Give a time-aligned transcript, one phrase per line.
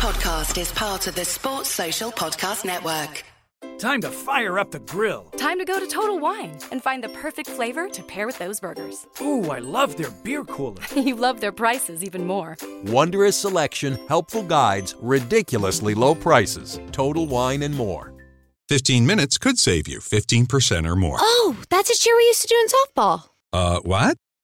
[0.00, 3.22] podcast is part of the Sports Social Podcast Network.
[3.78, 5.24] Time to fire up the grill.
[5.36, 8.60] Time to go to Total Wine and find the perfect flavor to pair with those
[8.60, 9.06] burgers.
[9.20, 10.80] Ooh, I love their beer cooler.
[10.96, 12.56] you love their prices even more.
[12.86, 16.80] Wondrous selection, helpful guides, ridiculously low prices.
[16.92, 18.14] Total Wine and more.
[18.70, 21.18] 15 minutes could save you 15% or more.
[21.20, 23.24] Oh, that's a cheer we used to do in softball.
[23.52, 24.16] Uh, what?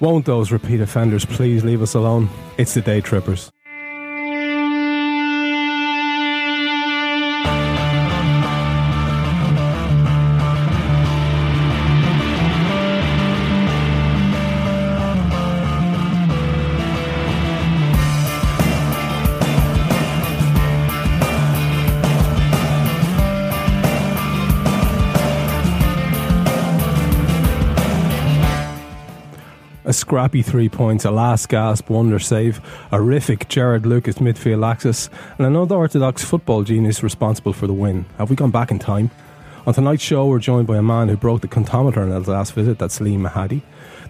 [0.00, 2.30] Won't those repeat offenders please leave us alone?
[2.56, 3.50] It's the day trippers.
[29.90, 32.58] A scrappy three points, a last gasp wonder save,
[32.92, 38.04] a horrific Gerrard Lucas midfield axis, and another orthodox football genius responsible for the win.
[38.16, 39.10] Have we gone back in time?
[39.66, 42.52] On tonight's show, we're joined by a man who broke the contometer in his last
[42.52, 43.62] visit, that's Lee Mahadi.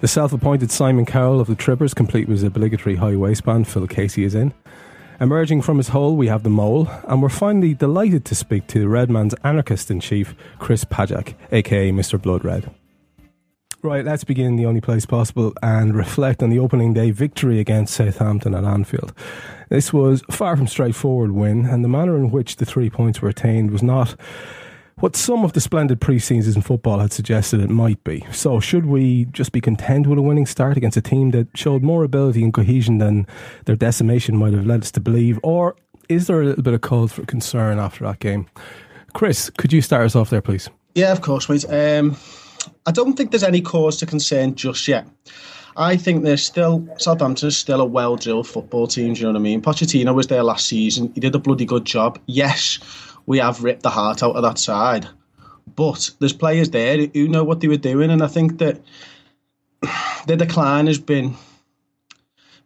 [0.03, 3.87] The self appointed Simon Cowell of the Trippers, complete with his obligatory high waistband, Phil
[3.87, 4.53] Casey is in.
[5.19, 8.81] Emerging from his hole, we have the mole, and we're finally delighted to speak to
[8.81, 12.21] the Redman's anarchist in chief, Chris Pajak, aka Mr.
[12.21, 12.71] Blood Red.
[13.83, 17.95] Right, let's begin the only place possible and reflect on the opening day victory against
[17.95, 19.15] Southampton at Anfield.
[19.71, 23.31] This was far from straightforward win, and the manner in which the three points were
[23.31, 24.17] attained was not
[24.97, 28.23] what some of the splendid pre-seasons in football had suggested it might be.
[28.31, 31.83] So, should we just be content with a winning start against a team that showed
[31.83, 33.27] more ability and cohesion than
[33.65, 35.75] their decimation might have led us to believe, or
[36.11, 38.47] is there a little bit of cause for concern after that game?
[39.15, 40.69] Chris, could you start us off there, please?
[40.95, 41.65] Yeah, of course, mate.
[41.65, 42.17] Um,
[42.87, 45.07] I don't think there's any cause to concern just yet.
[45.77, 49.15] I think there's still Southampton is still a well drilled football team.
[49.15, 49.63] Do you know what I mean?
[49.63, 51.13] Pochettino was there last season.
[51.15, 52.19] He did a bloody good job.
[52.27, 52.79] Yes,
[53.27, 55.09] we have ripped the heart out of that side,
[55.77, 58.81] but there's players there who know what they were doing, and I think that
[60.27, 61.37] the decline has been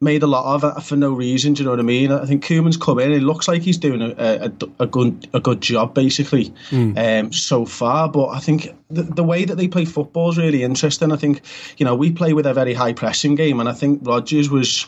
[0.05, 1.55] made a lot of it for no reason.
[1.55, 2.13] Do you know what I mean?
[2.13, 3.11] I think Koeman's come in.
[3.11, 4.53] It looks like he's doing a, a,
[4.85, 6.53] a good a good job basically
[6.97, 8.09] um, so far.
[8.09, 11.11] But I think the, the way that they play football is really interesting.
[11.11, 11.41] I think
[11.79, 14.87] you know we play with a very high pressing game, and I think Rodgers was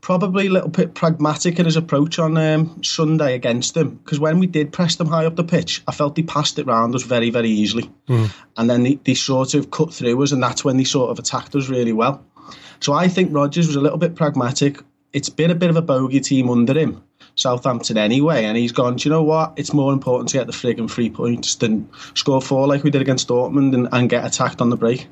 [0.00, 4.38] probably a little bit pragmatic in his approach on um, Sunday against them because when
[4.38, 7.02] we did press them high up the pitch, I felt they passed it round us
[7.02, 7.90] very very easily,
[8.56, 11.18] and then they, they sort of cut through us, and that's when they sort of
[11.18, 12.24] attacked us really well.
[12.80, 14.80] So I think Rodgers was a little bit pragmatic.
[15.12, 17.02] It's been a bit of a bogey team under him,
[17.34, 19.52] Southampton anyway, and he's gone, Do you know what?
[19.56, 23.02] It's more important to get the frigging three points than score four like we did
[23.02, 25.08] against Dortmund and, and get attacked on the break.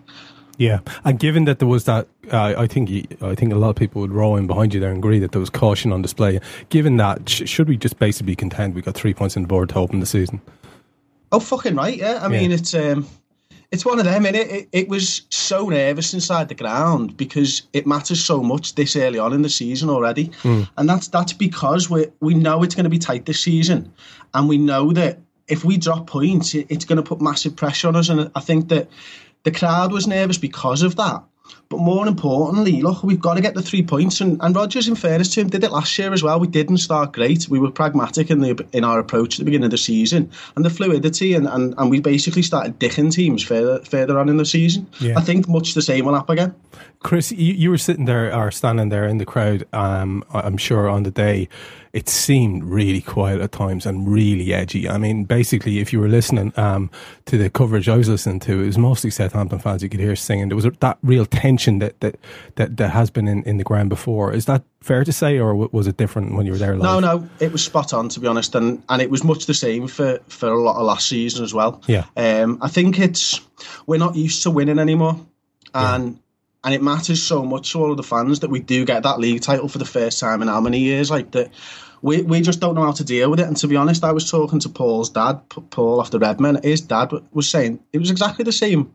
[0.57, 3.71] Yeah, and given that there was that, uh, I think you, I think a lot
[3.71, 6.03] of people would row in behind you there and agree that there was caution on
[6.03, 6.41] display.
[6.69, 9.49] Given that, sh- should we just basically contend content we got three points on the
[9.49, 10.41] board to open the season?
[11.31, 12.19] Oh, fucking right, yeah.
[12.23, 13.07] I mean, it's um,
[13.71, 17.63] it's one of them, and it, it, it was so nervous inside the ground because
[17.73, 20.63] it matters so much this early on in the season already, hmm.
[20.77, 23.93] and that's that's because we we know it's going to be tight this season,
[24.33, 25.19] and we know that
[25.49, 28.41] if we drop points, it, it's going to put massive pressure on us, and I
[28.41, 28.89] think that
[29.45, 31.23] the crowd was nervous because of that.
[31.71, 34.23] But more importantly, look, we've got to get the three points.
[34.23, 36.41] And, and Rodgers, in fairness to him, did it last year as well.
[36.41, 37.47] We didn't start great.
[37.49, 40.65] We were pragmatic in the in our approach at the beginning of the season, and
[40.65, 44.47] the fluidity, and, and, and we basically started dicking teams further further on in the
[44.47, 44.87] season.
[44.99, 45.19] Yeah.
[45.19, 46.55] I think much the same will happen again.
[47.01, 49.67] Chris, you, you were sitting there or standing there in the crowd.
[49.73, 51.49] Um, I'm sure on the day,
[51.93, 54.89] it seemed really quiet at times and really edgy.
[54.89, 56.91] I mean, basically, if you were listening um,
[57.27, 60.17] to the coverage I was listening to, it was mostly Southampton fans you could hear
[60.17, 60.49] singing.
[60.49, 62.17] There was a, that real tension that that
[62.57, 64.33] that, that has been in, in the ground before.
[64.33, 66.75] Is that fair to say, or was it different when you were there?
[66.75, 67.03] No, Live?
[67.03, 69.89] no, it was spot on to be honest, and and it was much the same
[69.89, 71.83] for for a lot of last season as well.
[71.87, 72.05] Yeah.
[72.17, 73.41] Um, I think it's
[73.87, 75.21] we're not used to winning anymore,
[75.75, 76.19] and
[76.65, 79.21] and it matters so much to all of the fans that we do get that
[79.21, 81.11] league title for the first time in how many years?
[81.11, 81.51] Like that,
[82.03, 83.47] we we just don't know how to deal with it.
[83.47, 86.61] And to be honest, I was talking to Paul's dad, Paul after Redmen.
[86.63, 88.95] His dad was saying it was exactly the same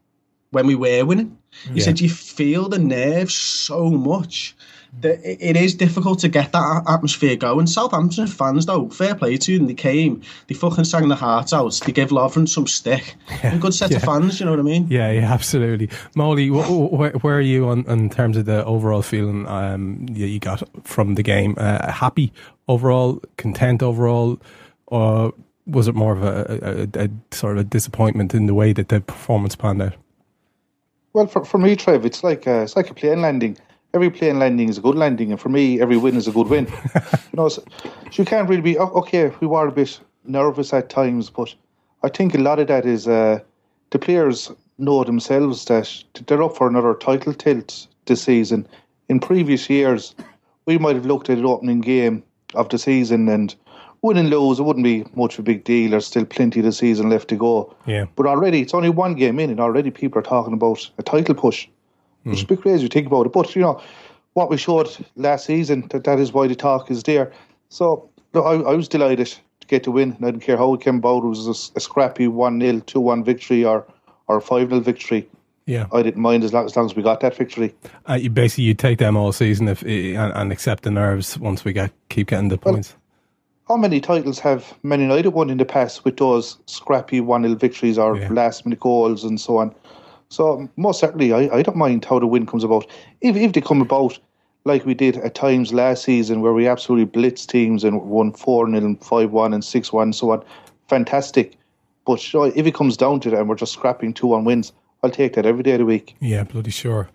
[0.52, 1.38] when we were winning.
[1.72, 1.86] He Yeah.
[1.86, 4.56] said you feel the nerves so much
[5.02, 7.66] that it is difficult to get that atmosphere going.
[7.66, 9.66] Southampton fans, though, fair play to them.
[9.66, 11.80] They came, they fucking sang their hearts out.
[11.84, 13.16] They gave Lovren some stick.
[13.42, 14.86] A good set of fans, you know what I mean?
[14.92, 15.90] Yeah, yeah, absolutely.
[16.16, 20.06] Molly, wh- wh- where, where are you on in terms of the overall feeling um,
[20.12, 21.56] you, you got from the game?
[21.58, 22.32] Uh, happy
[22.68, 24.40] overall, content overall,
[24.86, 25.34] or
[25.66, 28.74] was it more of a, a, a, a sort of a disappointment in the way
[28.74, 29.94] that the performance panned out?
[31.14, 33.58] Well, for, for me, Trev, it's like a, it's like a plane landing.
[33.94, 36.48] Every plane landing is a good landing, and for me, every win is a good
[36.48, 36.66] win.
[36.96, 39.32] you know, so, so you can't really be "Oh, okay.
[39.40, 41.54] We were a bit nervous at times, but
[42.02, 43.40] I think a lot of that is uh,
[43.92, 48.68] the players know themselves that they're up for another title tilt this season.
[49.08, 50.16] In previous years,
[50.66, 52.24] we might have looked at the opening game
[52.56, 53.56] of the season and
[54.04, 54.60] win and lose.
[54.60, 55.92] It wouldn't be much of a big deal.
[55.92, 57.76] There's still plenty of the season left to go.
[57.88, 58.06] Yeah.
[58.16, 61.34] But already, it's only one game in, and already people are talking about a title
[61.34, 61.68] push.
[62.24, 63.34] Which is a bit crazy to think about it.
[63.34, 63.82] But, you know,
[64.34, 67.34] what we showed last season, that, that is why the talk is there.
[67.68, 70.14] So, look, I, I was delighted to get the win.
[70.14, 71.24] And I didn't care how it came about.
[71.24, 73.86] It was a scrappy 1 0, 2 1 victory or,
[74.28, 75.28] or 5 0 victory.
[75.66, 75.88] Yeah.
[75.92, 77.76] I didn't mind as long, as long as we got that victory.
[78.08, 81.64] Uh, you basically you take them all season if and, and accept the nerves once
[81.64, 82.96] we get keep getting the points.
[83.68, 87.56] How many titles have Man United won in the past with those scrappy 1 0
[87.56, 88.28] victories or Yeah.
[88.30, 89.74] last minute goals and so on?
[90.30, 92.86] So, most certainly, I, I don't mind how the win comes about.
[93.22, 94.20] If, if they come about
[94.66, 98.68] like we did at times last season, where we absolutely blitzed teams and won 4
[98.70, 100.44] 0 and 5 1 and 6 1 and so on,
[100.88, 101.58] fantastic.
[102.06, 104.74] But sure, if it comes down to it and we're just scrapping 2 1 wins,
[105.04, 106.16] I'll take that every day of the week.
[106.20, 107.10] Yeah, bloody sure.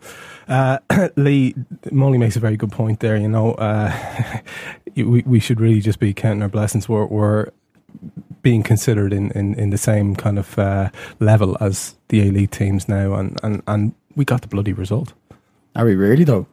[0.48, 0.78] Uh,
[1.16, 1.54] Lee,
[1.92, 3.16] Molly makes a very good point there.
[3.16, 3.92] You know, uh,
[4.96, 6.88] we we should really just be counting our blessings.
[6.88, 7.50] We're, we're
[8.42, 10.90] being considered in, in, in the same kind of uh,
[11.20, 15.12] level as the elite teams now, and, and, and we got the bloody result.
[15.76, 16.46] Are we really though?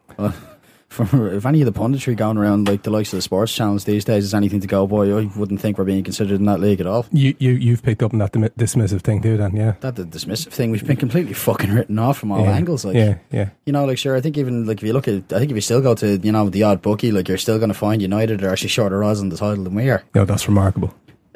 [0.95, 3.83] For, if any of the punditry going around like the likes of the sports channels
[3.83, 6.61] these days is anything to go by, I wouldn't think we're being considered in that
[6.61, 7.05] league at all.
[7.11, 9.73] You you you've picked up on that dismissive thing too, then, yeah.
[9.81, 12.51] That the dismissive thing, we've been completely fucking written off from all yeah.
[12.51, 12.85] angles.
[12.85, 13.49] Like, yeah, yeah.
[13.65, 15.55] you know, like sure, I think even like if you look at, I think if
[15.55, 18.01] you still go to you know the odd bookie, like you're still going to find
[18.01, 20.03] United are actually shorter odds on the title than we are.
[20.15, 20.93] No, that's remarkable.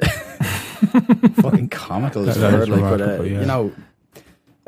[1.42, 2.68] fucking comical That- that word.
[2.70, 3.40] Like, but uh, yeah.
[3.40, 3.72] you know,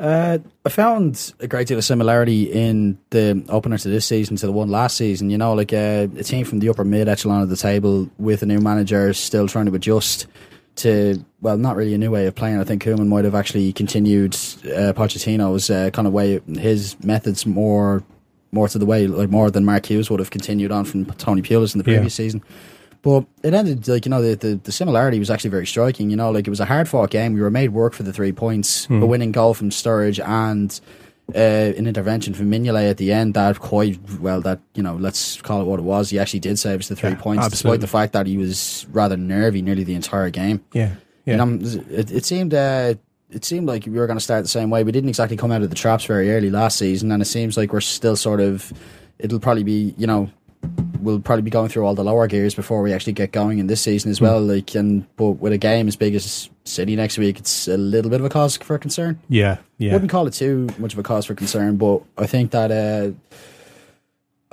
[0.03, 4.45] uh, I found a great deal of similarity in the opener to this season to
[4.45, 5.29] the one last season.
[5.29, 8.43] You know, like uh, a team from the upper mid echelon of the table with
[8.43, 10.27] a new manager still trying to adjust
[10.75, 12.59] to well, not really a new way of playing.
[12.59, 14.33] I think Koeman might have actually continued
[14.65, 18.03] uh, Pochettino's uh, kind of way, his methods more
[18.51, 21.41] more to the way, like more than Mark Hughes would have continued on from Tony
[21.41, 21.97] Pulis in the Yeah.
[21.97, 22.43] previous season.
[23.03, 26.09] But it ended like you know the, the the similarity was actually very striking.
[26.09, 27.33] You know, like it was a hard fought game.
[27.33, 29.03] We were made work for the three points, Hmm.
[29.03, 30.79] a winning goal from Sturridge and
[31.35, 31.37] uh,
[31.77, 33.33] an intervention from Mignolet at the end.
[33.33, 36.09] That quite well, that you know, let's call it what it was.
[36.11, 37.77] He actually did save us the three Yeah, points, absolutely.
[37.77, 40.63] despite the fact that he was rather nervy nearly the entire game.
[40.73, 41.33] Yeah, yeah.
[41.33, 41.61] And I'm,
[41.91, 42.93] it, it seemed uh,
[43.31, 44.85] it seemed like we were going to start the same way.
[44.85, 47.57] We didn't exactly come out of the traps very early last season, and it seems
[47.57, 48.71] like we're still sort of.
[49.19, 50.29] It'll probably be you know.
[51.01, 53.67] We'll probably be going through all the lower gears before we actually get going in
[53.67, 54.41] this season as well.
[54.41, 58.09] Like, and but with a game as big as City next week, it's a little
[58.09, 59.19] bit of a cause for concern.
[59.27, 59.91] yeah, yeah.
[59.91, 63.11] Wouldn't call it too much of a cause for concern, but I think that uh,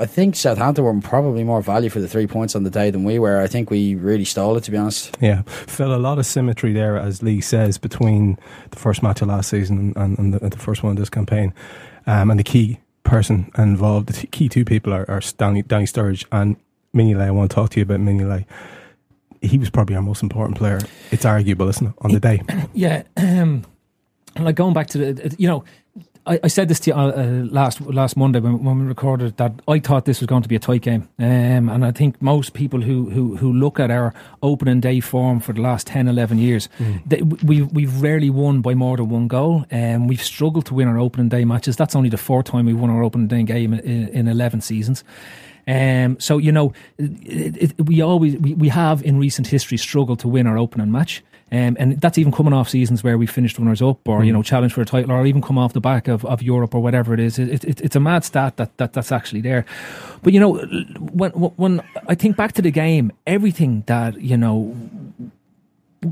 [0.00, 3.04] I think Southampton were probably more value for the three points on the day than
[3.04, 3.38] we were.
[3.38, 5.14] I think we really stole it, to be honest.
[5.20, 8.38] Yeah, felt a lot of symmetry there, as Lee says, between
[8.70, 11.52] the first match of last season and, and the, the first one of this campaign.
[12.06, 16.24] Um, and the key person involved, the key two people are, are Danny, Danny Sturridge
[16.30, 16.56] and
[16.94, 17.26] Mignolet.
[17.26, 18.46] I want to talk to you about Mignolet.
[19.42, 20.78] He was probably our most important player.
[21.10, 22.42] It's arguable, isn't it, on the day?
[22.72, 23.64] Yeah, um,
[24.38, 25.64] like going back to the, you know,
[26.26, 29.36] I, I said this to you uh, uh, last last Monday when, when we recorded
[29.38, 32.20] that I thought this was going to be a tight game, um, and I think
[32.20, 34.12] most people who, who who look at our
[34.42, 36.68] opening day form for the last 10, 11 years,
[37.06, 40.88] they, we we've rarely won by more than one goal, and we've struggled to win
[40.88, 41.76] our opening day matches.
[41.76, 45.04] That's only the fourth time we've won our opening day game in, in eleven seasons.
[45.66, 50.18] Um, so you know, it, it, we always we, we have in recent history struggled
[50.20, 51.22] to win our opening match.
[51.52, 54.42] Um, and that's even coming off seasons where we finished runners up or, you know,
[54.42, 57.12] challenge for a title or even come off the back of, of Europe or whatever
[57.12, 57.38] it is.
[57.38, 59.64] It, it, it's a mad stat that, that that's actually there.
[60.22, 60.58] But, you know,
[61.12, 64.76] when, when I think back to the game, everything that, you know,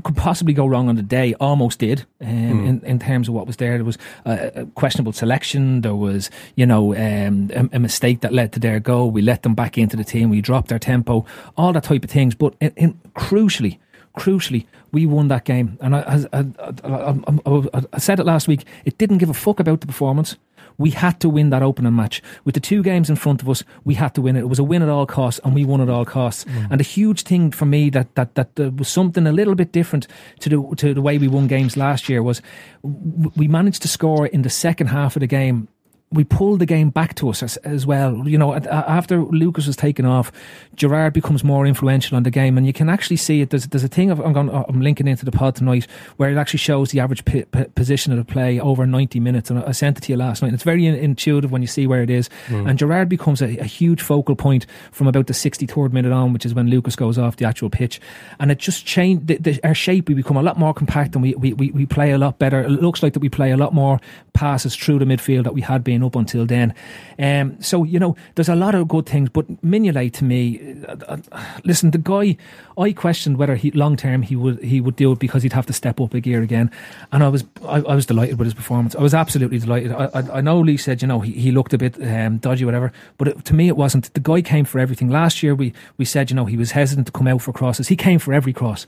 [0.03, 2.67] could possibly go wrong on the day almost did um, Mm.
[2.67, 3.77] in, in terms of what was there.
[3.77, 5.81] There was a, a questionable selection.
[5.81, 9.09] There was, you know, um, a, a mistake that led to their goal.
[9.09, 10.29] We let them back into the team.
[10.29, 11.25] We dropped our tempo,
[11.57, 12.35] all that type of things.
[12.35, 13.79] But in, in, crucially,
[14.19, 15.77] crucially, we won that game.
[15.81, 16.45] And I, I,
[16.83, 18.65] I, I, said it last week.
[18.83, 20.35] It didn't give a fuck about the performance.
[20.77, 22.21] We had to win that opening match.
[22.43, 24.41] With the two games in front of us, we had to win it.
[24.41, 26.45] It was a win at all costs, and we won at all costs.
[26.71, 29.73] And a huge thing for me that that that uh, was something a little bit
[29.73, 30.07] different
[30.39, 32.41] to the to the way we won games last year was
[32.81, 35.67] w- we managed to score in the second half of the game
[36.11, 38.27] we pulled the game back to us as, as well.
[38.27, 40.31] You know, after Lucas was taken off,
[40.75, 43.51] Gerrard becomes more influential on the game, and you can actually see it.
[43.51, 45.85] There's, there's a thing of, I'm, going, I'm linking into the pod tonight
[46.17, 49.51] where it actually shows the average p- p- position of the play over 90 minutes,
[49.51, 50.47] and I sent it to you last night.
[50.47, 52.27] And it's very in- intuitive when you see where it is.
[52.47, 52.69] Mm.
[52.69, 56.45] And Gerrard becomes a, a huge focal point from about the 63rd minute on, which
[56.45, 58.01] is when Lucas goes off the actual pitch,
[58.39, 60.07] and it just changed the, the, our shape.
[60.07, 62.61] We become a lot more compact, and we, we, we, we play a lot better.
[62.61, 63.99] It looks like that we play a lot more
[64.33, 66.73] passes through the midfield that we had been up until then.
[67.17, 71.17] Um, so you know, there's a lot of good things, but Mignolet to me, uh,
[71.31, 72.37] uh, listen, the guy,
[72.77, 75.65] I questioned whether he long term he would he would do it because he'd have
[75.65, 76.71] to step up a gear again,
[77.11, 78.95] and I was I, I was delighted with his performance.
[78.95, 79.91] I was absolutely delighted.
[79.91, 82.65] I, I, I know Lee said you know he, he looked a bit um, dodgy,
[82.65, 84.13] whatever, but it, to me it wasn't.
[84.13, 85.09] The guy came for everything.
[85.09, 87.87] Last year we we said you know he was hesitant to come out for crosses.
[87.87, 88.87] He came for every cross,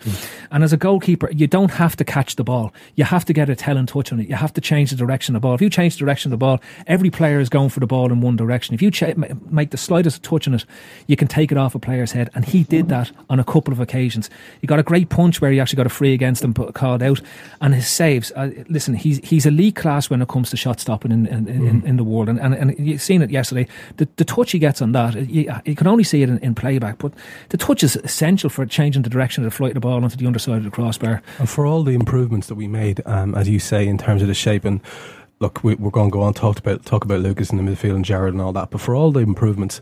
[0.52, 2.74] and as a goalkeeper, you don't have to catch the ball.
[2.96, 4.30] You have to get a tell and touch on it.
[4.30, 5.56] You have to change the direction of the ball.
[5.56, 8.12] If you change the direction of the ball, every player is going for the ball
[8.12, 8.76] in one direction.
[8.76, 10.66] If you ma- make the slightest touch on it,
[11.08, 12.30] you can take it off a player's head.
[12.36, 14.30] And he did that on a couple of occasions.
[14.60, 17.02] He got a great punch where he actually got a free against him, but called
[17.02, 17.22] out.
[17.62, 21.12] And his saves, uh, listen, he's he's elite class when it comes to shot stopping
[21.12, 22.30] in in, in, in the world.
[22.30, 23.68] And, and and you've seen it yesterday.
[23.98, 26.56] The, the touch he gets on that, you, you can only see it in, in
[26.56, 27.14] playback, but
[27.50, 30.16] the touch is essential for changing the direction of the flight of the ball onto
[30.16, 31.22] the underside of the crossbar.
[31.40, 34.28] And for all the improvements that we made, um, as you say, in terms of
[34.28, 34.82] the shape and
[35.42, 37.96] look, we, we're going to go on talk about talk about Lucas in the midfield
[37.96, 38.70] and Gerrard and all that.
[38.72, 39.82] But for all the improvements,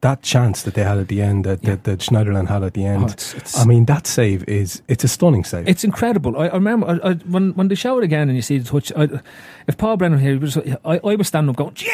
[0.00, 2.84] that chance that they had at the end, that, that, that Schneiderlin had at the
[2.84, 5.66] end, Oh, it's- it's- I mean, that save is it's a stunning save.
[5.68, 6.36] It's incredible.
[6.38, 8.68] I, I remember I, I, when when they show it again and you see the
[8.70, 8.92] touch.
[8.96, 9.08] I,
[9.66, 11.92] if Paul Brennan here, was, I, I was standing up going, "Jesus,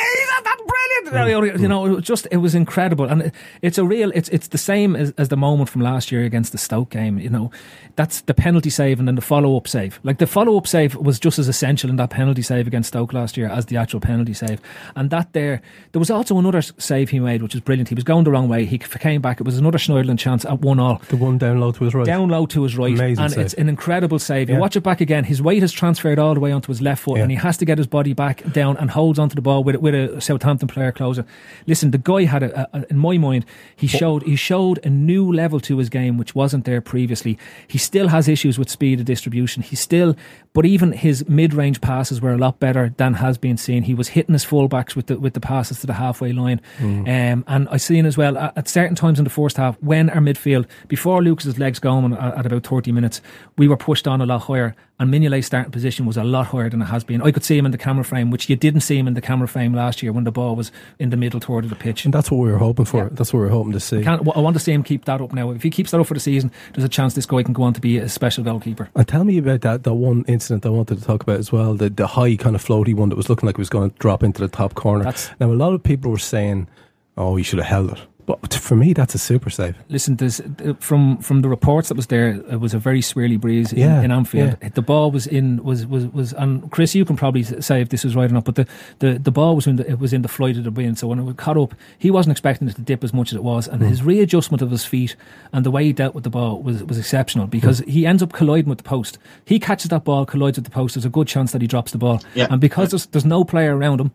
[1.10, 4.10] brilliant!" You know, it was just it was incredible, and it, it's a real.
[4.14, 7.18] It's it's the same as, as the moment from last year against the Stoke game.
[7.18, 7.50] You know,
[7.96, 10.00] that's the penalty save and then the follow up save.
[10.02, 13.12] Like the follow up save was just as essential in that penalty save against Stoke
[13.12, 14.60] last year as the actual penalty save.
[14.96, 17.88] And that there, there was also another save he made, which was brilliant.
[17.88, 18.64] He was going the wrong way.
[18.64, 19.40] He came back.
[19.40, 21.00] It was another Schneiderlin chance at one all.
[21.08, 22.06] the one down low to his right.
[22.06, 23.44] Down low to his right, Amazing and save.
[23.44, 24.50] it's an incredible save.
[24.50, 25.24] You watch it back again.
[25.24, 27.22] His weight has transferred all the way onto his left foot, Yeah.
[27.22, 29.76] and he has to get his body back down and holds onto the ball with
[29.76, 31.24] with a Southampton player closer.
[31.66, 33.44] Listen, the guy had a, a in my mind,
[33.76, 37.38] he showed he showed a new level to his game which wasn't there previously.
[37.66, 39.62] He still has issues with speed of distribution.
[39.62, 40.16] He still,
[40.54, 43.82] but even his mid range passes were a lot better than has been seen.
[43.82, 47.44] He was hitting his fullbacks with the with the passes to the halfway line, um,
[47.46, 50.20] and I seen as well at, at certain times in the first half when our
[50.20, 53.20] midfield before Lucas's legs going at, at about thirty minutes,
[53.58, 56.70] we were pushed on a lot higher, and Mignolet's starting position was a lot higher
[56.70, 57.20] than it has been.
[57.20, 59.20] I could see him in the camera frame, which you didn't see him in the
[59.20, 60.70] camera frame last year when the ball was
[61.00, 62.04] in the middle toward the pitch.
[62.04, 63.08] and that's what we were hoping for.
[63.10, 64.02] That's what we were hoping to see.
[64.04, 65.50] Can't, I want to see him keep that up now.
[65.50, 67.64] If he keeps that up for the season, there's a chance this guy can go
[67.64, 68.88] on to be a special goalkeeper.
[68.94, 71.74] And tell me about that, that one incident I wanted to talk about as well,
[71.74, 73.98] the, the high kind of floaty one that was looking like it was going to
[73.98, 75.04] drop into the top corner.
[75.04, 76.68] That's- now, a lot of people were saying,
[77.16, 78.00] oh, he should have held it.
[78.26, 79.74] But for me, that's a super save.
[79.90, 83.38] Listen, there's, uh, from from the reports that was there, it was a very swirly
[83.38, 84.56] breeze in, Yeah, in Anfield.
[84.62, 84.68] yeah.
[84.70, 88.02] The ball was in was was was and Chris, you can probably say if this
[88.04, 88.66] is right or not, but the,
[89.00, 90.98] the, the ball was in the, it was in the flight of the wind.
[90.98, 93.36] So when it was caught up, he wasn't expecting it to dip as much as
[93.36, 93.88] it was, and Mm.
[93.88, 95.16] his readjustment of his feet
[95.52, 98.32] and the way he dealt with the ball was was exceptional because he ends up
[98.32, 99.18] colliding with the post.
[99.44, 100.94] He catches that ball, collides with the post.
[100.94, 102.46] There's a good chance that he drops the ball, Yeah.
[102.50, 104.12] and because there's, there's no player around him.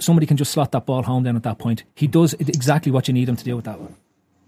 [0.00, 1.84] Somebody can just slot that ball home then at that point.
[1.94, 3.94] He does exactly what you need him to do with that one.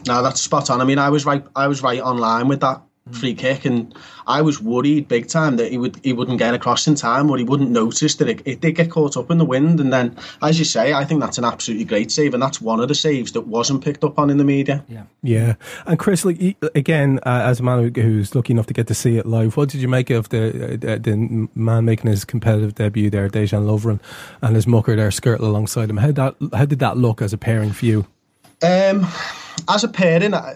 [0.06, 0.80] No, that's spot on.
[0.80, 1.44] I mean, I was right.
[1.56, 3.94] I was right online with that free kick, and
[4.26, 7.38] I was worried big time that he would he wouldn't get across in time, or
[7.38, 9.80] he wouldn't notice that it, it did get caught up in the wind.
[9.80, 12.80] And then, as you say, I think that's an absolutely great save, and that's one
[12.80, 14.84] of the saves that wasn't picked up on in the media.
[14.88, 15.04] Yeah.
[15.22, 15.54] Yeah,
[15.86, 19.18] and Chris, like again, uh, as a man who's lucky enough to get to see
[19.18, 23.10] it live, what did you make of the uh, the man making his competitive debut
[23.10, 24.00] there, Dejan Lovren,
[24.40, 25.98] and his mucker there skirting alongside him?
[25.98, 28.06] How that how did that look as a pairing for you?
[28.62, 29.06] Um,
[29.68, 30.54] as a pairing, I,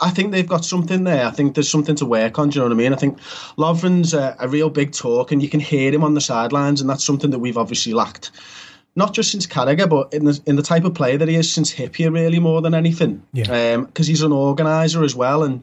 [0.00, 1.26] I think they've got something there.
[1.26, 2.50] I think there's something to work on.
[2.50, 2.92] Do you know what I mean?
[2.92, 3.18] I think
[3.56, 6.88] Lovren's a, a real big talk, and you can hear him on the sidelines, and
[6.88, 8.30] that's something that we've obviously lacked.
[8.96, 11.52] Not just since Carragher, but in the in the type of player that he is
[11.52, 13.22] since Hyypiä, really more than anything.
[13.32, 13.74] Yeah.
[13.74, 15.62] Um, because he's an organizer as well, and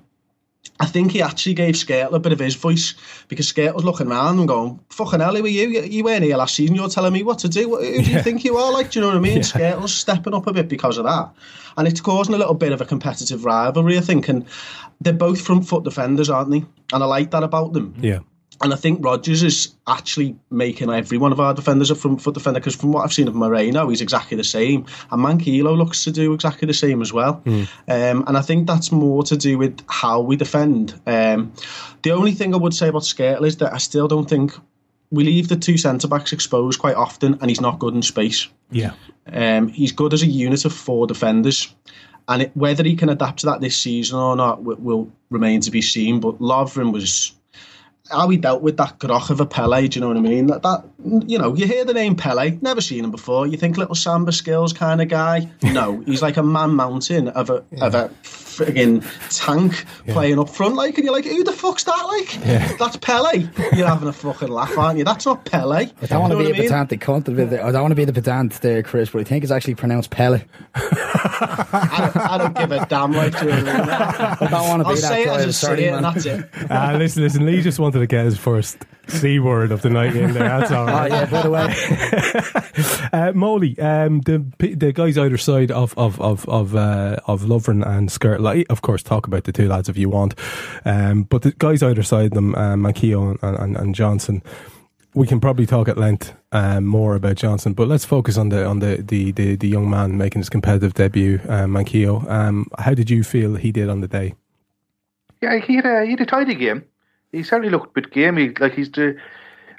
[0.79, 2.95] I think he actually gave Skrtel a bit of his voice
[3.29, 5.69] because Skrtel was looking around and going, "Fucking hell, who are you?
[5.81, 6.75] You, weren't here last season.
[6.75, 7.75] You're telling me what to do.
[7.77, 8.21] Who do you Yeah.
[8.21, 8.73] think you are?
[8.73, 9.37] Like, do you know what I mean?
[9.37, 9.43] Yeah.
[9.43, 11.29] Skrtel's stepping up a bit because of that,
[11.77, 13.97] and it's causing a little bit of a competitive rivalry.
[13.97, 14.45] I think, and
[14.99, 16.65] they're both front foot defenders, aren't they?
[16.93, 17.95] And I like that about them.
[18.01, 18.19] Yeah.
[18.61, 22.33] And I think Rodgers is actually making every one of our defenders a front foot
[22.33, 24.85] defender because from what I've seen of Moreno, he's exactly the same.
[25.11, 27.41] And Manquillo looks to do exactly the same as well.
[27.87, 30.99] Um, and I think that's more to do with how we defend.
[31.05, 31.53] Um,
[32.03, 34.53] the only thing I would say about Skrtel is that I still don't think
[35.11, 38.47] we leave the two centre backs exposed quite often, and he's not good in space.
[38.71, 38.93] Yeah.
[39.27, 41.73] Um, he's good as a unit of four defenders.
[42.27, 45.61] And it, whether he can adapt to that this season or not will, will remain
[45.61, 46.19] to be seen.
[46.19, 47.33] But Lovren was
[48.09, 49.87] how he dealt with that groch of a Pele.
[49.87, 50.47] Do you know what I mean?
[50.47, 50.85] That, that
[51.27, 53.47] you know, you hear the name Pele, never seen him before.
[53.47, 55.49] You think little samba skills kind of guy.
[55.63, 58.11] No, he's like a man mountain of a of a
[58.57, 60.75] friggin' tank playing up front.
[60.75, 62.03] Like, and you're like, who the fuck's that?
[62.07, 62.75] Like, Yeah.
[62.77, 63.47] that's Pele.
[63.73, 65.03] You're having a fucking laugh, aren't you?
[65.05, 65.85] That's not Pele.
[66.01, 66.61] I don't want to be a what I mean?
[66.69, 67.27] pedantic cunt.
[67.27, 69.75] a I don't want to be the pedant there, Chris, but I think it's actually
[69.75, 70.41] pronounced Pele.
[70.75, 73.11] I don't, I don't give a damn.
[73.11, 75.35] Like, do you I don't want to be I'll be that say it guy.
[75.35, 76.49] as I sorry, say it, and that's it.
[76.71, 77.45] Uh, listen, listen.
[77.45, 80.59] Lee just wanted to get his first C word of the night in there.
[80.59, 80.95] That's all right.
[81.05, 83.09] Oh, yeah, by the way.
[83.13, 87.85] uh, Molly, um, the the guys either side of of of of, uh, of Lovren
[87.85, 90.33] and Skirt, like, of course, talk about the two lads if you want.
[90.83, 94.41] Um, but the guys either side of them, uh, Manquillo and, and, and Johnson.
[95.13, 98.65] We can probably talk at length um, more about Johnson, but let's focus on the
[98.65, 102.29] on the, the, the, the young man making his competitive debut, um, Manquillo.
[102.29, 104.35] Um, how did you feel he did on the day?
[105.41, 106.83] Yeah, he had a he had a tidy game.
[107.35, 108.49] He certainly looked a bit gamey.
[108.59, 109.17] Like he's the.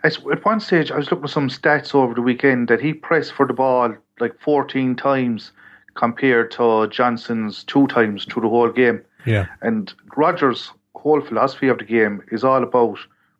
[0.04, 3.32] At one stage, I was looking at some stats over the weekend that he pressed
[3.32, 5.52] for the ball like 14 times
[5.94, 9.02] compared to Johnson's two times through the whole game.
[9.25, 9.46] Yeah.
[9.62, 12.98] And Rodgers' whole philosophy of the game is all about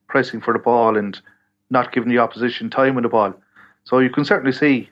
[0.08, 1.20] pressing for the ball and
[1.70, 3.34] not giving the opposition time with the ball.
[3.84, 4.91] So you can certainly see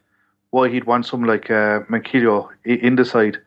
[0.51, 3.39] why he'd want someone like uh, Manquillo in the side.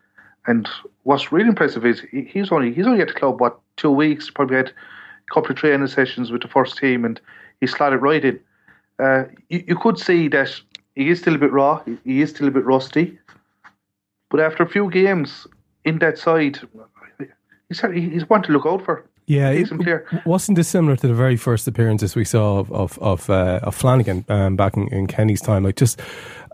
[0.46, 0.68] And
[1.04, 4.28] what's really impressive is he's only he's only at the club what two weeks.
[4.28, 4.72] Probably had
[5.32, 7.20] couple of training sessions with the first team, and
[7.60, 8.40] he slotted right in.
[8.98, 10.50] Uh, you, you could see that
[10.94, 11.82] he is still a bit raw.
[11.84, 13.18] he- He is still a bit rusty.
[14.30, 15.46] But after a few games
[15.84, 16.58] in that side,
[17.68, 19.04] he's he's one to look out for.
[19.26, 19.68] Yeah, it,
[20.24, 23.74] wasn't this similar to the very first appearances we saw of of of, uh, of
[23.74, 25.64] Flanagan um, back in, in Kenny's time?
[25.64, 26.00] Like just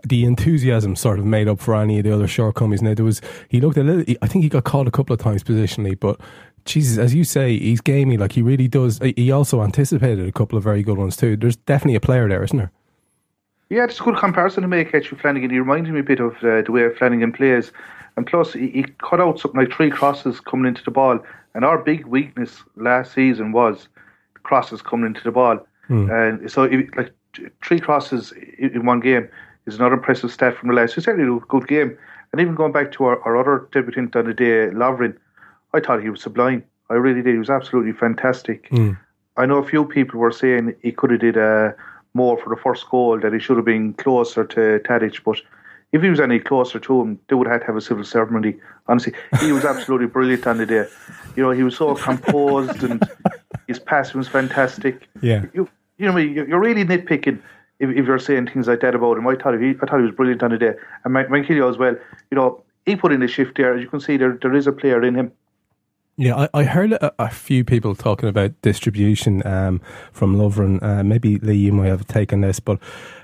[0.07, 2.81] the enthusiasm sort of made up for any of the other shortcomings.
[2.81, 4.15] Now there was he looked a little.
[4.21, 6.19] I think he got caught a couple of times positionally, but
[6.65, 8.17] Jesus, as you say, he's gamey.
[8.17, 8.99] Like he really does.
[8.99, 11.37] He also anticipated a couple of very good ones too.
[11.37, 12.71] There's definitely a player there, isn't there?
[13.69, 15.49] Yeah, it's a good comparison to make actually Flanagan.
[15.49, 17.71] He reminded me a bit of uh, the way Flanagan plays.
[18.17, 21.19] And plus, he, he cut out something like three crosses coming into the ball.
[21.53, 23.87] And our big weakness last season was
[24.43, 25.59] crosses coming into the ball.
[25.87, 26.09] Hmm.
[26.09, 27.11] And so, if, like,
[27.63, 29.27] three crosses in one game
[29.65, 30.95] is another impressive stat from the last.
[30.97, 31.97] It's certainly a good game.
[32.31, 35.17] And even going back to our, our other debutant on the day, Lovren,
[35.75, 36.63] I thought he was sublime.
[36.89, 37.33] I really did.
[37.33, 38.67] He was absolutely fantastic.
[39.37, 41.71] I know a few people were saying he could have did uh,
[42.13, 45.37] more for the first goal, that he should have been closer to Tadic, but
[45.91, 48.03] if he was any closer to him, they would have had to have a civil
[48.03, 48.55] ceremony.
[48.87, 50.85] Honestly, he was absolutely brilliant on the day.
[51.35, 53.01] You know, he was so composed and
[53.67, 55.07] his passing was fantastic.
[55.21, 55.45] Yeah.
[55.53, 57.39] You, you know, you're you're really nitpicking
[57.79, 59.27] if, if you're saying things like that about him.
[59.27, 61.77] I thought he, I thought he was brilliant on the day, and Man- Manquillo as
[61.77, 61.95] well.
[62.31, 63.73] You know, he put in a shift there.
[63.75, 65.31] As you can see, there there is a player in him.
[66.17, 69.81] Yeah, I, I heard a, a few people talking about distribution um,
[70.13, 70.81] from Lovren.
[70.81, 72.79] Uh, maybe Lee, you might have taken this, but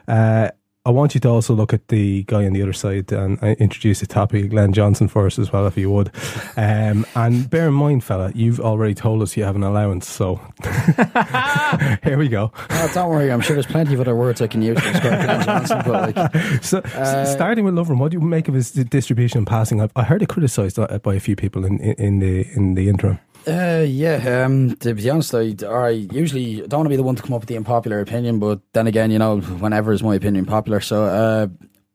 [0.10, 0.50] uh,
[0.84, 3.50] I want you to also look at the guy on the other side and uh,
[3.60, 6.10] introduce the topic, Glenn Johnson, for us as well, if you would.
[6.58, 10.38] Um, and bear in mind, fella, you've already told us you have an allowance, so
[12.04, 12.52] here we go.
[12.72, 15.24] Oh, don't worry, I'm sure there's plenty of other words I can use to describe
[15.24, 18.72] Glenn Johnson, but like, So, Uh, starting with Lovren, what do you make of his
[18.72, 19.82] distribution and passing?
[19.82, 22.74] I, I heard it criticised uh, by a few people in, in, in the in
[22.74, 23.20] the interim.
[23.48, 27.16] Uh, yeah, um, to be honest, I, I usually don't want to be the one
[27.16, 30.14] to come up with the unpopular opinion, but then again, you know, whenever is my
[30.16, 30.80] opinion popular.
[30.80, 31.48] So, uh,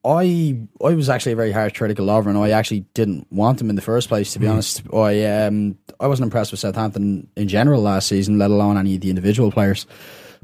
[0.04, 3.70] I I was actually a very harsh critical lover, and I actually didn't want him
[3.70, 4.32] in the first place.
[4.34, 4.52] To be Mm.
[4.52, 8.94] honest, I um I wasn't impressed with Southampton in general last season, let alone any
[8.94, 9.84] of the individual players.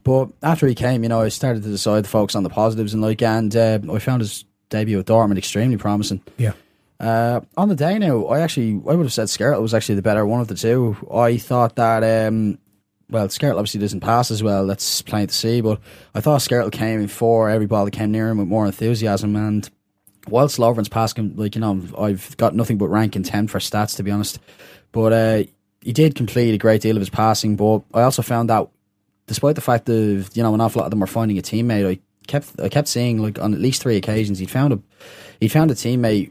[0.02, 2.92] But after he came, you know, I started to decide to focus on the positives
[2.92, 6.22] and like, and uh, I found his debut at Dortmund extremely promising.
[6.38, 6.54] Yeah.
[7.02, 10.02] Uh, on the day now, I actually I would have said Skrtel was actually the
[10.02, 10.96] better one of the two.
[11.12, 12.58] I thought that um,
[13.10, 14.68] well, Skrtel obviously doesn't pass as well.
[14.68, 15.60] That's plain to see.
[15.60, 15.80] But
[16.14, 19.34] I thought Skrtel came in for every ball that came near him with more enthusiasm.
[19.34, 19.68] And
[20.28, 24.04] whilst Lovren's passing, like you know, I've got nothing but rank contempt for stats to
[24.04, 24.38] be honest.
[24.92, 25.42] But uh,
[25.80, 27.56] he did complete a great deal of his passing.
[27.56, 28.68] But I also found that,
[29.26, 31.88] despite the fact that you know an awful lot of them were finding a teammate,
[31.88, 34.78] I kept I kept seeing like on at least three occasions he'd found a
[35.40, 36.30] he found a teammate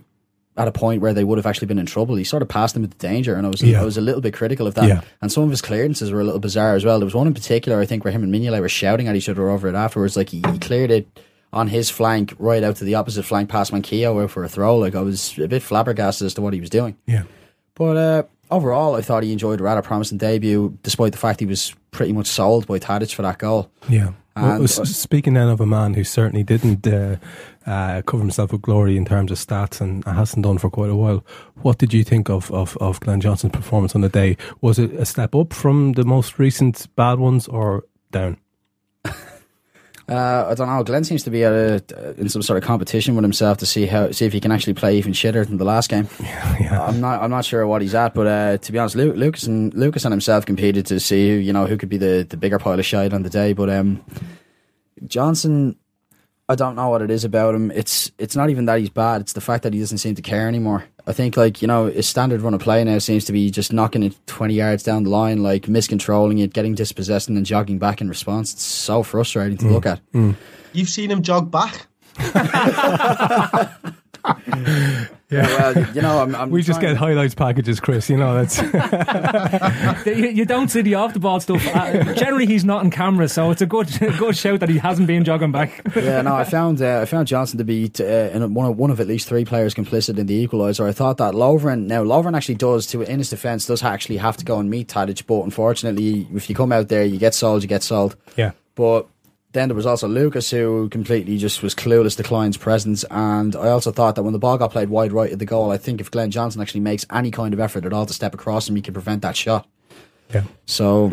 [0.58, 2.16] at a point where they would have actually been in trouble.
[2.16, 3.82] He sort of passed them into danger, and I was Yeah.
[3.82, 4.88] I was a little bit critical of that.
[4.88, 5.02] Yeah.
[5.22, 7.00] And some of his clearances were a little bizarre as well.
[7.00, 9.30] There was one in particular, I think, where him and Mignolet were shouting at each
[9.30, 10.18] other over it afterwards.
[10.18, 11.08] Like he, he cleared it
[11.54, 14.78] on his flank, right out to the opposite flank, past Manquillo out for a throw.
[14.78, 16.98] Like I was a bit flabbergasted as to what he was doing.
[17.06, 17.24] Yeah.
[17.76, 21.46] But uh, overall, I thought he enjoyed a rather promising debut, despite the fact he
[21.46, 23.72] was pretty much sold by Tadic for that goal.
[23.90, 24.12] Yeah.
[24.36, 27.18] Well, speaking then of a man who certainly didn't uh,
[27.66, 30.96] uh, cover himself with glory in terms of stats and hasn't done for quite a
[30.96, 31.24] while,
[31.62, 34.38] what did you think of, of, of Glenn Johnson's performance on the day?
[34.62, 38.38] Was it a step up from the most recent bad ones or down?
[40.10, 40.84] Uh, I don't know.
[40.84, 43.86] Glenn seems to be at a, in some sort of competition with himself to see
[43.86, 46.10] how see if he can actually play even shitter than the last game.
[46.70, 49.44] I'm not I'm not sure what he's at, but uh, to be honest, Lu- Lucas
[49.44, 52.36] and Lucas and himself competed to see who you know who could be the, the
[52.36, 53.54] bigger pile of shite on the day.
[53.54, 54.04] But um,
[55.08, 55.78] Johnson,
[56.52, 57.72] I don't know what it is about him.
[57.72, 59.22] It's it's not even that he's bad.
[59.22, 60.84] It's the fact that he doesn't seem to care anymore.
[61.08, 63.72] I think like you know his standard run of play now seems to be just
[63.72, 67.80] knocking it twenty yards down the line, like miscontrolling it, getting dispossessed, and then jogging
[67.80, 68.54] back in response.
[68.54, 69.72] It's so frustrating to mm.
[69.72, 70.02] look at.
[70.12, 70.36] Mm.
[70.74, 71.88] You've seen him jog back.
[75.32, 78.10] Yeah, well, you know, I'm, I'm we just trying- get highlights packages, Chris.
[78.10, 78.62] You know, that's.
[80.06, 81.66] you, you don't see the off the ball stuff.
[81.74, 85.08] Uh, generally, he's not on camera, so it's a good good shout that he hasn't
[85.08, 85.82] been jogging back.
[85.96, 88.78] yeah, no, I found uh, I found Johnson to be t- uh, in one of
[88.78, 90.86] one of at least three players complicit in the equaliser.
[90.88, 94.38] I thought that Lovren now Lovren actually does to in his defence does actually have
[94.38, 97.62] to go and meet Tadic, but unfortunately, if you come out there, you get sold,
[97.64, 98.16] you get sold.
[98.36, 98.52] yeah.
[98.76, 99.08] But
[99.54, 103.04] then there was also Lucas who completely just was clueless to Clyne's presence.
[103.12, 105.72] And I also thought that when the ball got played wide right at the goal,
[105.72, 108.34] I think if Glenn Johnson actually makes any kind of effort at all to step
[108.34, 109.68] across him, he can prevent that shot.
[110.34, 110.44] Yeah.
[110.66, 111.12] So,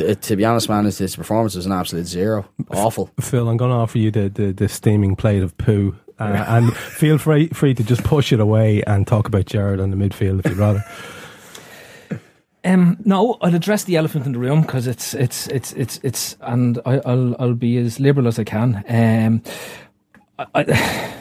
[0.00, 2.48] it, to be honest, man, his, his performance was an absolute zero.
[2.70, 3.12] Awful.
[3.20, 5.96] Phil, I'm going to offer you the, the, the steaming plate of poo.
[6.18, 9.90] Uh, and feel free free to just push it away and talk about Gerrard on
[9.90, 10.82] the midfield if you'd rather.
[12.66, 16.36] Um, no, I'll address the elephant in the room because it's it's it's it's it's,
[16.40, 18.84] and I, I'll I'll be as liberal as I can.
[18.88, 19.42] Um,
[20.38, 21.12] I, I,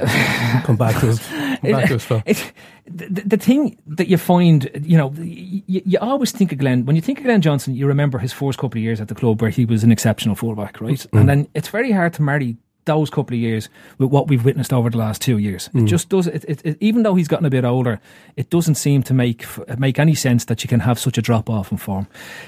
[0.64, 1.26] Come back to us.
[1.26, 2.22] Come back to us, Phil.
[2.24, 2.52] it,
[2.86, 6.86] the, the thing that you find, you know, you, you always think of Glenn.
[6.86, 9.14] When you think of Glenn Johnson, you remember his first couple of years at the
[9.14, 11.04] club where he was an exceptional fullback, right?
[11.12, 12.56] And then it's very hard to marry
[12.90, 15.70] those couple of years with what we've witnessed over the last two years.
[15.74, 16.26] It just does.
[16.26, 18.00] It, it, it, even though he's gotten a bit older,
[18.36, 19.46] it doesn't seem to make
[19.78, 22.06] make any sense that you can have such a drop off in form.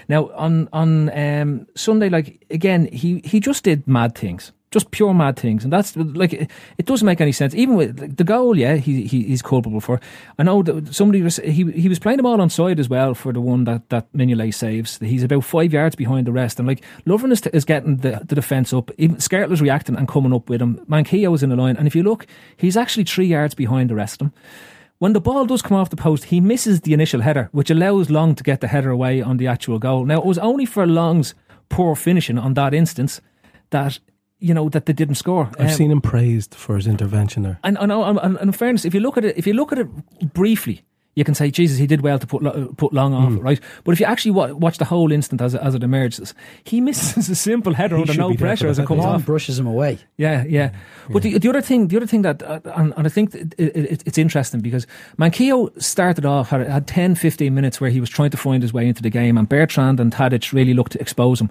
[0.09, 5.15] Now on on um, Sunday, like again, he he just did mad things just pure
[5.15, 7.55] mad things, and that's like it, it doesn't make any sense.
[7.55, 10.01] Even with like, the goal, yeah, he, he he's culpable for.
[10.39, 13.15] I know that somebody was he he was playing the ball on side as well
[13.15, 14.99] for the one that that Mignolet saves.
[14.99, 18.35] He's about five yards behind the rest, and like Lovren is, is getting the, the
[18.35, 18.91] defense up.
[18.99, 20.85] Even Skrtel's reacting and coming up with him.
[20.89, 23.95] Manquillo is in the line, and if you look, he's actually three yards behind the
[23.95, 24.33] rest of them.
[24.99, 28.09] When the ball does come off the post, he misses the initial header, which allows
[28.09, 30.05] Long to get the header away on the actual goal.
[30.05, 31.35] Now it was only for Long's
[31.69, 33.21] poor finishing on that instance
[33.71, 33.99] that
[34.43, 35.49] you know that they didn't score.
[35.59, 37.59] I've Um, seen him praised for his intervention there.
[37.65, 39.79] and, and, and, and in fairness, if you look at it, if you look at
[39.79, 39.89] it
[40.35, 40.83] briefly,
[41.15, 42.43] you can say, Jesus, he did well to put
[42.79, 43.45] put Long off, Mm.
[43.45, 43.61] right?
[43.85, 46.33] But if you actually wa- watch the whole instant as it, as it emerges,
[46.65, 49.11] he misses a simple header He under no pressure as the it comes header.
[49.13, 49.27] Long off.
[49.27, 49.99] brushes him away.
[50.17, 50.71] Yeah, yeah.
[51.13, 53.55] But the, the other thing, the other thing that, uh, and, and I think it,
[53.59, 54.87] it, it, it's interesting because
[55.19, 58.73] Manquillo started off had, had 10, 15 minutes where he was trying to find his
[58.73, 61.51] way into the game, and Bertrand and Tadic really looked to expose him.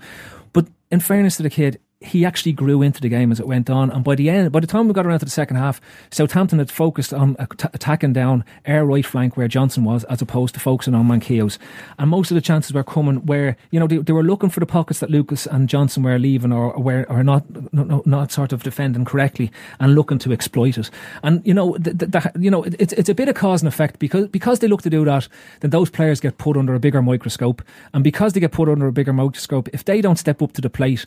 [0.54, 3.70] But in fairness to the kid, he actually grew into the game as it went
[3.70, 5.80] on, and by the end, by the time we got around to the second half,
[6.10, 10.56] Southampton had focused on at- attacking down our right flank where Johnson was, as opposed
[10.56, 11.60] to focusing on Manquillo's.
[12.00, 14.60] And most of the chances were coming where you know they, they were looking for
[14.60, 18.52] the pockets that Lucas and Johnson were leaving or, were or not, not not sort
[18.52, 20.90] of defending correctly and looking to exploit it.
[21.22, 23.68] And you know, the, the, you know, it, it's it's a bit of cause and
[23.68, 25.28] effect because because they look to do that,
[25.60, 27.62] then those players get put under a bigger microscope,
[27.94, 30.62] and because they get put under a bigger microscope, if they don't step up to
[30.62, 31.06] the plate,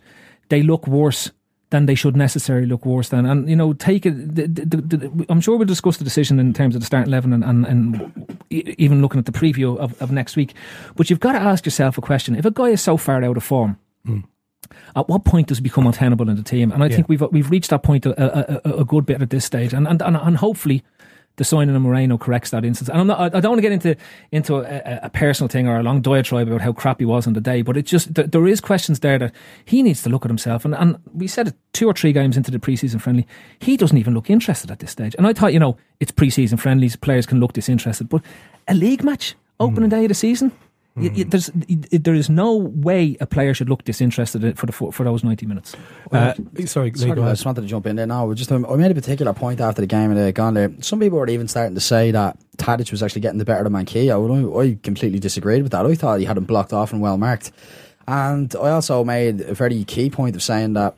[0.49, 1.31] they look worse
[1.71, 3.27] than they should necessarily look worse than.
[3.27, 4.13] And you know, take it.
[4.35, 7.33] The, the, the, I'm sure we'll discuss the decision in terms of the starting eleven
[7.33, 10.55] and, and, and even looking at the preview of, of next week.
[10.95, 13.37] But you've got to ask yourself a question: If a guy is so far out
[13.37, 13.77] of form,
[14.07, 14.21] hmm.
[14.95, 16.71] at what point does it become untenable in the team?
[16.71, 16.97] And I Yeah.
[16.97, 19.73] think we've we've reached that point a, a, a, a good bit at this stage,
[19.73, 20.83] and and, and, and hopefully.
[21.37, 23.35] The signing of Moreno corrects that instance, and I'm not.
[23.35, 23.97] I don't want to get into
[24.31, 27.33] into a, a, personal thing or a long diatribe about how crap he was on
[27.33, 30.25] the day, but it just th- there is questions there that he needs to look
[30.25, 30.65] at himself.
[30.65, 33.27] And, and we said it two or three games into the preseason friendly,
[33.59, 35.17] he doesn't even look interested at this stage.
[35.19, 38.23] And I thought, you know, it's preseason friendlies, players can look disinterested, but
[38.69, 39.97] a league match opening hmm.
[39.97, 40.53] day of the season,
[40.97, 44.73] y y there's y- there is no way a player should look disinterested for the
[44.73, 45.75] for, for those ninety minutes.
[46.13, 46.35] Uh,
[46.67, 48.33] sorry, Sorry, go I just wanted to jump in there now.
[48.35, 50.71] Just um, I made a particular point after the game and uh, gone there.
[50.81, 53.73] Some people were even starting to say that Tadic was actually getting the better of
[53.73, 54.21] Manquillo.
[54.21, 55.85] Well, I, I completely disagreed with that.
[55.85, 57.51] I thought he had him blocked off and well marked.
[58.07, 60.95] And I also made a very key point of saying that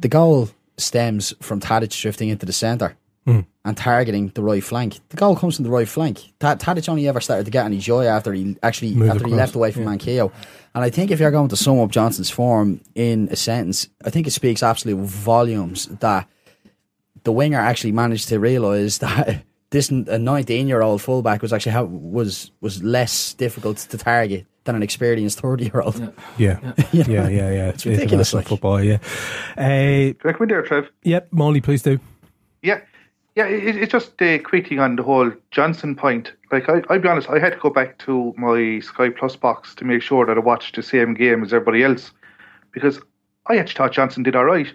[0.00, 2.96] the goal stems from Tadic drifting into the centre
[3.26, 3.40] Hmm.
[3.64, 4.98] and targeting the right flank.
[5.08, 6.32] The goal comes from the right flank.
[6.40, 9.32] Ta- Tadic only ever started to get any joy after he actually Moved after he
[9.32, 9.88] left away from yeah.
[9.88, 10.32] Manquillo.
[10.74, 14.10] And I think if you're going to sum up Johnson's form in a sentence, I
[14.10, 16.28] think it speaks absolute volumes that
[17.22, 21.72] the winger actually managed to realise that this a 19 year old fullback was actually
[21.72, 25.96] how, was was less difficult to target than an experienced 30 year old.
[26.36, 26.58] Yeah,
[26.92, 27.68] yeah, yeah, yeah.
[27.68, 28.48] It's ridiculous, like.
[28.48, 28.82] football.
[28.82, 28.98] Yeah.
[29.56, 30.90] Uh, Can I come in there, Trev?
[31.02, 31.98] yep, Molly, please do.
[32.62, 32.80] Yeah,
[33.36, 33.46] yeah.
[33.46, 34.38] It, it's just uh,
[34.80, 36.32] on the whole Johnson point.
[36.52, 39.74] Like, I, I'll be honest, I had to go back to my Sky Plus box
[39.76, 42.12] to make sure that I watched the same game as everybody else
[42.72, 43.00] because
[43.46, 44.72] I actually thought Johnson did all right.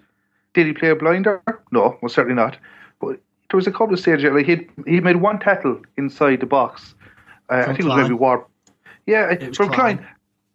[0.53, 1.41] Did he play a blinder?
[1.71, 2.57] No, well, certainly not.
[2.99, 3.19] But
[3.49, 6.95] there was a couple of stages like he he made one tackle inside the box.
[7.49, 8.01] Uh, I think it was Clyne?
[8.03, 8.47] maybe War.
[9.05, 9.97] Yeah, was from Clyne.
[9.97, 10.07] Clyne.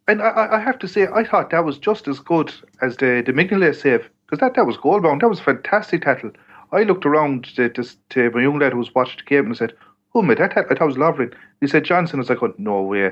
[0.07, 2.97] And I- I, I have to say, I thought that was just as good as
[2.97, 5.21] the the Mignolet save because that, that was goal bound.
[5.21, 6.31] That was a fantastic tackle.
[6.71, 9.53] I looked around to, to, to my young lad who was watching the game and
[9.53, 9.73] I said,
[10.13, 11.27] "Oh, mate, that I thought was lovely."
[11.61, 13.11] He said, "Johnson." I was like, oh, "No way."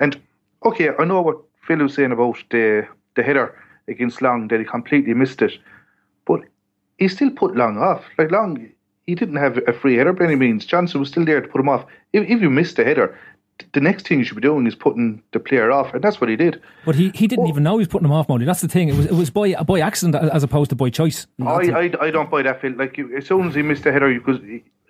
[0.00, 0.20] And
[0.64, 3.54] okay, I know what Phil was saying about the the header
[3.88, 5.58] against Long that he completely missed it,
[6.24, 6.40] but
[6.98, 8.04] he still put Long off.
[8.18, 8.68] Like Long,
[9.06, 10.66] he didn't have a free header by any means.
[10.66, 11.86] Johnson was still there to put him off.
[12.12, 13.18] If, if you missed a header,
[13.72, 16.28] the next thing you should be doing is putting the player off, and that's what
[16.28, 16.60] he did.
[16.84, 18.44] But he, he didn't even know he was putting him off, Molly.
[18.44, 18.88] That's the thing.
[18.88, 21.26] It was it was by by accident as opposed to by choice.
[21.40, 22.72] I, I, I don't buy that, Phil.
[22.72, 24.40] Like you, as soon as he missed the header, because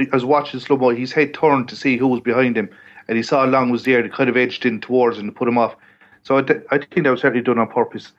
[0.01, 2.69] I was watching slow mo, his head turned to see who was behind him,
[3.09, 4.03] and he saw Long was there.
[4.03, 5.77] He kind of edged in towards him and put him off.
[6.23, 8.13] So I, I think that was certainly done on purpose.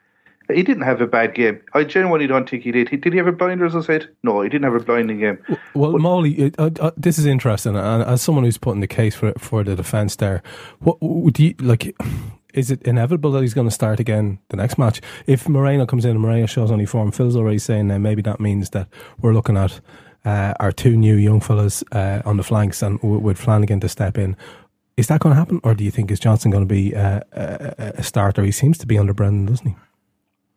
[0.53, 1.59] He didn't have a bad game.
[1.73, 2.89] I genuinely don't think he did.
[2.89, 4.09] He, did he have a blinder, as I said?
[4.23, 5.37] No, he didn't have a blinding game.
[5.73, 9.33] Well, Molly, uh, uh, this is interesting, and as someone who's putting the case for
[9.37, 10.41] for the defence there,
[10.79, 11.95] what would you like?
[12.53, 15.01] Is it inevitable that he's going to start again the next match?
[15.27, 18.39] If Moreno comes in and Moreno shows any form, Phil's already saying that maybe that
[18.39, 18.87] means that
[19.21, 19.79] we're looking at
[20.25, 23.89] uh, our two new young fellas uh, on the flanks and w- with Flanagan to
[23.89, 24.35] step in.
[24.95, 27.19] Is that going to happen, or do you think is Johnson going to be uh,
[27.31, 28.43] a, a starter?
[28.43, 29.75] He seems to be under Brendan, doesn't he?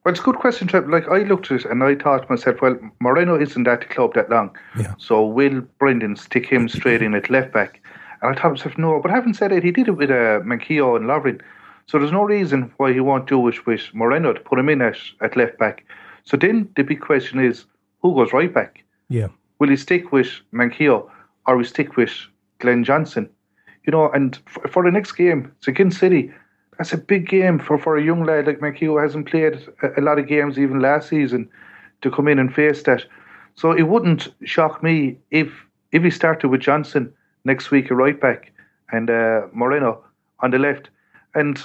[0.04, 0.88] Well, it's a good question, Trev.
[0.88, 3.86] Like, I looked at it and I thought to myself, well, Moreno isn't at the
[3.86, 4.56] club that long.
[4.78, 4.94] Yeah.
[4.96, 7.82] So will Brendan stick him straight in at left back?
[8.22, 9.00] And I thought to myself, no.
[9.00, 11.42] But having said it, he did it with uh, Manquillo and Lovren.
[11.86, 14.80] So there's no reason why he won't do it with Moreno to put him in
[14.80, 15.84] at, at left back.
[16.24, 17.66] So then the big question is,
[18.00, 18.82] who goes right back?
[19.08, 19.28] Yeah.
[19.58, 21.10] Will he stick with Manquillo
[21.46, 22.12] or will he stick with
[22.60, 23.28] Glenn Johnson?
[23.84, 26.32] You know, and for, for the next game, it's against City.
[26.80, 30.00] That's a big game for, for a young lad like Manquillo who hasn't played a,
[30.00, 31.46] lot of games even last season
[32.00, 33.04] to come in and face that.
[33.54, 35.52] So it wouldn't shock me if
[35.92, 37.12] if he started with Johnson
[37.44, 38.50] next week, a right back,
[38.92, 40.02] and uh, Moreno
[40.38, 40.88] on the left.
[41.34, 41.56] And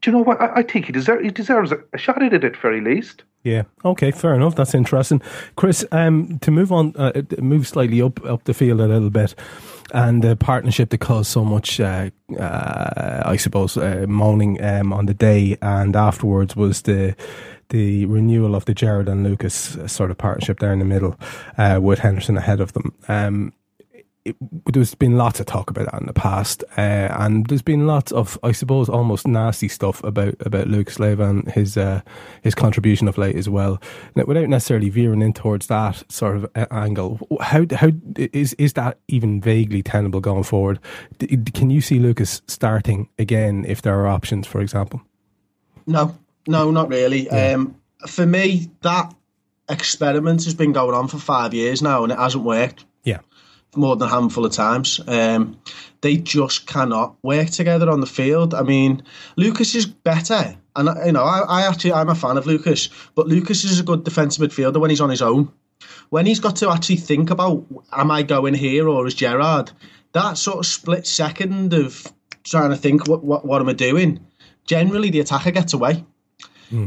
[0.00, 0.42] do you know what?
[0.42, 3.22] I, I think he, deserve, he deserves a, a shot at it at very least.
[3.44, 3.64] Yeah.
[3.84, 4.10] Okay.
[4.10, 4.56] Fair enough.
[4.56, 5.20] That's interesting,
[5.54, 5.84] Chris.
[5.92, 9.34] Um, to move on, uh, move slightly up up the field a little bit,
[9.92, 12.08] and the partnership that caused so much, uh,
[12.40, 17.14] uh, I suppose, uh, moaning um, on the day and afterwards was the
[17.68, 21.18] the renewal of the Gerrard and Lucas uh, sort of partnership there in the middle,
[21.58, 22.94] uh, with Henderson ahead of them.
[23.08, 23.52] Um,
[24.24, 24.36] it,
[24.72, 26.80] there's been lots of talk about that in the past, uh,
[27.18, 31.50] and there's been lots of, I suppose, almost nasty stuff about about Lucas Leiva and
[31.52, 32.00] his uh,
[32.42, 33.80] his contribution of late as well.
[34.14, 38.72] Now, without necessarily veering in towards that sort of uh, angle, how how is is
[38.74, 40.78] that even vaguely tenable going forward?
[41.18, 45.02] D- can you see Lucas starting again if there are options, for example?
[45.86, 47.28] No, no, not really.
[47.28, 49.14] Um, for me, that
[49.68, 52.84] experiment has been going on for five years now, and it hasn't worked.
[53.02, 53.20] Yeah.
[53.76, 55.00] More than a handful of times.
[55.06, 55.58] Um,
[56.00, 58.54] they just cannot work together on the field.
[58.54, 59.02] I mean,
[59.36, 63.26] Lucas is better, and you know, I, I actually I'm a fan of Lucas, but
[63.26, 65.50] Lucas is a good defensive midfielder when he's on his own.
[66.10, 69.72] When he's got to actually think about, am I going here or is Gerrard?
[70.12, 72.06] That sort of split second of
[72.44, 74.24] trying to think, what what, what am I doing?
[74.66, 76.04] Generally, the attacker gets away,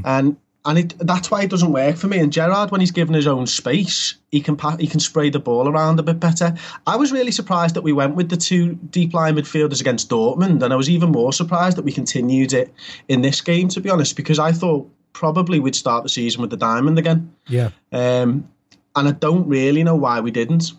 [0.05, 2.19] and and it, that's why it doesn't work for me.
[2.19, 5.39] And Gerrard, when he's given his own space, he can pa- he can spray the
[5.39, 6.53] ball around a bit better.
[6.85, 10.61] I was really surprised that we went with the two deep line midfielders against Dortmund,
[10.61, 12.73] and I was even more surprised that we continued it
[13.07, 13.69] in this game.
[13.69, 17.33] To be honest, because I thought probably we'd start the season with the diamond again.
[17.47, 17.69] Yeah.
[17.91, 18.49] Um,
[18.95, 20.73] and I don't really know why we didn't.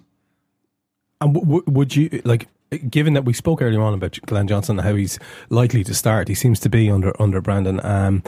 [1.20, 2.46] And w- w- would you like,
[2.90, 6.28] given that we spoke earlier on about Glenn Johnson and how he's likely to start,
[6.28, 7.84] he seems to be under under Brendan.
[7.84, 8.22] Um,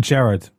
[0.00, 0.50] Gerrard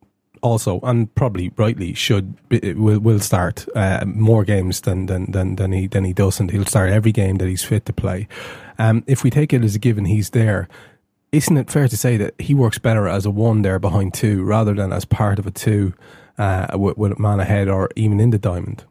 [0.42, 5.56] also, and probably rightly, should be, will will start uh, more games than, than than
[5.56, 6.52] than he than he doesn't.
[6.52, 8.28] He'll start every game that he's fit to play.
[8.78, 10.68] Um, if we take it as a given, he's there.
[11.32, 14.44] Isn't it fair to say that he works better as a one there behind two
[14.44, 15.94] rather than as part of a two
[16.38, 18.86] uh, with, with a man ahead or even in the diamond?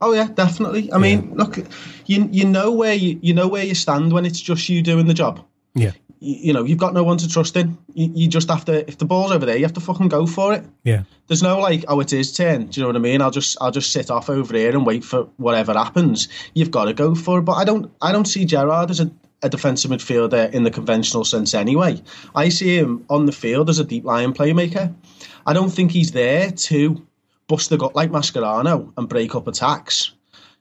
[0.00, 0.92] Oh yeah, definitely.
[0.92, 1.58] I mean, look,
[2.06, 5.06] you you know where you you know where you stand when it's just you doing
[5.06, 5.44] the job.
[5.74, 5.92] Yeah.
[6.24, 7.76] You, know, you've got no one to trust in.
[7.92, 8.88] You, you just have to.
[8.88, 10.64] If the ball's over there, you have to fucking go for it.
[10.82, 11.02] Yeah.
[11.26, 12.66] There's no like, oh, it's his turn.
[12.66, 13.20] Do you know what I mean?
[13.20, 16.28] I'll just I'll just sit off over here and wait for whatever happens.
[16.54, 17.42] You've got to go for it.
[17.42, 19.10] But I don't I don't see Gerrard as a,
[19.42, 22.00] a defensive midfielder in the conventional sense anyway.
[22.34, 24.94] I see him on the field as a deep line playmaker.
[25.46, 27.06] I don't think he's there to
[27.48, 30.12] bust the gut like Mascherano and break up attacks.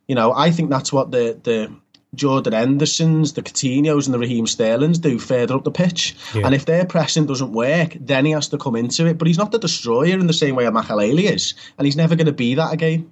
[0.08, 1.74] You know, I think that's what the the
[2.16, 6.16] Jordan Hendersons, the Coutinho's, and the Raheem Sterlings do further up the pitch.
[6.34, 6.46] Yeah.
[6.46, 9.18] And if their pressing doesn't work, then he has to come into it.
[9.18, 12.16] But he's not the destroyer in the same way a Makelele is, and he's never
[12.16, 13.12] going to be that again.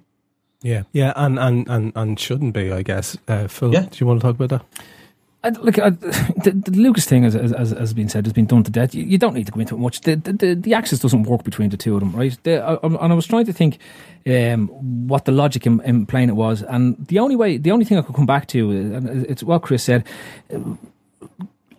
[0.62, 3.16] Yeah, yeah, and and and, and shouldn't be, I guess.
[3.26, 4.84] Uh, Phil, do you want to talk about that?
[5.44, 8.46] I, look, I, the, the Lucas thing, as, as, as has been said, has been
[8.46, 8.94] done to death.
[8.94, 10.00] You, you don't need to go into it much.
[10.02, 12.36] The, the, the, axis doesn't work between the two of them, right?
[12.44, 13.78] The, I, and I was trying to think
[14.26, 14.68] um,
[15.08, 17.98] what the logic in, in playing it was, and the only way, the only thing
[17.98, 20.06] I could come back to, and it's what Chris said.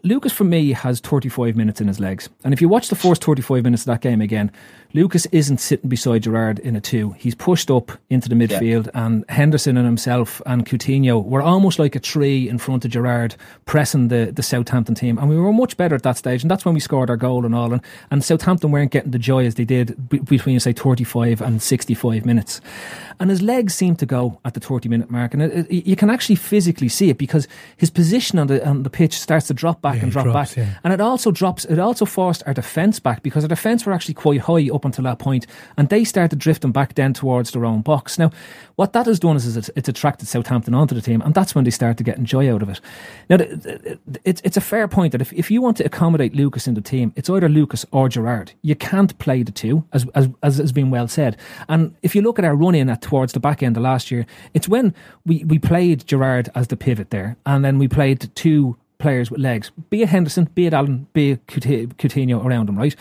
[0.06, 2.28] Lucas, for me, has 35 minutes in his legs.
[2.44, 4.52] And if you watch the first 35 minutes of that game again,
[4.96, 7.12] Lucas isn't sitting beside Gerrard in a two.
[7.14, 11.96] He's pushed up into the midfield, and Henderson and himself and Coutinho were almost like
[11.96, 15.18] a tree in front of Gerrard, pressing the, the Southampton team.
[15.18, 17.46] And we were much better at that stage, and that's when we scored our goal
[17.46, 17.74] and all.
[17.74, 21.62] And, and Southampton weren't getting the joy as they did b- between, say, 35 and
[21.62, 22.62] 65 minutes.
[23.20, 25.34] And his legs seemed to go at the 30 minute mark.
[25.34, 28.84] And it, it, you can actually physically see it because his position on the, on
[28.84, 30.58] the pitch starts to drop back Yeah, and drop drops, back.
[30.66, 30.74] yeah.
[30.84, 34.16] And it also drops, it also forced our defence back because our defence were actually
[34.16, 37.82] quite high up until that point, and they started drifting back then towards their own
[37.82, 38.18] box.
[38.18, 38.32] Now,
[38.76, 41.64] what that has done is, is it's, attracted Southampton onto the team, and that's when
[41.64, 42.80] they started getting joy out of it.
[43.30, 43.38] Now,
[44.24, 46.82] it's, it's a fair point that if, if you want to accommodate Lucas in the
[46.82, 48.54] team, it's either Lucas or Gerrard.
[48.62, 51.38] You can't play the two, as, as, as has been well said.
[51.70, 54.10] And if you look at our run in at towards the back end of last
[54.10, 54.94] year, it's when
[55.26, 59.42] we, we played Gerrard as the pivot there, and then we played two players with
[59.42, 62.96] legs, be it Henderson, be it Allen, be it Couti- Coutinho around him, right?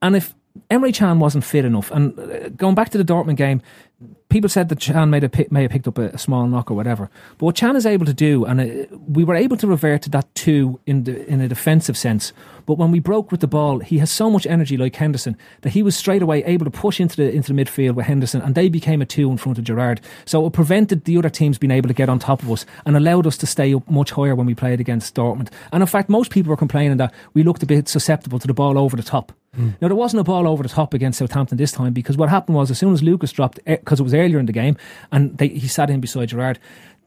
[0.00, 0.34] And if
[0.70, 3.60] Emre Can wasn't fit enough, and uh, going back to the Dortmund game,
[4.28, 6.74] people said that Can may have, may have picked up a, a small knock or
[6.74, 7.10] whatever.
[7.38, 10.10] But what Can is able to do, and uh, we were able to revert to
[10.10, 12.32] that too in the, in a defensive sense.
[12.66, 15.70] But when we broke with the ball, he has so much energy, like Henderson, that
[15.70, 18.54] he was straight away able to push into the into the midfield with Henderson, and
[18.54, 20.00] they became a two in front of Gerrard.
[20.24, 22.96] So it prevented the other teams being able to get on top of us, and
[22.96, 25.48] allowed us to stay up much higher when we played against Dortmund.
[25.72, 28.54] And in fact, most people were complaining that we looked a bit susceptible to the
[28.54, 29.32] ball over the top.
[29.56, 29.74] Mm.
[29.80, 32.56] Now there wasn't a ball over the top against Southampton this time because what happened
[32.56, 34.76] was as soon as Lucas dropped eh, because it was earlier in the game
[35.12, 36.58] and they, he sat in beside Gerrard.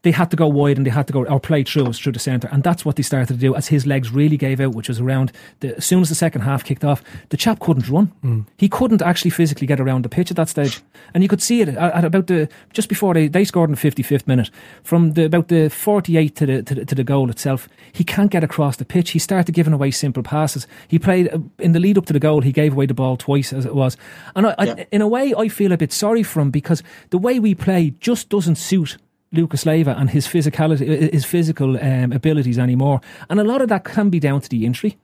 [0.02, 2.12] They had to go wide and they had to go or play through us through
[2.12, 4.74] the centre, and that's what they started to do as his legs really gave out,
[4.74, 7.02] which was around the, as soon as the second half kicked off.
[7.30, 8.12] The chap couldn't run;
[8.56, 10.80] he couldn't actually physically get around the pitch at that stage,
[11.14, 13.74] and you could see it at, at about the just before they, they scored in
[13.74, 14.50] the fifty fifth minute,
[14.82, 17.68] from the about the forty eight to the, to the to the goal itself.
[17.92, 19.10] He can't get across the pitch.
[19.10, 20.66] He started giving away simple passes.
[20.86, 22.40] He played uh, in the lead up to the goal.
[22.42, 23.96] He gave away the ball twice as it was,
[24.36, 27.18] and I, I, in a way, I feel a bit sorry for him because the
[27.18, 28.96] way we play just doesn't suit.
[29.32, 33.84] Lucas Leiva and his physicality, his physical um, abilities anymore, and a lot of that
[33.84, 34.98] can be down to the injury.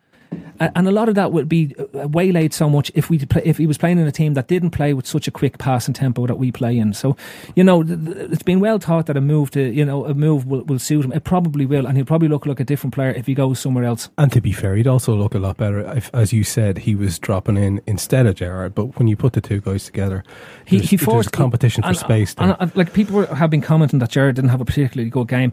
[0.61, 3.59] And a lot of that would be uh, waylaid so much if we play, if
[3.59, 6.27] he was playing in a team that didn't play with such a quick passing tempo
[6.27, 6.93] that we play in.
[6.95, 7.17] So,
[7.57, 10.63] you know, it's been well thought that a move to you know a move will,
[10.65, 11.13] will suit him.
[11.13, 13.85] It probably will, and he'll probably look like a different player if he goes somewhere
[13.85, 14.09] else.
[14.19, 16.95] And to be fair, he'd also look a lot better if, as you said, he
[16.95, 18.75] was dropping in instead of Gerrard.
[18.75, 20.25] But when you put the two guys together,
[20.65, 22.35] He, he forced competition for and- space.
[22.39, 25.53] And, and, like people have been commenting that Gerrard didn't have a particularly good game.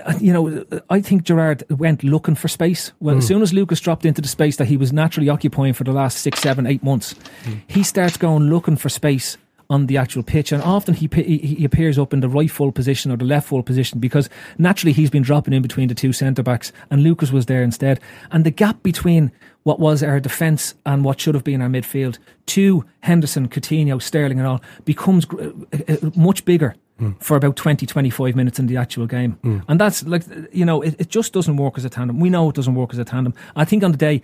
[0.00, 2.92] I, you know, I think Gerrard went looking for space.
[3.00, 3.28] Well, as Mm.
[3.28, 6.18] soon as Lucas dropped into the space that he was naturally occupying for the last
[6.18, 7.14] six, seven, eight months,
[7.44, 7.60] Mm.
[7.66, 9.36] he starts going looking for space
[9.70, 12.70] on the actual pitch, and often he, he he appears up in the right full
[12.72, 14.28] position or the left full position because
[14.58, 17.98] naturally he's been dropping in between the two centre backs, and Lucas was there instead,
[18.30, 19.30] and the gap between
[19.62, 24.38] what was our defence and what should have been our midfield to Henderson, Coutinho, Sterling,
[24.38, 25.48] and all becomes gr- uh,
[25.88, 26.74] uh, much bigger
[27.20, 29.38] for about 20, 25 minutes in the actual game.
[29.68, 32.20] And that's like, you know, it, it just doesn't work as a tandem.
[32.20, 33.34] We know it doesn't work as a tandem.
[33.56, 34.22] I think on the day,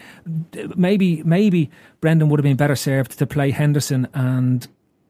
[0.76, 1.70] maybe maybe
[2.00, 4.66] Brendan would have been better served to play Henderson and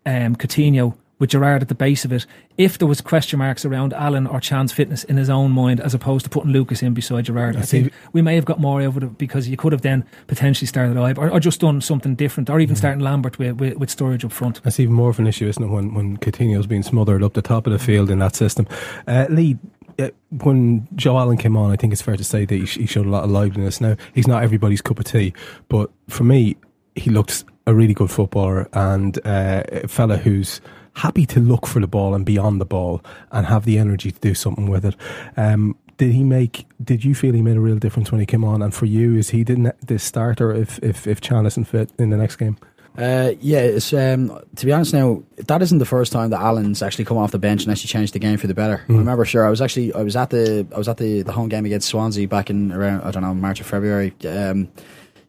[0.06, 3.92] um, Coutinho with Gerrard at the base of it if there was question marks around
[3.92, 7.24] Allen or Can's fitness in his own mind as opposed to putting Lucas in beside
[7.24, 7.56] Gerrard.
[7.56, 7.82] I see.
[7.82, 10.66] think we may have got more out of it because you could have then potentially
[10.66, 13.88] started Ibe or, or just done something different or even starting Lambert with, with, with
[13.94, 14.62] Sturridge up front.
[14.62, 17.42] That's even more of an issue, isn't it, when, when Coutinho's being smothered up the
[17.42, 18.66] top of the field in that system.
[19.06, 19.58] Uh, Lee,
[19.98, 22.86] uh, when Joe Allen came on, I think it's fair to say that he, he
[22.86, 23.80] showed a lot of liveliness.
[23.80, 25.32] Now, he's not everybody's cup of tea,
[25.68, 26.56] but for me,
[26.94, 30.60] he looks a really good footballer and uh, a fella who's
[30.98, 34.10] happy to look for the ball and be on the ball and have the energy
[34.10, 34.96] to do something with it.
[35.36, 36.66] Um, did he make?
[36.82, 38.62] Did you feel he made a real difference when he came on?
[38.62, 42.10] And for you, is he ne- the starter if if if Can isn't fit in
[42.10, 42.56] the next game?
[42.96, 46.82] Uh, yeah, it's um, to be honest now, that isn't the first time that Allen's
[46.82, 48.84] actually come off the bench and actually changed the game for the better.
[48.88, 51.30] I remember, sure, I was actually I was at the I was at the, the
[51.32, 54.14] home game against Swansea back in around I don't know March or February.
[54.28, 54.68] Um,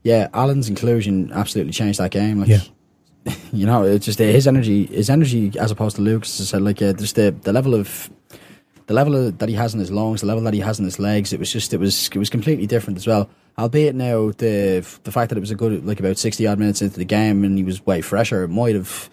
[0.01, 2.39] yeah, Allen's inclusion absolutely changed that game.
[2.39, 2.61] Like, Yeah.
[3.51, 6.39] you know, it's just his energy, his energy as opposed to Luke's.
[6.39, 8.09] Is like uh, just the the level of
[8.87, 10.85] the level of, that he has in his lungs, the level that he has in
[10.85, 11.33] his legs.
[11.33, 13.29] It was just it was it was completely different as well.
[13.57, 16.81] Albeit now the the fact that it was a good like about sixty odd minutes
[16.81, 19.09] into the game and he was way fresher it might have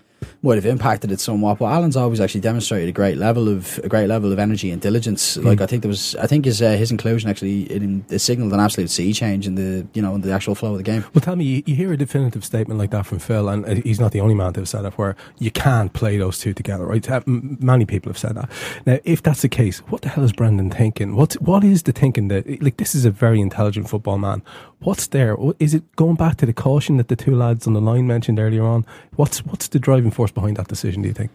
[0.46, 1.58] might have impacted it somewhat.
[1.58, 4.80] But Allen's always actually demonstrated a great level of a great level of energy and
[4.80, 5.36] diligence.
[5.36, 8.52] Like I think there was, I think his uh, his inclusion actually it, it signaled
[8.52, 11.04] an absolute sea change in the you know in the actual flow of the game.
[11.14, 13.74] Well, tell me, you, you hear a definitive statement like that from Phil, and uh,
[13.84, 16.54] he's not the only man to have said it, where you can't play those two
[16.54, 17.10] together, right?
[17.10, 18.50] Uh, Many people have said that.
[18.86, 21.16] Now, if that's the case, what the hell is Brendan thinking?
[21.16, 24.42] What What is the thinking that, like, this is a very intelligent football man?
[24.80, 25.36] What's there?
[25.58, 28.38] Is it going back to the caution that the two lads on the line mentioned
[28.38, 28.84] earlier on?
[29.16, 31.30] What's What's the driving force behind that decision, do you think?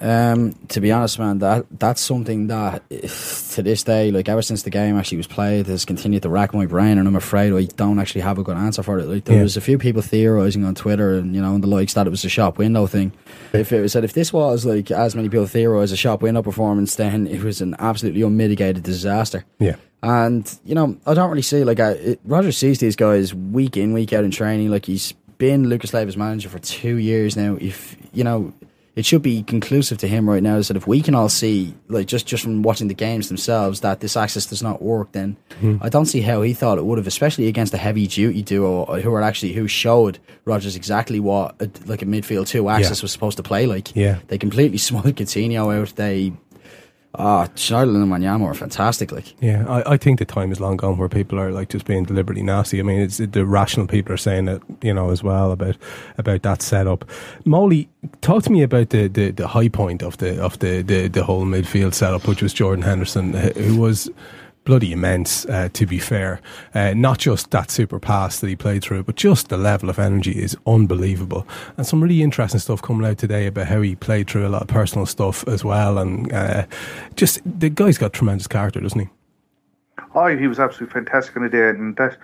[0.00, 4.62] Um, to be honest, man, that that's something that to this day, like ever since
[4.62, 7.64] the game actually was played, has continued to rack my brain, and I'm afraid I
[7.76, 9.06] don't actually have a good answer for it.
[9.06, 9.42] Like there Yeah.
[9.42, 12.10] was a few people theorizing on Twitter and you know and the likes that it
[12.10, 13.12] was a shop window thing.
[13.52, 16.42] If it was said if this was like as many people theorize a shop window
[16.42, 19.44] performance, then it was an absolutely unmitigated disaster.
[19.58, 19.76] Yeah.
[20.02, 23.76] And you know, I don't really see like I, it, Rodgers sees these guys week
[23.76, 24.70] in, week out in training.
[24.70, 27.56] Like he's been Lucas Leiva's manager for two years now.
[27.60, 28.52] If you know,
[28.96, 31.74] it should be conclusive to him right now is that if we can all see,
[31.88, 35.36] like just just from watching the games themselves, that this access does not work, then
[35.58, 35.78] hmm.
[35.80, 38.84] I don't see how he thought it would have, especially against a heavy duty duo
[39.00, 43.10] who are actually who showed Rodgers exactly what a, like a midfield two axis was
[43.10, 43.94] supposed to play like.
[43.96, 44.18] Yeah.
[44.28, 45.96] they completely smothered Coutinho out.
[45.96, 46.32] They.
[47.16, 49.12] Ah, Schneiderlin and Wanyama are fantastic.
[49.12, 51.86] Like, Yeah, I, I think the time is long gone where people are like just
[51.86, 52.80] being deliberately nasty.
[52.80, 55.76] I mean, it's the rational people are saying it, you know, as well about
[56.18, 57.04] about that setup.
[57.44, 57.88] Molly,
[58.20, 61.24] talk to me about the, the, the high point of the of the, the, the
[61.24, 64.10] whole midfield setup, which was Jordan Henderson, who was
[64.64, 65.44] bloody immense.
[65.46, 66.40] Uh, to be fair,
[66.74, 69.98] uh, not just that super pass that he played through, but just the level of
[69.98, 71.46] energy is unbelievable,
[71.76, 74.62] and some really interesting stuff coming out today about how he played through a lot
[74.62, 76.66] of personal stuff as well, and uh,
[77.16, 79.08] just the guy's got tremendous character, doesn't he?
[80.14, 82.16] Oh, he was absolutely fantastic on the day, and that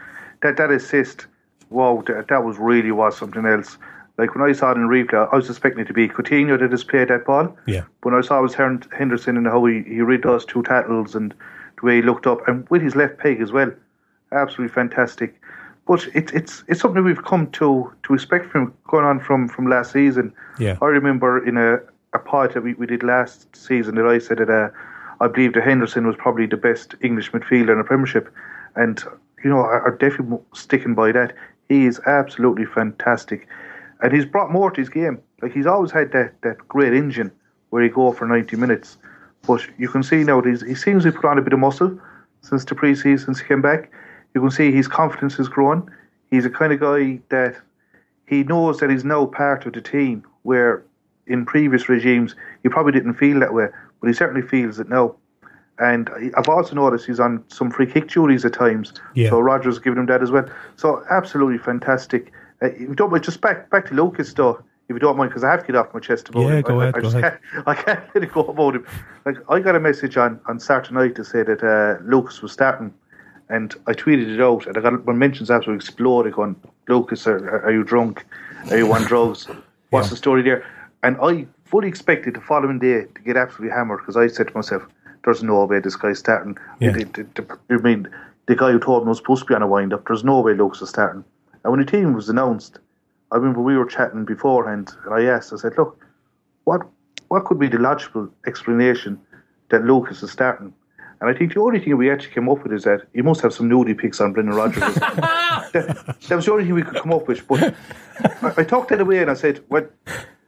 [0.42, 1.26] that that assist,
[1.70, 3.76] wow, that, that was really was something else.
[4.16, 6.70] Like when I saw it in replay, I was expecting it to be Coutinho that
[6.70, 7.56] has played that ball.
[7.66, 7.84] Yeah.
[8.02, 11.32] When I saw it was Henderson and how he, he read those two tackles and
[11.80, 13.72] the way he looked up, and with his left peg as well,
[14.32, 15.40] absolutely fantastic.
[15.86, 19.68] But it's it's it's something we've come to to expect from going on from from
[19.68, 20.32] last season.
[20.58, 20.76] Yeah.
[20.80, 21.78] I remember in a,
[22.12, 24.70] a pod that we, we did last season that I said that uh,
[25.20, 28.32] I believe that Henderson was probably the best English midfielder in the Premiership.
[28.74, 29.02] And,
[29.44, 31.34] you know, I, I'm definitely sticking by that.
[31.68, 33.46] He is absolutely fantastic.
[34.02, 35.20] And he's brought more to his game.
[35.42, 37.30] Like, he's always had that, that great engine
[37.68, 38.96] where he go for 90 minutes.
[39.46, 41.58] But you can see now that he's, he seems to put on a bit of
[41.58, 41.98] muscle
[42.42, 43.90] since the pre-season, since he came back.
[44.34, 45.88] You can see his confidence is growing.
[46.30, 47.56] He's a kind of guy that
[48.26, 50.84] he knows that he's now part of the team where
[51.26, 53.66] in previous regimes he probably didn't feel that way,
[54.00, 55.16] but he certainly feels it now.
[55.78, 58.92] And I've also noticed he's on some free kick duties at times.
[59.14, 59.30] Yeah.
[59.30, 60.46] So Rodgers giving him that as well.
[60.76, 62.32] So absolutely fantastic.
[62.62, 65.60] Uh, don't just back back to Lucas though, if you don't mind, because I have
[65.60, 66.62] to get off my chest about Yeah, him.
[66.62, 67.38] go I, ahead, I, go just ahead.
[67.52, 68.86] Can't, I can't let it go about him.
[69.24, 72.52] Like I got a message on on Saturday night to say that uh, Lucas was
[72.52, 72.92] starting,
[73.48, 76.34] and I tweeted it out, and I got my mentions absolutely exploded.
[76.34, 76.56] Going,
[76.88, 78.26] Lucas, are, are you drunk?
[78.70, 79.46] Are you on drugs?
[79.90, 80.10] What's Yeah.
[80.10, 80.64] the story there?
[81.02, 84.54] And I fully expected the following day to get absolutely hammered because I said to
[84.54, 84.82] myself,
[85.24, 86.90] "There's no way this guy's starting." Yeah.
[86.90, 88.08] I mean,
[88.46, 90.04] the guy who told me was supposed to be on a wind up.
[90.06, 91.24] There's no way Lucas is starting.
[91.62, 92.78] And when the team was announced,
[93.32, 96.04] I remember we were chatting beforehand, and I asked, I said, "Look,
[96.64, 96.82] what
[97.28, 99.20] what could be the logical explanation
[99.68, 100.72] that Lucas is starting?"
[101.20, 103.42] And I think the only thing we actually came up with is that he must
[103.42, 104.94] have some nudie pics on Brendan Rodgers.
[104.94, 105.72] that,
[106.28, 107.46] that was the only thing we could come up with.
[107.46, 107.74] But
[108.42, 109.86] I, I talked that away and I said, well,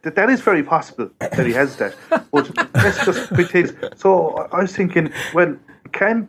[0.01, 1.95] that, that is very possible that he has that.
[2.31, 3.77] But let's just pretend.
[3.95, 5.55] So I was thinking, well,
[5.91, 6.27] Can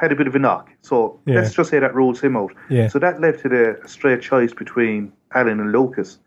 [0.00, 0.70] had a bit of a knock.
[0.82, 1.36] So Yeah.
[1.36, 2.52] let's just say that rules him out.
[2.68, 2.88] Yeah.
[2.88, 6.18] So that left it a, straight choice between Allen and Lucas.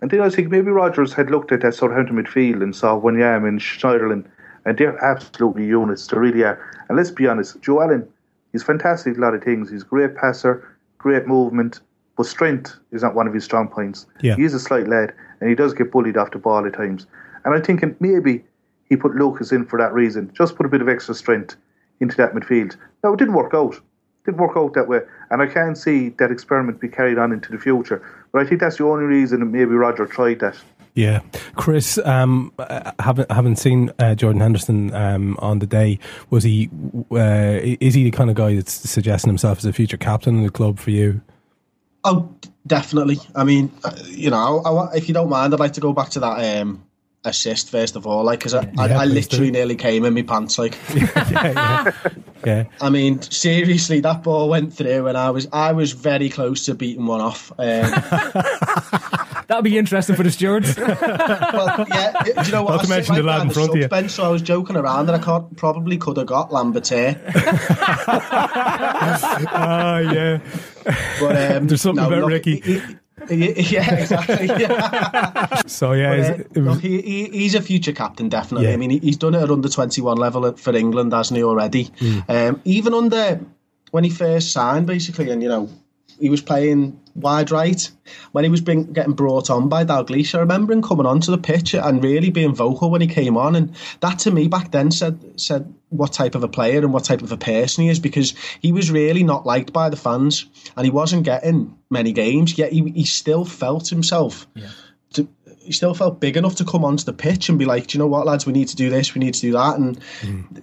[0.00, 3.48] And then I think maybe Rodgers had looked at that Southampton midfield and saw Wanyama
[3.48, 4.24] and Schneiderlin,
[4.64, 6.06] and they're absolutely units.
[6.08, 6.58] They really are.
[6.88, 8.08] And let's be honest, Joe Allen,
[8.50, 9.70] he's fantastic at a lot of things.
[9.70, 10.68] He's a great passer,
[10.98, 11.80] great movement,
[12.16, 14.06] but strength is not one of his strong points.
[14.20, 14.34] Yeah.
[14.34, 17.06] He is a slight lad, and he does get bullied off the ball at times.
[17.44, 18.44] And I'm thinking maybe
[18.88, 21.54] he put Lucas in for that reason, just put a bit of extra strength
[22.00, 22.76] into that midfield.
[23.02, 23.74] Now, it didn't work out.
[23.74, 25.00] It didn't work out that way.
[25.30, 28.02] And I can't see that experiment be carried on into the future.
[28.32, 30.56] But I think that's the only reason that maybe Rodgers tried that.
[30.94, 31.20] Yeah,
[31.56, 35.98] Chris, um, uh, haven't haven't seen uh, Jordan Henderson um, on the day.
[36.28, 36.68] Was he?
[37.10, 40.42] Uh, is he the kind of guy that's suggesting himself as a future captain in
[40.44, 41.22] the club for you?
[42.04, 42.28] Oh,
[42.66, 43.16] definitely.
[43.34, 45.94] I mean, uh, you know, I, I, if you don't mind, I'd like to go
[45.94, 46.84] back to that um,
[47.24, 49.52] assist first of all, like because I, I, Yeah, I please literally do.
[49.52, 50.76] nearly came in my pants, like.
[50.94, 51.90] Yeah,
[52.80, 56.74] I mean, seriously, that ball went through, and I was I was very close to
[56.74, 57.52] beating one off.
[57.58, 57.90] Um,
[59.48, 60.76] That'll be interesting for the stewards.
[60.78, 62.72] well, yeah, do you know what?
[62.72, 63.88] Not I to mention the lad in front of you.
[63.88, 67.20] bench, so I was joking around that I can't, probably could have got Lambertier.
[69.52, 70.40] ah, yeah.
[71.20, 72.60] But um, There's something no, about look, Ricky.
[72.60, 72.80] he-
[73.30, 74.46] yeah, exactly.
[74.46, 75.62] Yeah.
[75.66, 78.68] So yeah, But, uh, it- it was- look, he, he, he's a future captain, definitely.
[78.68, 78.74] Yeah.
[78.74, 81.84] I mean, he, he's done it at under 21 level for England, hasn't he, already?
[82.00, 82.24] Mm.
[82.28, 83.40] Um, even under,
[83.90, 85.68] when he first signed, basically, and, you know,
[86.22, 87.90] he was playing wide right.
[88.30, 91.36] When he was being, getting brought on by Dalglish, I remember him coming onto the
[91.36, 93.56] pitch and really being vocal when he came on.
[93.56, 97.02] And that to me back then said said what type of a player and what
[97.02, 100.46] type of a person he is because he was really not liked by the fans
[100.76, 104.62] and he wasn't getting many games, yet he, he still felt himself to,
[105.64, 107.98] he still felt big enough to come onto the pitch and be like, do you
[107.98, 109.98] know what, lads, we need to do this, we need to do that, and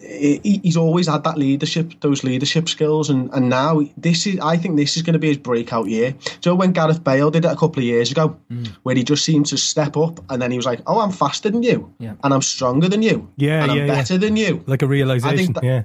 [0.02, 4.58] he, he's always had that leadership, those leadership skills, and and now this is, I
[4.58, 6.16] think this is going to be his breakout year.
[6.42, 8.68] So when Gareth Bale did it a couple of years ago, mm.
[8.84, 11.50] where he just seemed to step up, and then he was like, oh, I'm faster
[11.50, 12.16] than you, Yeah.
[12.24, 13.96] and I'm stronger than you, Yeah, and I'm yeah, yeah.
[13.96, 14.64] better than you.
[14.68, 15.54] like a realization.
[15.54, 15.84] that- yeah,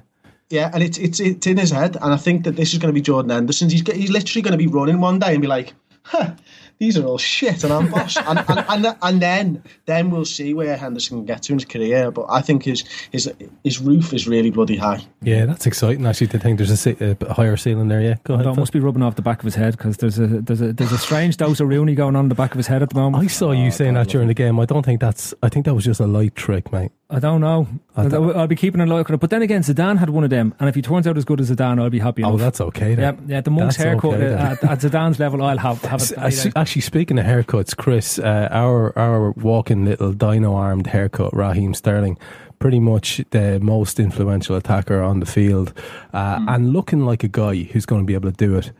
[0.49, 2.93] Yeah, and it's it's it's in his head, and I think that this is going
[2.93, 3.71] to be Jordan Henderson's.
[3.71, 6.35] He's he's literally going to be running one day and be like, huh,
[6.79, 8.17] "These are all shit," and I'm boss.
[8.17, 11.65] and, and and and then then we'll see where Henderson can get to in his
[11.65, 12.11] career.
[12.11, 13.31] But I think his his
[13.63, 15.05] his roof is really bloody high.
[15.21, 16.05] yeah, that's exciting.
[16.05, 18.01] Actually, to think there's a, a higher ceiling there.
[18.01, 18.45] Yeah, go ahead.
[18.45, 18.61] That Phil.
[18.61, 20.91] must be rubbing off the back of his head because there's a there's a there's
[20.91, 22.95] a strange dose of Rooney going on in the back of his head at the
[22.95, 23.23] moment.
[23.23, 24.59] I saw you oh, saying that during the game.
[24.59, 25.33] I don't think that's.
[25.41, 26.91] I think that was just a light trick, mate.
[27.07, 27.67] I don't know.
[27.95, 29.17] I don't- I'll be keeping an eye on it.
[29.19, 31.39] But then again, Zidane had one of them, and if he turns out as good
[31.39, 32.33] as Zidane, I'll be happy enough.
[32.33, 32.89] Oh, that's okay.
[32.91, 33.25] yeah, Then.
[33.27, 33.41] yeah.
[33.41, 34.37] The monk's That's haircut okay, then.
[34.39, 36.13] at, at Zidane's level, I'll have have it.
[36.17, 41.75] actually, actually, speaking of haircuts, Chris, uh, our our walking little dino armed haircut, Raheem
[41.75, 42.17] Sterling,
[42.57, 45.73] pretty much the most influential attacker on the field,
[46.11, 48.71] uh, and looking like a guy who's going to be able to do it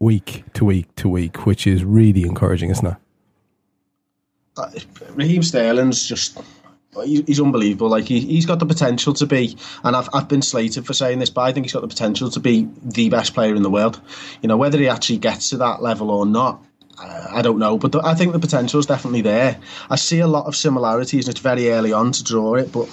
[0.00, 2.96] week to week to week, which is really encouraging, isn't it?
[4.56, 4.68] Uh,
[5.14, 6.40] Raheem Sterling's just.
[7.04, 7.88] He- He's unbelievable.
[7.88, 11.18] Like he, he's got the potential to be, and I've I've been slated for saying
[11.18, 13.70] this, but I think he's got the potential to be the best player in the
[13.70, 14.00] world.
[14.42, 16.64] You know whether he actually gets to that level or not,
[17.02, 17.78] uh, I don't know.
[17.78, 19.58] But the, I think the potential is definitely there.
[19.90, 22.72] I see a lot of similarities, and it's very early on to draw it.
[22.72, 22.88] But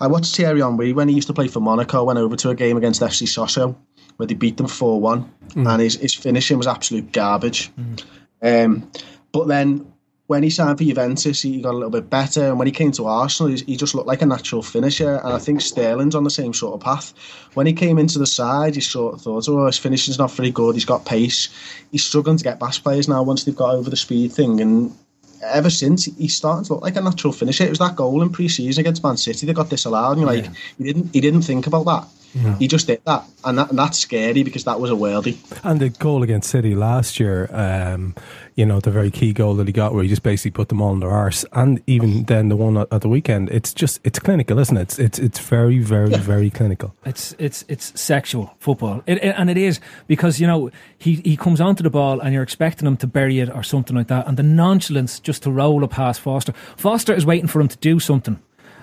[0.00, 2.04] I watched Thierry Henry when he used to play for Monaco.
[2.04, 3.76] Went over to a game against FC Sochaux
[4.16, 7.70] where they beat them four one, and his his finishing was absolute garbage.
[8.42, 8.90] Um,
[9.32, 9.92] but then
[10.26, 12.48] when he signed for Juventus, he got a little bit better.
[12.48, 15.16] And when he came to Arsenal, he, he just looked like a natural finisher.
[15.16, 17.12] And I think Sterling's on the same sort of path.
[17.54, 20.50] When he came into the side, he sort of thought, oh, his finishing's not very
[20.50, 20.74] good.
[20.74, 21.48] He's got pace.
[21.92, 24.60] He's struggling to get past players now once they've got over the speed thing.
[24.60, 24.92] And
[25.44, 27.64] ever since, he's starting to look like a natural finisher.
[27.64, 30.18] It was that goal in pre-season against Man City that got disallowed.
[30.18, 32.08] And you're like, he didn't, he didn't think about that.
[32.58, 35.36] He just did that, and that and that's scary because that was a worldie.
[35.64, 38.14] And the goal against City last year, um,
[38.54, 40.80] you know, the very key goal that he got where he just basically put them
[40.82, 41.44] all in their arse.
[41.52, 44.80] And even then, the one at, at the weekend, it's just, it's clinical, isn't it?
[44.82, 46.94] It's, it's, it's very, very, very clinical.
[47.04, 51.36] It's it's it's sexual football, it, it- and it is because you know he he
[51.36, 54.26] comes onto the ball and you're expecting him to bury it or something like that,
[54.26, 56.52] and the nonchalance just to roll a past Forster.
[56.76, 58.38] Forster is waiting for him to do something,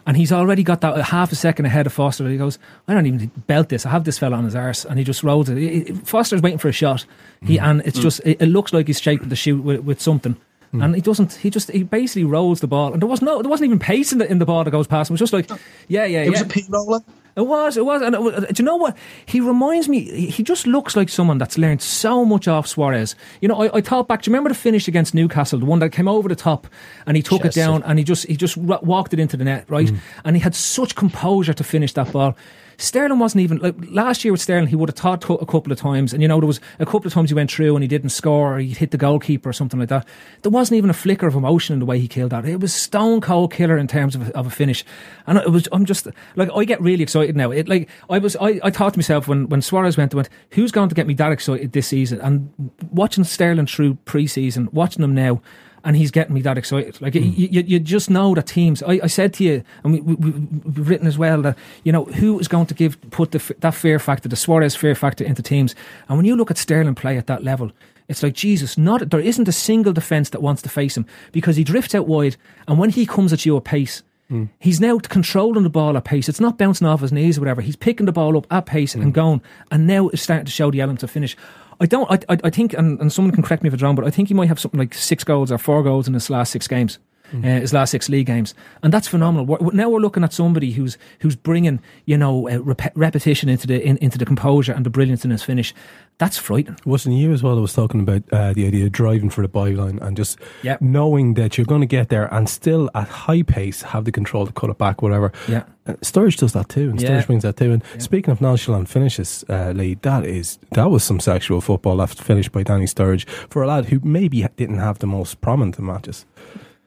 [0.05, 2.27] and he's already got that half a second ahead of Forster.
[2.27, 3.85] He goes, I don't even belt this.
[3.85, 5.57] I have this fella on his arse, and he just rolls it.
[5.57, 7.05] It- it- Forster's waiting for a shot.
[7.41, 7.65] He hmm.
[7.65, 8.03] and it's hmm.
[8.03, 10.35] just it, it looks like he's shaping the shoot with, with something.
[10.71, 10.81] Hmm.
[10.81, 11.33] And he doesn't.
[11.33, 14.11] He just he basically rolls the ball, and there was no, there wasn't even pace
[14.11, 15.13] in the in the ball that goes past him.
[15.13, 15.49] It was just like,
[15.87, 16.47] yeah, yeah, It was yeah.
[16.47, 16.99] a P roller.
[17.35, 18.01] It was, it was.
[18.01, 18.95] And it was, uh, do you know what?
[19.25, 23.15] He reminds me, he just looks like someone that's learned so much off Suarez.
[23.41, 25.79] You know, I, I thought back, do you remember the finish against Newcastle, the one
[25.79, 26.67] that came over the top
[27.07, 29.43] and he took Yes, it down and he just, he just walked it into the
[29.43, 29.87] net, right?
[29.87, 29.99] Mm.
[30.25, 32.35] And he had such composure to finish that ball.
[32.77, 34.67] Sterling wasn't even like last year with Sterling.
[34.67, 37.07] He would have taught a couple of times, and you know there was a couple
[37.07, 39.53] of times he went through and he didn't score, or he hit the goalkeeper or
[39.53, 40.07] something like that.
[40.41, 42.45] There wasn't even a flicker of emotion in the way he killed that.
[42.45, 44.83] It was stone cold killer in terms of, a- of a finish,
[45.27, 45.67] and it was.
[45.71, 47.51] I'm just like I get really excited now.
[47.51, 48.35] It like I was.
[48.37, 51.07] I, I thought to myself when when Suarez went, I went, who's going to get
[51.07, 52.21] me that excited this season?
[52.21, 52.51] And
[52.91, 55.41] watching Sterling through pre-season, watching him now
[55.83, 57.01] and he's getting me that excited.
[57.01, 57.23] Like hmm.
[57.23, 58.81] you, you, you just know that teams.
[58.83, 62.05] I, I said to you, and we, we, we've written as well that you know
[62.05, 65.41] who is going to give put the, that fear factor, the Suarez fear factor into
[65.41, 65.75] teams.
[66.07, 67.71] And when you look at Sterling play at that level,
[68.07, 68.77] it's like Jesus.
[68.77, 72.07] Not there isn't a single defense that wants to face him because he drifts out
[72.07, 74.03] wide, and when he comes at you at pace.
[74.29, 74.45] Hmm.
[74.57, 76.29] He's now controlling the ball at pace.
[76.29, 77.59] It's not bouncing off his knees or whatever.
[77.59, 79.01] He's picking the ball up at pace hmm.
[79.01, 81.35] and going, and now it's starting to show the elements of finish.
[81.83, 82.09] I don't.
[82.09, 84.09] I, I, I think, and, and someone can correct me if it's wrong, but I
[84.09, 86.65] think he might have something like six goals or four goals in his last six
[86.65, 86.97] games,
[87.33, 88.53] uh, his last six league games,
[88.83, 89.45] and that's phenomenal.
[89.45, 93.67] We're, now we're looking at somebody who's who's bringing you know uh, rep- repetition into
[93.67, 95.73] the in, into the composure and the brilliance in his finish.
[96.19, 96.79] That's frightening.
[96.85, 97.57] Wasn't you as well?
[97.57, 100.79] I was talking about uh, the idea of driving for the byline and just Yep.
[100.81, 104.45] knowing that you're going to get there and still at high pace have the control
[104.45, 105.31] to cut it back, whatever.
[105.47, 105.63] Yeah.
[105.87, 107.09] Uh, Sturridge does that too, and Yeah.
[107.09, 107.71] Sturridge brings that too.
[107.71, 112.21] And speaking of nonchalant finishes, uh, Lee, that is that was some sexual football left
[112.21, 116.25] finished by Danny Sturridge for a lad who maybe didn't have the most prominent matches.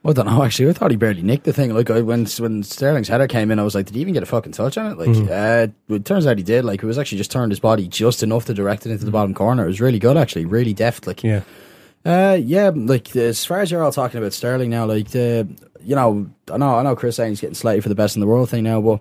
[0.07, 0.43] I don't know.
[0.45, 1.75] Actually, I thought he barely nicked the thing.
[1.75, 4.23] Like I, when when Sterling's header came in, I was like, did he even get
[4.23, 4.99] a fucking touch on it?
[4.99, 5.31] Like, Mhm.
[5.91, 6.65] uh, it turns out he did.
[6.65, 9.11] Like, it was actually just turned his body just enough to direct it into the
[9.11, 9.65] bottom corner.
[9.65, 11.07] It was really good, actually, really deft.
[11.07, 11.41] Like, yeah,
[12.05, 12.71] uh, yeah.
[12.75, 15.49] Like as far as you're all talking about Sterling now, like the,
[15.83, 18.21] you know, I know, I know, Chris saying he's getting slated for the best in
[18.21, 19.01] the world thing now, but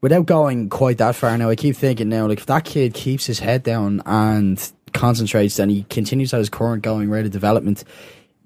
[0.00, 3.26] without going quite that far now, I keep thinking now, like if that kid keeps
[3.26, 7.84] his head down and concentrates and he continues at his current going rate of development,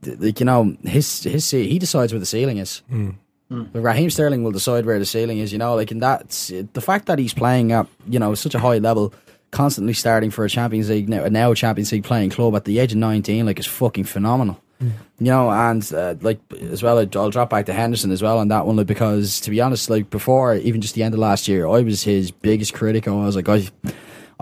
[0.07, 2.83] like you know, his his he decides where the ceiling is.
[2.89, 3.11] Hmm.
[3.53, 3.65] Hmm.
[3.65, 6.81] But Raheem Sterling will decide where the ceiling is, you know, like, and that's the
[6.81, 9.13] fact that he's playing at, you know, such a high level,
[9.51, 12.79] constantly starting for a Champions League, now, now a Champions League playing club at the
[12.79, 14.59] age of 19, like, is fucking phenomenal.
[14.81, 14.89] Hmm.
[15.19, 18.49] You know, and uh, like as well, I'll drop back to Henderson as well on
[18.49, 21.47] that one, like, because to be honest, like before even just the end of last
[21.47, 23.07] year, I was his biggest critic.
[23.07, 23.69] I was like, I,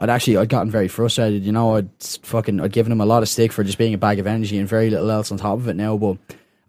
[0.01, 1.45] I'd actually I'd gotten very frustrated.
[1.45, 1.91] You know, I'd
[2.23, 4.59] fucking I'd given him a lot of stick for just being a bag of energy
[4.59, 5.97] and very little else on top of it now.
[5.97, 6.17] But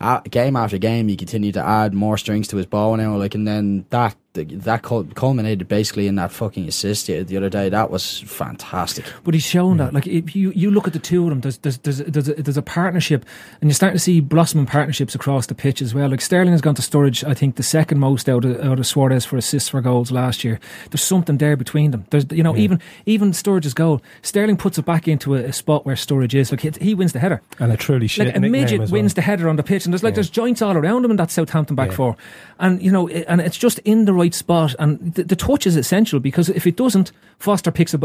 [0.02, 3.16] uh, game after game, he continued to add more strings to his bow now.
[3.16, 4.82] Like, and then that that
[5.16, 7.68] culminated basically in that fucking assist the the other day.
[7.70, 9.06] That was fantastic.
[9.24, 11.58] But he's shown that, like, if you, you look at the two of them, there's
[11.58, 13.26] there's there's there's a, there's a partnership,
[13.60, 16.10] and you're starting to see blossoming partnerships across the pitch as well.
[16.10, 18.88] Like Sterling has gone to Sturridge, I think, the second most out of, out of
[18.88, 20.60] Suarez for assists for goals last year.
[20.90, 22.06] There's something there between them.
[22.10, 25.86] There's you know even even Sturridge's goal, Sterling puts it back into a, a spot
[25.86, 26.52] where Sturridge is.
[26.52, 27.42] Like he, he wins the header.
[27.60, 29.16] and a truly shit Like a midget as wins well.
[29.16, 30.16] the header on the pitch, and there's like Yeah.
[30.16, 31.96] there's joints all around him in that Southampton back Yeah.
[31.96, 32.18] four,
[32.60, 35.76] and you know, and it's just in the right spot, and the, the touch is
[35.76, 37.96] essential because if it doesn't, Forster picks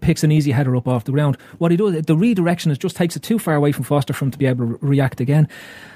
[0.00, 1.36] picks an easy header up off the ground.
[1.58, 4.24] What he does, the redirection is just takes it too far away from Forster for
[4.24, 5.48] him to be able to re- react again,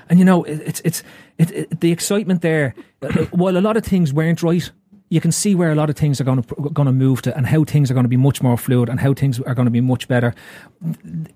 [0.08, 1.02] and you know, it, it's it's
[1.38, 2.74] it, it, the excitement there.
[3.02, 4.70] uh, While a lot of things weren't right.
[5.12, 7.36] You can see where a lot of things are going to going to move to,
[7.36, 9.66] and how things are going to be much more fluid, and how things are going
[9.66, 10.34] to be much better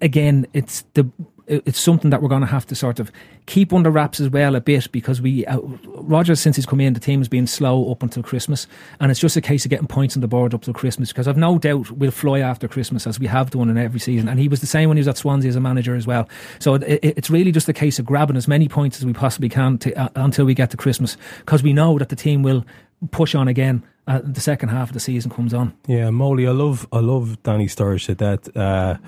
[0.00, 1.10] again, it's the
[1.46, 3.10] it's something that we're going to have to sort of
[3.46, 6.94] keep under wraps as well a bit because we uh, Rodgers since he's come in
[6.94, 8.66] the team's been slow up until Christmas.
[9.00, 11.28] And it's just a case of getting points on the board up till Christmas because
[11.28, 14.28] I've no doubt we'll fly after Christmas as we have done in every season.
[14.28, 16.28] And he was the same when he was at Swansea as a manager as well.
[16.58, 19.12] So it, it, it's really just a case of grabbing as many points as we
[19.12, 22.42] possibly can to, uh, until we get to Christmas because we know that the team
[22.42, 22.64] will
[23.10, 25.74] push on again uh, the second half of the season comes on.
[25.86, 29.00] Yeah, Molly, I love I love Danny Sturridge to that.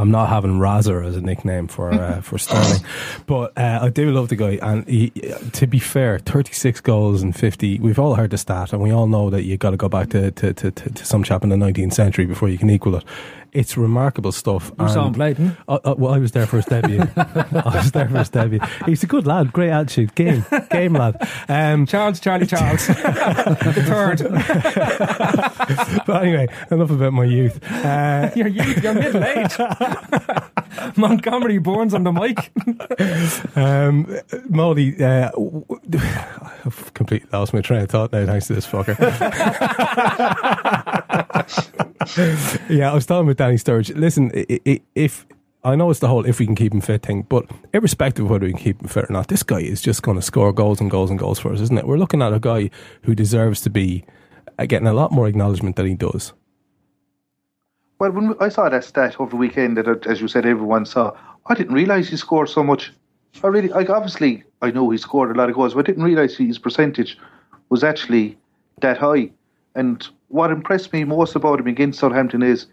[0.00, 2.80] I'm not having Razor as a nickname for uh, for Sterling,
[3.26, 4.58] but uh, I do love the guy.
[4.62, 5.10] And he,
[5.52, 7.80] to be fair, 36 goals and 50.
[7.80, 10.08] We've all heard the stat, and we all know that you got to go back
[10.10, 12.96] to, to, to, to, to some chap in the 19th century before you can equal
[12.96, 13.04] it.
[13.52, 14.70] It's remarkable stuff.
[14.78, 17.00] You saw him play, didn't I, I, well, I was there for his debut.
[17.16, 18.60] I was there for his debut.
[18.86, 21.16] He's a good lad, great attitude, game, game lad.
[21.48, 24.20] Um, Charles, Charlie Charles, the third.
[26.06, 27.58] but anyway, enough about my youth.
[27.70, 29.58] Uh, You're, youth, you're middle age.
[30.96, 32.52] Montgomery Burns on the mic.
[33.56, 34.06] um,
[34.48, 35.30] Molly, uh,
[36.64, 38.96] I've completely lost my train of thought now, thanks to this fucker.
[42.68, 43.96] yeah, I was talking with Danny Sturridge.
[43.96, 45.26] Listen, i- i- if
[45.64, 48.30] I know it's the whole if we can keep him fit thing, but irrespective of
[48.30, 50.52] whether we can keep him fit or not, this guy is just going to score
[50.52, 51.86] goals and goals and goals for us, isn't it?
[51.86, 52.68] We're looking at a guy
[53.04, 54.04] who deserves to be
[54.58, 56.34] uh, getting a lot more acknowledgement than he does.
[57.98, 60.84] Well, when I saw that stat over the weekend, that uh, as you said, everyone
[60.84, 61.16] saw,
[61.46, 62.92] I didn't realise he scored so much.
[63.42, 66.04] I really, like, obviously, I know he scored a lot of goals, but I didn't
[66.04, 67.16] realise his percentage
[67.70, 68.36] was actually
[68.82, 69.30] that high.
[69.74, 72.66] And what impressed me most about him against Southampton is,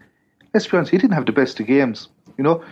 [0.54, 2.08] let's be honest, he didn't have the best of games.
[2.36, 2.64] You know,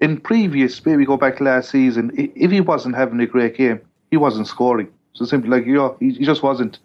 [0.00, 3.80] in previous, maybe go back to last season, if he wasn't having a great game,
[4.10, 4.88] he wasn't scoring.
[5.12, 6.78] So simply, like, you know, he, he just wasn't.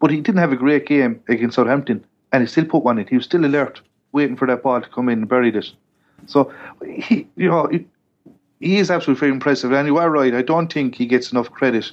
[0.00, 3.06] But he didn't have a great game against Southampton, and he still put one in.
[3.06, 3.80] He was still alert,
[4.12, 5.72] waiting for that ball to come in and buried it.
[6.26, 6.52] So
[6.86, 7.86] he, you know, he,
[8.60, 9.72] he is absolutely very impressive.
[9.72, 10.34] And you are right.
[10.34, 11.90] I don't think he gets enough credit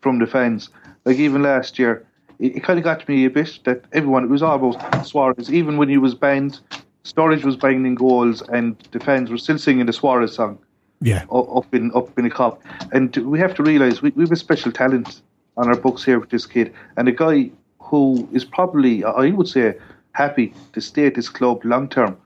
[0.00, 0.70] from the fans.
[1.04, 2.06] Like even last year,
[2.38, 5.52] it, kind of got to me a bit that everyone it was all about Suarez.
[5.52, 6.60] Even when he was banned,
[7.04, 10.58] Sturridge was banging goals, and the fans were still singing the Suarez song
[11.00, 11.24] Yeah.
[11.30, 12.62] up in up in the cup.
[12.92, 15.22] And we have to realise we, we have a special talent
[15.56, 19.48] on our books here with this kid, and a guy who is probably I would
[19.48, 19.74] say
[20.12, 22.16] happy to stay at this club long term.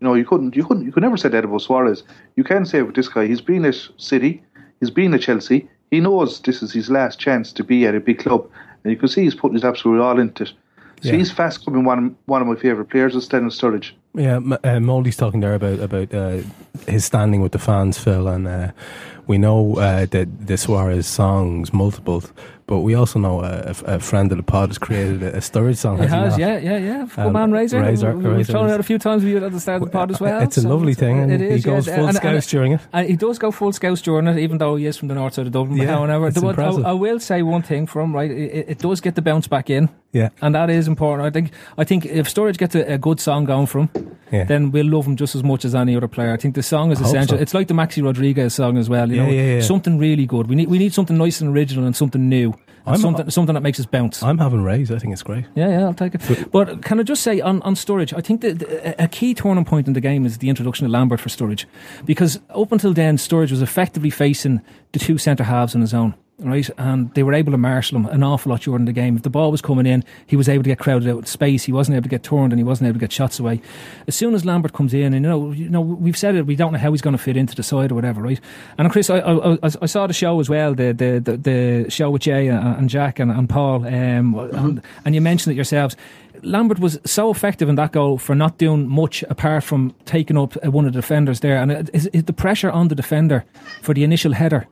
[0.00, 2.04] You know, you couldn't, you couldn't, you could never say that about Suarez.
[2.36, 4.42] You can say with this guy, he's been at City,
[4.78, 5.68] he's been at Chelsea.
[5.90, 8.48] He knows this is his last chance to be at a big club,
[8.84, 10.52] and you can see he's putting his absolute all into it.
[11.00, 11.16] So Yeah.
[11.18, 13.92] he's fast coming one of, one of my favourite players, is Stennis Sturridge.
[14.14, 16.38] Yeah, uh, Molly's talking there about about uh,
[16.86, 18.70] his standing with the fans, Phil, and uh,
[19.26, 22.22] we know uh, that the Suarez songs multiple,
[22.68, 25.98] but we also know a, a friend of the pod has created a, Sturridge song.
[25.98, 27.06] He has he yeah, yeah, yeah.
[27.16, 27.80] Good Um, man, Razor.
[27.82, 29.24] Razor- We- We've Razor thrown it out a few times.
[29.24, 30.40] We at the start of the pod as well.
[30.42, 31.96] It's a lovely thing, and it he is, goes yeah.
[31.96, 32.80] full And- Scouse and- during it.
[32.92, 35.34] And he does go full Scouse during it, even though he is from the north
[35.34, 35.78] side of Dublin.
[35.78, 36.84] Yeah, However, it's the impressive.
[36.86, 38.30] I, I will say one thing for him, right?
[38.30, 39.88] It, it does get the bounce back in.
[40.12, 40.28] Yeah.
[40.40, 41.26] And that is important.
[41.26, 43.90] I think I think if Sturridge gets a, a good song going for him,
[44.32, 44.44] Yeah.
[44.44, 46.32] then we'll love him just as much as any other player.
[46.32, 47.36] I think the song is I essential.
[47.36, 47.42] so.
[47.42, 49.08] It's like the Maxi Rodriguez song as well.
[49.10, 49.60] You Yeah, know, yeah, yeah.
[49.60, 50.46] something really good.
[50.48, 52.54] We need we need something nice and original and something new.
[52.90, 54.22] I'm- something something that makes us bounce.
[54.22, 54.90] I'm having Rays.
[54.90, 55.44] I think it's great.
[55.54, 56.50] Yeah, yeah, I'll take it.
[56.52, 59.86] But can I just say on, on Sturridge, I think that a key turning point
[59.86, 61.64] in the game is the introduction of Lambert for Sturridge.
[62.04, 64.60] Because up until then, Sturridge was effectively facing
[64.92, 66.14] the two centre halves on his own.
[66.40, 69.16] Right, and they were able to marshal him an awful lot during the game.
[69.16, 71.64] If the ball was coming in, he was able to get crowded out in space.
[71.64, 73.60] He wasn't able to get turned, and he wasn't able to get shots away.
[74.06, 76.54] As soon as Lambert comes in, and you know, you know, we've said it, we
[76.54, 78.40] don't know how he's going to fit into the side or whatever, right?
[78.78, 82.08] And Chris, I, I, I, saw the show as well, the the, the, the show
[82.08, 85.96] with Jay and, Jack and, and Paul, um, and, and you mentioned it yourselves.
[86.44, 90.56] Lambert was so effective in that goal for not doing much apart from taking up
[90.64, 93.44] uh, one of the defenders there, and it, the pressure on the defender
[93.82, 94.68] for the initial header.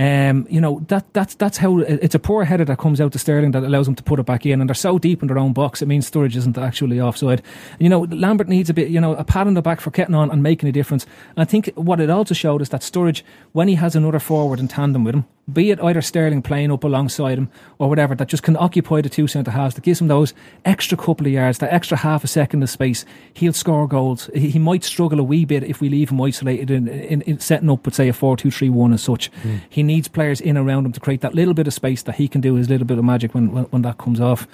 [0.00, 3.18] Um, you know that that's that's how it's a poor header that comes out to
[3.18, 5.36] Sterling that allows him to put it back in, and they're so deep in their
[5.36, 5.82] own box.
[5.82, 7.42] It means Sturridge isn't actually offside.
[7.78, 10.14] You know Lambert needs a bit, you know, a pat on the back for getting
[10.14, 11.04] on and making a difference.
[11.36, 13.20] And I think what it also showed is that Sturridge,
[13.52, 16.84] when he has another forward in tandem with him, be it either Sterling playing up
[16.84, 20.08] alongside him or whatever, that just can occupy the two centre halves, that gives him
[20.08, 20.34] those
[20.64, 23.04] extra couple of yards, that extra half a second of space.
[23.34, 24.30] He'll score goals.
[24.34, 27.70] He, might struggle a wee bit if we leave him isolated in, in, in setting
[27.70, 29.32] up, with say, a 4 2 3 1 as such.
[29.42, 29.60] Mm.
[29.68, 32.28] He needs players in around him to create that little bit of space that he
[32.28, 34.46] can do his little bit of magic when, when, when that comes off.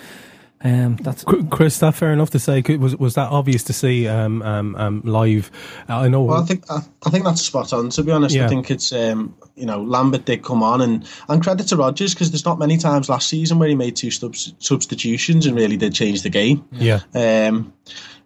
[0.66, 2.60] Um, that's Chris, that fair enough to say?
[2.76, 5.50] Was was that obvious to see um, um, um, live?
[5.88, 6.22] I know.
[6.22, 7.90] Well, I think I, I think that's spot on.
[7.90, 8.46] To be honest, Yeah.
[8.46, 12.14] I think it's um, you know Lambert did come on and and credit to Rodgers
[12.14, 15.76] because there's not many times last season where he made two subs- substitutions and really
[15.76, 16.64] did change the game.
[16.72, 17.00] yeah.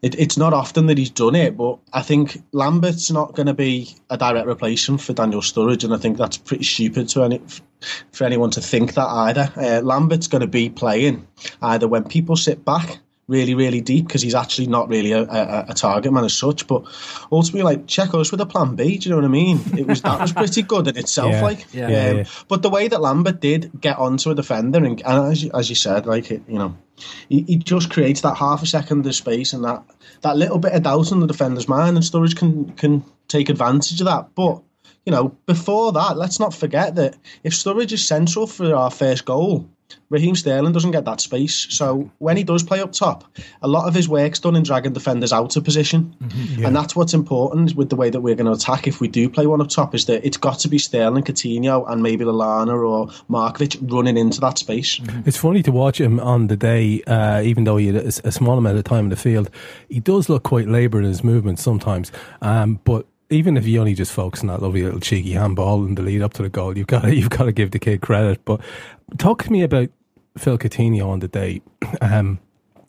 [0.02, 3.54] It, it's not often that he's done it, but I think Lambert's not going to
[3.54, 7.40] be a direct replacement for Daniel Sturridge, and I think that's pretty stupid to any,
[8.12, 9.52] for anyone to think that either.
[9.56, 11.26] Uh, Lambert's going to be playing
[11.60, 12.98] either when people sit back
[13.30, 16.66] really, really deep because he's actually not really a, a, a target man as such,
[16.66, 16.82] but
[17.32, 18.98] ultimately, like check us with a plan B.
[18.98, 19.60] Do you know what I mean?
[19.78, 21.42] It was that was pretty good in itself, Yeah.
[21.42, 21.66] like.
[21.72, 21.84] Yeah.
[21.86, 22.24] Um, Yeah.
[22.48, 25.68] But the way that Lambert did get onto a defender, and, and as, you, as
[25.70, 26.76] you said, like it, you know,
[27.28, 29.82] he, he just creates that half a second of space and that,
[30.22, 34.00] that little bit of doubt in the defender's mind, and Sturridge can can take advantage
[34.00, 34.34] of that.
[34.34, 34.60] But
[35.06, 39.24] you know, before that, let's not forget that if Sturridge is central for our first
[39.24, 39.68] goal,
[40.08, 41.66] Raheem Sterling doesn't get that space.
[41.70, 43.24] So when he does play up top,
[43.62, 46.14] a lot of his work's done in dragging defenders out of position.
[46.22, 46.64] Mm-hmm.
[46.66, 49.28] And that's what's important with the way that we're going to attack if we do
[49.28, 52.88] play one up top is that it's got to be Sterling, Coutinho and maybe Lallana
[52.88, 55.00] or Markovic running into that space.
[55.26, 58.32] It's funny to watch him on the day, uh, even though he had a, a
[58.32, 59.50] small amount of time in the field.
[59.88, 62.10] He does look quite laboured in his movements sometimes,
[62.42, 63.06] um, but.
[63.30, 66.22] Even if you only just focus on that lovely little cheeky handball in the lead
[66.22, 68.44] up to the goal, you've got to, you've got to give the kid credit.
[68.44, 68.60] But
[69.18, 69.88] talk to me about
[70.36, 71.62] Phil Coutinho on the day.
[72.02, 72.38] Um,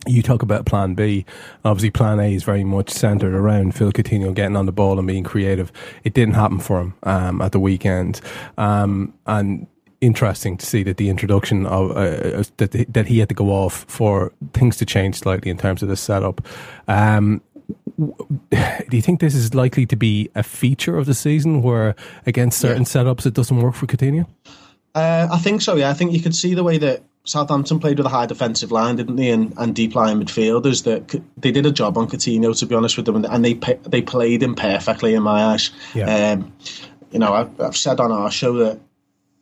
[0.08, 1.26] you talk about plan B.
[1.64, 5.08] Obviously, plan A is very much centered around Phil Coutinho getting on the ball and
[5.08, 5.72] being creative.
[6.04, 8.20] It didn't happen for him um, at the weekend.
[8.58, 9.68] Um, and
[10.02, 13.86] interesting to see that the introduction of uh, that, that he had to go off
[13.88, 16.42] for things to change slightly in terms of the setup.
[16.88, 17.42] Um,
[18.00, 21.96] do you think this is likely to be a feature of the season where
[22.26, 24.28] against certain setups it doesn't work for Coutinho?
[24.94, 25.76] Uh, I think so.
[25.76, 28.72] Yeah, I think you could see the way that Southampton played with a high defensive
[28.72, 30.84] line, didn't they, and, and deep line midfielders.
[30.84, 33.54] That they did a job on Coutinho, to be honest with them, and, and they
[33.54, 35.72] they played him perfectly in my eyes.
[35.94, 36.34] Yeah.
[36.34, 36.54] Um,
[37.12, 38.80] you know, I've, I've said on our show that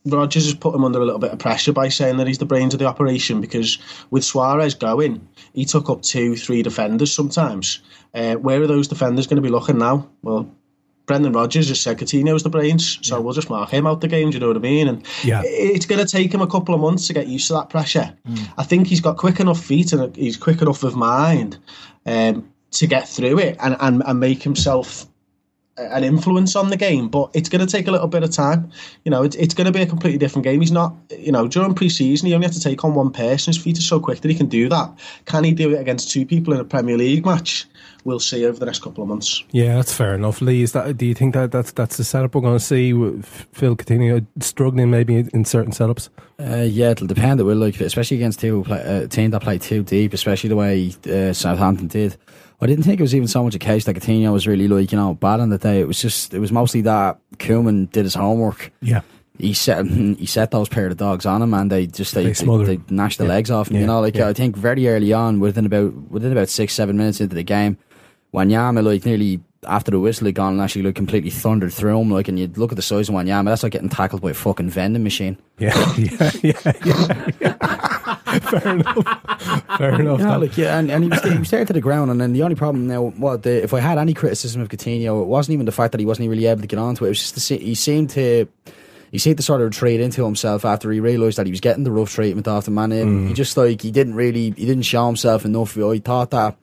[0.05, 2.45] Rodgers has put him under a little bit of pressure by saying that he's the
[2.45, 3.77] brains of the operation because
[4.11, 7.81] with Suarez going, he took up two, three defenders sometimes.
[8.13, 10.09] Uh, where are those defenders going to be looking now?
[10.23, 10.49] Well,
[11.05, 14.29] Brendan Rodgers just said Coutinho's the brains, so we'll just mark him out the game.
[14.29, 14.87] Do you know what I mean?
[14.87, 15.41] And Yeah.
[15.43, 18.13] it's going to take him a couple of months to get used to that pressure.
[18.57, 21.57] I think he's got quick enough feet and he's quick enough of mind
[22.05, 25.07] um, to get through it and, and, and make himself
[25.79, 28.71] an influence on the game, but it's going to take a little bit of time.
[29.05, 30.59] You know, it's, it's going to be a completely different game.
[30.59, 33.53] He's not, you know, during pre-season, he only have to take on one person.
[33.53, 34.91] His feet are so quick that he can do that.
[35.25, 37.65] Can he do it against two people in a Premier League match?
[38.09, 39.43] We'll see over the next couple of months.
[39.51, 40.41] Yeah, that's fair enough.
[40.41, 40.97] Lee, is that?
[40.97, 42.91] Do you think that that's that's the setup we're going to see?
[42.91, 46.09] With Phil Coutinho struggling maybe in, in certain setups.
[46.39, 47.39] Uh, yeah, it'll depend.
[47.39, 50.55] It will, like, especially against two play, uh, team that play too deep, especially the
[50.55, 52.17] way uh, Southampton did.
[52.61, 54.91] I didn't think it was even so much a case that Coutinho was really like
[54.91, 55.79] you know bad on the day.
[55.79, 58.71] It was just it was mostly that Koeman did his homework.
[58.81, 59.01] Yeah.
[59.37, 62.33] He set he set those pair of dogs on him, and they just they They
[62.33, 63.29] they, they, gnashed the Yeah.
[63.29, 63.75] legs off him.
[63.75, 64.27] Yeah, You know, like yeah.
[64.27, 67.77] I think very early on, within about within about six seven minutes into the game,
[68.33, 72.11] Wanyama like nearly after the whistle had gone and actually like completely thundered through him.
[72.11, 74.33] Like, and you'd look at the size of Wanyama, that's like getting tackled by a
[74.33, 75.37] fucking vending machine.
[75.57, 77.29] Yeah, yeah, yeah, yeah.
[77.39, 78.15] yeah.
[78.39, 79.77] fair enough.
[79.77, 80.41] Fair enough.
[80.41, 82.43] Like, yeah, and, and he was he was there to the ground, and then the
[82.43, 85.65] only problem now, what the, if I had any criticism of Coutinho, it wasn't even
[85.65, 87.07] the fact that he wasn't really able to get onto it.
[87.07, 88.47] It was just the, he seemed to
[89.11, 91.83] he seemed to sort of retreat into himself after he realised that he was getting
[91.83, 92.91] the rough treatment off the man.
[92.91, 93.27] Mm.
[93.27, 95.77] He just like he didn't really he didn't show himself enough.
[95.77, 96.55] I thought that.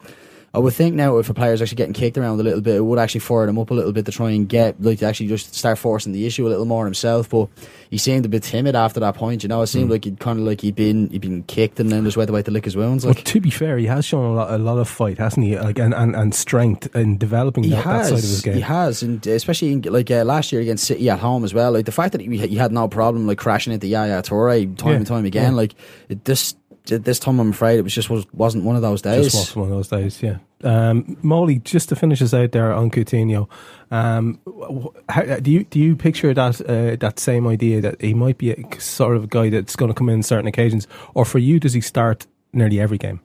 [0.57, 2.81] I would think now if a player's actually getting kicked around a little bit, it
[2.81, 5.27] would actually fire him up a little bit to try and get like to actually
[5.29, 7.29] just start forcing the issue a little more himself.
[7.29, 7.49] But
[7.91, 9.43] he seemed a bit timid after that point.
[9.43, 9.69] You know, it Mm.
[9.69, 12.31] seemed like he'd kind of like he'd been he'd been kicked and then just went
[12.31, 13.05] away to lick his wounds.
[13.05, 15.59] Well, to be fair, he has shown a lot, a lot of fight, hasn't he?
[15.59, 18.55] Like and, and, and strength in developing that, that side of his game.
[18.55, 21.71] he has, and especially in, like uh, last year against City at home as well.
[21.73, 24.91] Like the fact that he, he had no problem like crashing into Yaya Toure time
[24.91, 25.53] Yeah, and time again.
[25.53, 25.57] yeah.
[25.57, 25.75] Like
[26.09, 26.55] it, this
[26.87, 29.25] this time, I'm afraid it was just was, wasn't one of those days.
[29.25, 30.39] Just wasn't one of those days, yeah.
[30.65, 33.49] Um, Molly, just to finish us out there on Coutinho,
[33.91, 34.41] um,
[35.09, 38.53] how, do you do you picture that uh, that same idea that he might be
[38.53, 41.61] a sort of a guy that's going to come in certain occasions, or for you,
[41.61, 43.21] does he start nearly every game?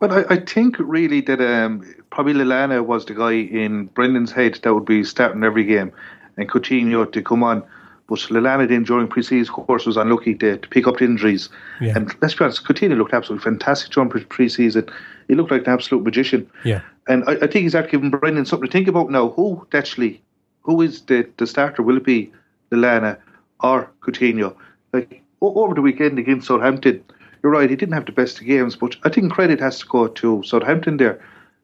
[0.00, 4.58] Well, I, I think really that um, probably Lallana was the guy in Brendan's head
[4.62, 5.92] that would be starting every game,
[6.36, 7.62] and Coutinho to come on.
[8.08, 11.48] But Lallana then during pre-season, of course, was unlucky to, to pick up the injuries.
[11.80, 11.96] Yeah.
[11.96, 14.88] And let's be honest, Coutinho looked absolutely fantastic during pre- pre-season.
[15.28, 16.50] He looked like an absolute magician.
[16.64, 19.30] Yeah, And I, I think he's actually given Brendan something to think about now.
[19.30, 20.20] Who actually,
[20.62, 21.82] who is the, the starter?
[21.82, 22.32] Will it be
[22.70, 23.18] Lallana
[23.60, 24.54] or Coutinho?
[24.92, 27.02] Like over the weekend against Southampton,
[27.42, 27.70] you're right.
[27.70, 30.42] He didn't have the best of games, but I think credit has to go to
[30.44, 31.20] Southampton there.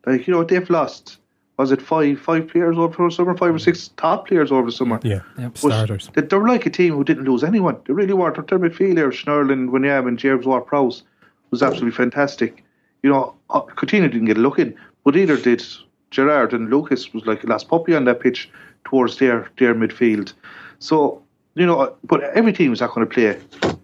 [0.07, 1.18] Like you know, they've lost.
[1.59, 3.37] Was it five five players over the summer?
[3.37, 5.01] Five or six top players over the summer.
[5.03, 5.59] yeah, Yep.
[5.59, 6.09] Starters.
[6.15, 7.77] They, they were like a team who didn't lose anyone.
[7.87, 8.31] They really were.
[8.33, 11.03] Their midfield there, Schneiderlin, Wanyama, and James Ward-Prowse
[11.51, 12.65] was absolutely fantastic.
[13.03, 15.65] You know, uh, Coutinho didn't get a look in, but either did
[16.11, 18.49] Gerrard and Lucas was like the last puppy on that pitch
[18.85, 20.33] towards their their midfield.
[20.79, 21.23] So
[21.55, 23.37] you know, uh, but every team is not going to play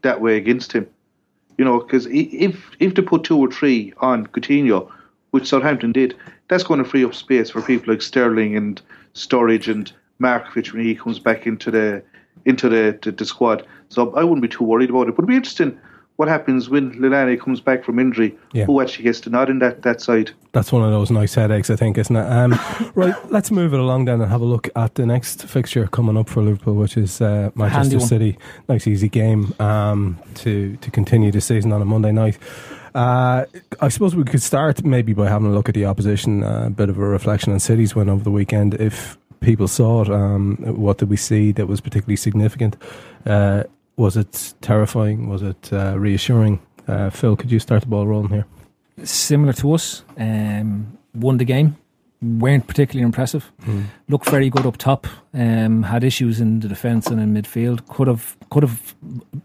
[0.02, 0.86] that way against him.
[1.58, 4.90] You know, because if if they put two or three on Coutinho,
[5.32, 6.16] which Southampton did,
[6.48, 8.80] that's going to free up space for people like Sterling and
[9.14, 12.02] Sturridge and Markovic when he comes back into the
[12.44, 13.66] into the, the, the squad.
[13.88, 15.16] So I wouldn't be too worried about it.
[15.16, 15.78] But it'd be interesting
[16.16, 18.36] what happens when Lallana comes back from injury?
[18.52, 18.66] Yeah.
[18.66, 20.30] Who actually gets to nod in that, that side?
[20.52, 22.26] That's one of those nice headaches, I think, isn't it?
[22.26, 22.58] Um,
[22.94, 26.16] right, let's move it along then and have a look at the next fixture coming
[26.16, 28.38] up for Liverpool, which is uh, Manchester City.
[28.68, 32.38] Nice, easy game um, to to continue the season on a Monday night.
[32.94, 33.44] Uh,
[33.80, 36.70] I suppose we could start maybe by having a look at the opposition, uh, a
[36.70, 38.74] bit of a reflection on City's win over the weekend.
[38.74, 42.76] If people saw it, um, what did we see that was particularly significant?
[43.26, 43.64] Uh,
[43.96, 45.28] was it terrifying?
[45.28, 46.60] Was it uh, reassuring?
[46.86, 48.46] Uh, Phil, could you start the ball rolling here?
[49.02, 51.76] Similar to us, um, won the game.
[52.22, 53.52] Weren't particularly impressive.
[54.08, 55.06] Looked very good up top.
[55.34, 57.86] Um, had issues in the defence and in midfield.
[57.86, 58.94] Could have could have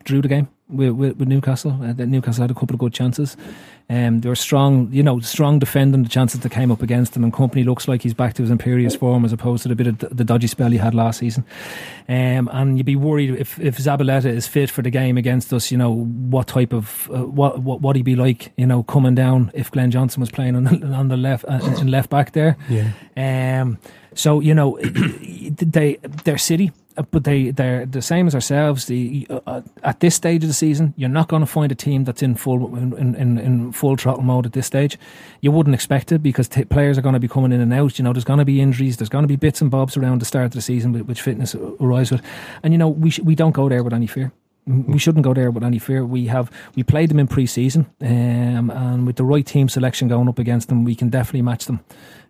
[0.06, 1.78] drew the game with, with, with Newcastle.
[1.82, 3.36] Uh, that Newcastle had a couple of good chances.
[3.92, 7.24] Um, they were strong, you know, strong defending the chances that came up against them.
[7.24, 9.88] And Kompany looks like he's back to his imperious form as opposed to the bit
[9.88, 11.44] of the, dodgy spell he had last season.
[12.08, 15.72] Um, and you'd be worried if if Zabaleta is fit for the game against us.
[15.72, 18.52] You know what type of uh, what what what he'd be like.
[18.58, 21.60] You know coming down if Glenn Johnson was playing on the, on the left uh,
[21.80, 22.58] in left back there.
[22.70, 22.92] Yeah.
[23.18, 23.80] Um,
[24.14, 26.72] so you know they they're City,
[27.04, 28.86] but they they're the same as ourselves.
[28.86, 31.76] The uh, uh, at this stage of the season, you're not going to find a
[31.76, 34.98] team that's in full in, in, in full throttle mode at this stage.
[35.42, 37.98] You wouldn't expect it because t- players are going to be coming in and out.
[38.00, 38.98] You know, there's going to be injuries.
[38.98, 41.22] There's going to be bits and bobs around the start of the season, with- which
[41.22, 42.22] fitness arise with.
[42.64, 44.32] And you know, we sh- we don't go there with any fear.
[44.68, 46.06] We shouldn't go there with any fear.
[46.06, 50.28] We have we played them in pre-season, um, and with the right team selection going
[50.28, 51.80] up against them, we can definitely match them.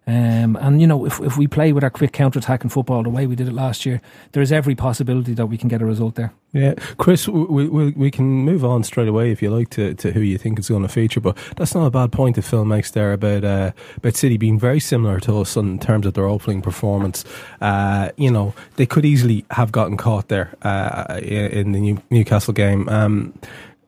[0.07, 3.27] Um, and you know, if if we play with our quick counter-attacking football the way
[3.27, 6.15] we did it last year, there is every possibility that we can get a result
[6.15, 6.33] there.
[6.51, 10.11] Yeah, Chris, we, we, we can move on straight away if you like to, to
[10.11, 12.65] who you think is going to feature, but that's not a bad point that Phil
[12.65, 16.25] makes there about uh, about City being very similar to us in terms of their
[16.25, 17.23] opening performance.
[17.61, 22.01] Uh, you know, they could easily have gotten caught there uh, in, in the New,
[22.09, 22.89] Newcastle game.
[22.89, 23.33] Um,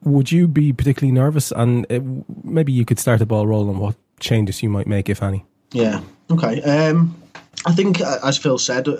[0.03, 1.51] would you be particularly nervous?
[1.51, 1.99] And uh,
[2.43, 3.69] maybe you could start the ball rolling.
[3.69, 5.45] On what changes you might make, if any?
[5.71, 6.01] Yeah.
[6.29, 6.61] Okay.
[6.61, 7.15] Um,
[7.65, 8.97] I think, uh, as Phil said, uh,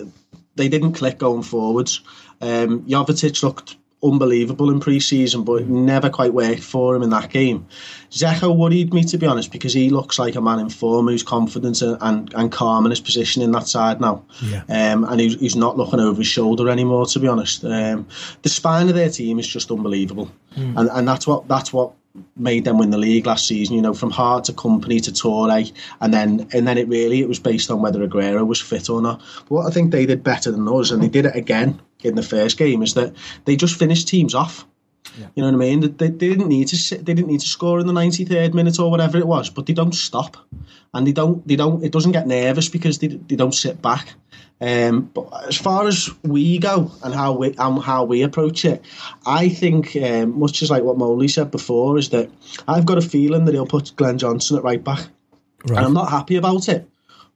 [0.56, 2.00] they didn't click going forwards.
[2.40, 7.30] Um, Jovetic looked unbelievable in pre-season, but it never quite worked for him in that
[7.30, 7.64] game.
[8.10, 11.22] Dzeko worried me, to be honest, because he looks like a man in form who's
[11.22, 14.24] confident and, and, and calm in his position in that side now.
[14.42, 14.64] Yeah.
[14.68, 17.64] Um, and he's, he's not looking over his shoulder anymore, to be honest.
[17.64, 18.08] Um,
[18.42, 20.76] the spine of their team is just unbelievable, Mm.
[20.78, 21.92] and and that's what that's what
[22.36, 23.74] made them win the league last season.
[23.74, 27.28] You know, from Hart to Kompany to Toure, and then and then it really it
[27.28, 29.20] was based on whether Aguero was fit or not.
[29.48, 32.14] But what I think they did better than us, and they did it again in
[32.14, 34.66] the first game, is that they just finished teams off.
[35.18, 35.80] You know what I mean?
[35.80, 38.54] They, they didn't need to sit, they didn't need to score in the ninety third
[38.54, 40.36] minute or whatever it was, but they don't stop,
[40.94, 44.14] and they don't they don't it doesn't get nervous because they they don't sit back.
[44.60, 48.84] Um, but as far as we go and how we and how we approach it,
[49.26, 52.30] I think um, much as like what Molly said before is that
[52.68, 55.00] I've got a feeling that he'll put Glenn Johnson at right back,
[55.68, 55.78] Right.
[55.78, 56.88] and I'm not happy about it.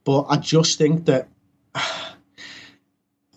[0.05, 1.27] But I just think that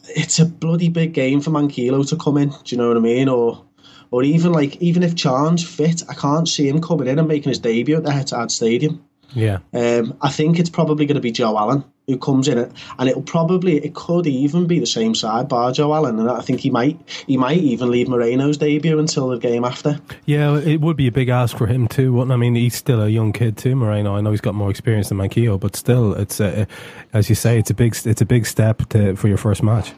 [0.08, 2.50] it's a bloody big game for Manquillo to come in.
[2.50, 3.28] Do you know what I mean?
[3.28, 3.64] Or
[4.10, 7.50] or even like even if Charn's fit, I can't see him coming in and making
[7.50, 9.04] his debut at the Etihad Stadium.
[9.32, 9.58] Yeah.
[9.72, 13.08] Um, I think it's probably going to be Joe Allen who comes in, it, and
[13.08, 16.60] it'll probably it could even be the same side bar Joe Allen, and I think
[16.60, 20.00] he might he might even leave Moreno's debut until the game after.
[20.24, 22.12] Yeah, it would be a big ask for him too.
[22.12, 22.34] Wouldn't it?
[22.34, 24.16] I mean, he's still a young kid too, Moreno.
[24.16, 26.66] I know he's got more experience than Manquillo, but still, it's a,
[27.12, 29.92] as you say, it's a big it's a big step to, for your first match.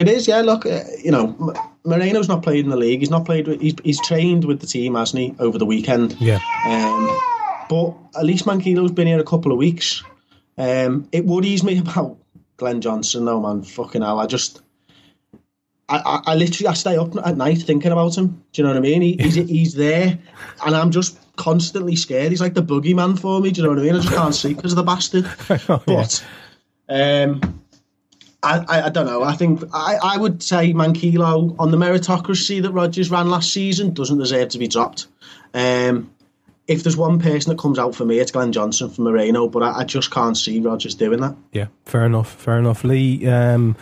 [0.00, 0.40] It is, yeah.
[0.40, 3.00] Look, uh, you know, Moreno's not played in the league.
[3.00, 3.46] He's not played.
[3.46, 6.16] With, he's he's trained with the team, hasn't he, over the weekend?
[6.18, 6.40] Yeah.
[6.64, 7.20] Um,
[7.68, 10.02] but at least Manquillo's been here a couple of weeks.
[10.56, 12.16] Um, it worries me about
[12.56, 13.62] Glenn Johnson, though, man.
[13.62, 14.62] Fucking hell, I just.
[15.90, 18.42] I, I, I literally I stay up at night thinking about him.
[18.52, 19.02] Do you know what I mean?
[19.02, 20.18] He, he's he's there,
[20.64, 22.30] and I'm just constantly scared.
[22.30, 23.50] He's like the boogeyman for me.
[23.50, 23.96] Do you know what I mean?
[23.96, 25.28] I just can't see because of the bastard.
[25.86, 26.24] But
[26.88, 27.59] um,
[28.42, 29.22] I, I, I don't know.
[29.22, 33.92] I think I, I would say Manquillo on the meritocracy that Rodgers ran last season
[33.92, 35.06] doesn't deserve to be dropped.
[35.52, 36.10] Um,
[36.66, 39.62] if there's one person that comes out for me, it's Glenn Johnson from Moreno, but
[39.62, 41.34] I, I just can't see Rodgers doing that.
[41.52, 42.32] Yeah, fair enough.
[42.32, 42.84] Fair enough.
[42.84, 43.76] Lee, um,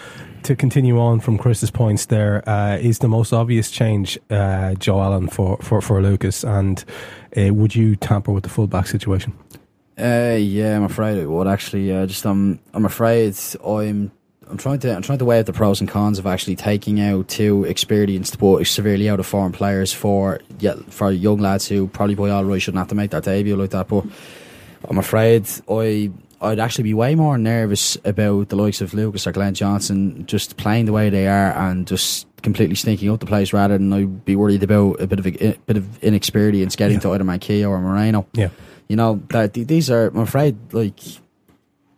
[0.45, 5.03] to continue on from Chris's points, there uh, is the most obvious change, uh, Joe
[5.03, 6.83] Allen for for for Lucas, and
[7.37, 9.35] uh, would you tamper with the fullback situation?
[9.99, 11.93] Uh, yeah, I'm afraid it would actually.
[11.93, 14.13] Uh, just um, I'm afraid I'm.
[14.51, 17.01] I'm trying to I'm trying to weigh out the pros and cons of actually taking
[17.01, 21.86] out two experienced but severely out of form players for yeah for young lads who
[21.88, 23.88] probably by all right shouldn't have to make that debut like that.
[23.88, 24.05] But
[24.88, 29.32] I'm afraid I I'd actually be way more nervous about the likes of Lucas or
[29.32, 33.53] Glenn Johnson just playing the way they are and just completely sneaking up the place
[33.53, 35.30] rather than I'd be worried about a bit of a,
[35.66, 37.01] bit of inexperience getting Yeah.
[37.01, 38.26] to either Manquillo or Moreno.
[38.34, 38.51] Yeah.
[38.86, 40.07] You know that these are.
[40.07, 40.99] I'm afraid like.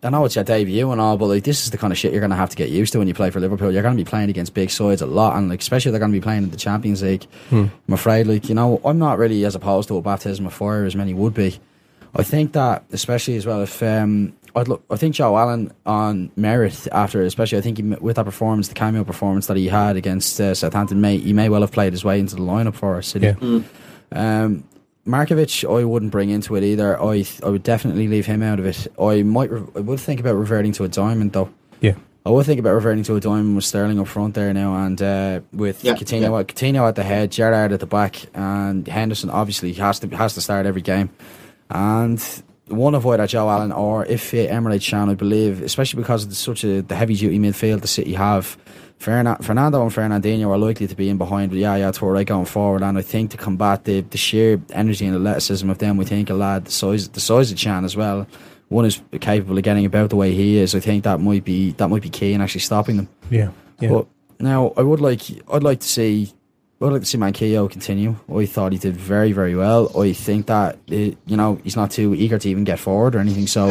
[0.03, 2.13] I know it's your debut and all, but like this is the kind of shit
[2.13, 3.71] you're going to have to get used to when you play for Liverpool.
[3.71, 6.13] You're going to be playing against big sides a lot, and like especially they're going
[6.13, 7.25] to be playing in the Champions League.
[7.51, 7.67] Hmm.
[7.87, 10.85] I'm afraid, like you know, I'm not really as opposed to a baptism of fire
[10.85, 11.61] as many would be.
[12.15, 16.31] I think that, especially as well, if um, I'd look, I think Joe Allen on
[16.35, 19.97] merit after, especially I think he, with that performance, the cameo performance that he had
[19.97, 22.97] against uh, Southampton, may he may well have played his way into the lineup for
[22.97, 23.09] us.
[23.09, 23.27] City.
[23.41, 23.61] Yeah.
[24.13, 24.65] Um,
[25.07, 27.01] Markovic, I wouldn't bring into it either.
[27.01, 28.87] I I would definitely leave him out of it.
[29.01, 31.51] I might, re- I would think about reverting to a diamond though.
[31.81, 31.95] Yeah.
[32.27, 35.01] I would think about reverting to a diamond with Sterling up front there now, and
[35.01, 36.39] uh, with Yeah, Coutinho, yeah.
[36.41, 40.35] at Coutinho at the head, Gerrard at the back, and Henderson obviously has to has
[40.35, 41.09] to start every game.
[41.71, 42.23] And
[42.69, 46.29] one of either Joe Allen or if uh, Emre Can, I believe, especially because of
[46.29, 48.59] the, such a the heavy duty midfield the City have.
[49.01, 52.45] Fernan- Fernando and Fernandinho are likely to be in behind, but yeah, yeah, Toure going
[52.45, 56.05] forward, and I think to combat the, the sheer energy and athleticism of them, we
[56.05, 58.27] think a lad the size the size of Can as well,
[58.69, 60.75] one is capable of getting about the way he is.
[60.75, 63.09] I think that might be that might be key in actually stopping them.
[63.31, 63.51] Yeah.
[63.81, 63.89] Yeah.
[63.89, 64.07] But
[64.39, 66.31] now I would like I'd like to see
[66.83, 68.17] I'd like to see Manquillo continue.
[68.35, 69.91] I thought he did very very well.
[69.99, 73.19] I think that uh you know he's not too eager to even get forward or
[73.21, 73.47] anything.
[73.47, 73.71] So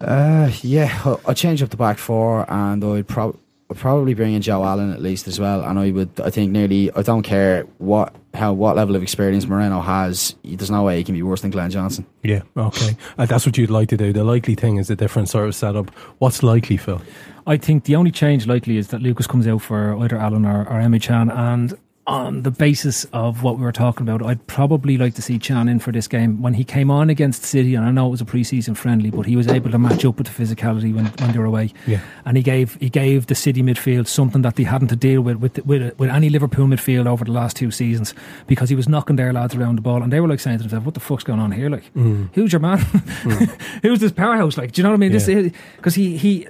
[0.00, 3.38] uh, yeah, I- I'd change up the back four and I'd prob-
[3.68, 5.62] I'd probably bring in Joe Allen at least as well.
[5.64, 9.46] And I would I think nearly I don't care what how what level of experience
[9.46, 10.36] Moreno has.
[10.44, 12.06] There's no way he can be worse than Glenn Johnson.
[12.22, 12.96] Yeah, okay.
[13.18, 14.12] Uh, that's what you'd like to do.
[14.12, 15.90] The likely thing is a different sort of setup.
[16.18, 17.02] What's likely, Phil?
[17.46, 20.60] I think the only change likely is that Lucas comes out for either Allen or,
[20.62, 21.30] or Emre Can.
[21.30, 21.76] And
[22.06, 25.68] on the basis of what we were talking about, I'd probably like to see Can
[25.68, 26.40] in for this game.
[26.40, 29.26] When he came on against City, and I know it was a pre-season friendly, but
[29.26, 31.72] he was able to match up with the physicality when, when they were away.
[31.86, 32.00] Yeah.
[32.24, 35.36] And he gave he gave the City midfield something that they hadn't to deal with
[35.38, 38.14] with with, with any Liverpool midfield over the last two seasons
[38.46, 40.62] because he was knocking their lads around the ball, and they were like saying to
[40.62, 41.68] themselves, "What the fuck's going on here?
[41.68, 42.28] Like, Mm.
[42.34, 42.78] who's your man?
[43.82, 44.56] who's this powerhouse?
[44.56, 45.12] Like, do you know what I mean?
[45.12, 45.48] This Yeah.
[45.76, 46.46] because he he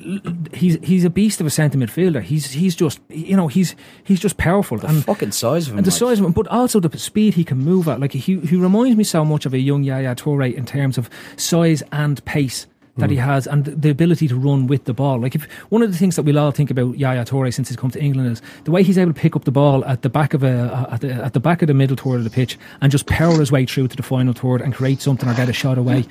[0.53, 2.23] he's he's a beast of a centre midfielder.
[2.23, 5.79] He's he's just you know he's he's just powerful The and fucking size of him.
[5.79, 5.99] and the like.
[5.99, 8.01] size of him, but also the speed he can move at.
[8.01, 11.09] Like he he reminds me so much of a young Yaya Toure in terms of
[11.37, 12.67] size and pace.
[12.99, 13.23] That he hmm.
[13.23, 15.21] has and the ability to run with the ball.
[15.21, 17.77] Like if one of the things that we'll all think about Yaya Toure since he's
[17.77, 20.09] come to England is the way he's able to pick up the ball at the
[20.09, 22.59] back of a at the, at the back of the middle third of the pitch
[22.81, 25.49] and just power his way through to the final third and create something or get
[25.49, 26.05] a shot away.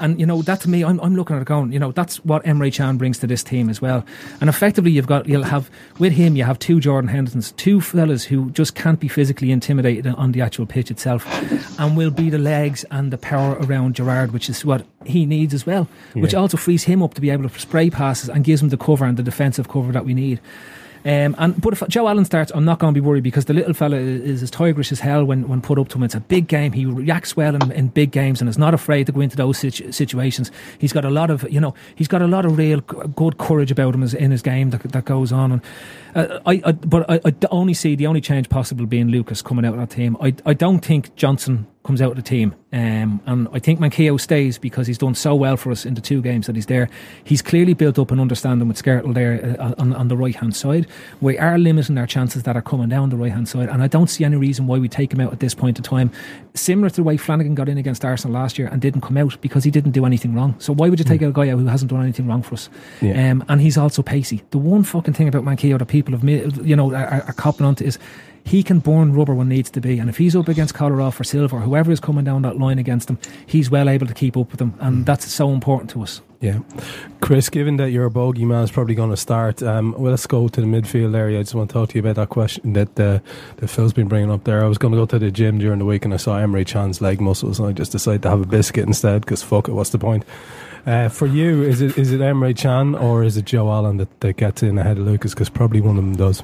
[0.00, 2.24] And you know that to me, I'm, I'm looking at it going, you know, that's
[2.24, 4.04] what Emre Can brings to this team as well.
[4.40, 8.24] And effectively, you've got you'll have with him, you have two Jordan Hendersons, two fellas
[8.24, 11.26] who just can't be physically intimidated on the actual pitch itself,
[11.78, 15.54] and will be the legs and the power around Gerrard, which is what he needs
[15.54, 15.88] as well,
[16.30, 18.76] which also frees him up to be able to spray passes and gives him the
[18.76, 20.40] cover and the defensive cover that we need.
[21.02, 23.54] Um, and but if Joe Allen starts, I'm not going to be worried because the
[23.54, 26.04] little fella is as tigerish as hell when, when put up to him.
[26.04, 26.72] It's a big game.
[26.72, 29.58] He reacts well in, in big games and is not afraid to go into those
[29.58, 30.52] situ- situations.
[30.78, 33.72] He's got a lot of you know he's got a lot of real good courage
[33.72, 35.52] about him in his game that, that goes on.
[35.52, 35.62] And
[36.14, 39.64] uh, I, I but I, I only see the only change possible being Lucas coming
[39.64, 40.18] out of that team.
[40.20, 42.54] I I don't think Johnson comes out of the team.
[42.72, 46.00] Um, and I think Manquillo stays because he's done so well for us in the
[46.00, 46.90] two games that he's there.
[47.24, 50.54] He's clearly built up an understanding with Skrtel there uh, on, on the right hand
[50.54, 50.86] side.
[51.22, 53.86] We are limiting our chances that are coming down the right hand side, and I
[53.86, 56.12] don't see any reason why we take him out at this point in time.
[56.54, 59.40] Similar to the way Flanagan got in against Arsenal last year and didn't come out
[59.40, 60.56] because he didn't do anything wrong.
[60.58, 62.68] So why would you take a guy out who hasn't done anything wrong for us?
[63.00, 63.30] Yeah.
[63.30, 64.42] Um, and he's also pacey.
[64.50, 67.64] The one fucking thing about Manquillo that people have, mi- you know, are, are copping
[67.64, 67.98] onto is
[68.44, 69.98] he can burn rubber when needs to be.
[69.98, 72.78] And if he's up against Kolarov or Silva or whoever is coming down that line
[72.78, 74.74] against him, he's well able to keep up with them.
[74.80, 76.22] And that's so important to us.
[76.40, 76.60] Yeah.
[77.20, 80.48] Chris, given that your bogey man is probably going to start, um, well, let's go
[80.48, 81.38] to the midfield area.
[81.38, 83.18] I just want to talk to you about that question that, uh,
[83.56, 84.64] that Phil's been bringing up there.
[84.64, 86.66] I was going to go to the gym during the week and I saw Emre
[86.66, 89.72] Can's leg muscles and I just decided to have a biscuit instead because fuck it,
[89.72, 90.24] what's the point?
[90.86, 94.20] Uh, for you, is it is it Emre Can or is it Joe Allen that,
[94.20, 95.34] that gets in ahead of Lucas?
[95.34, 96.42] Because probably one of them does.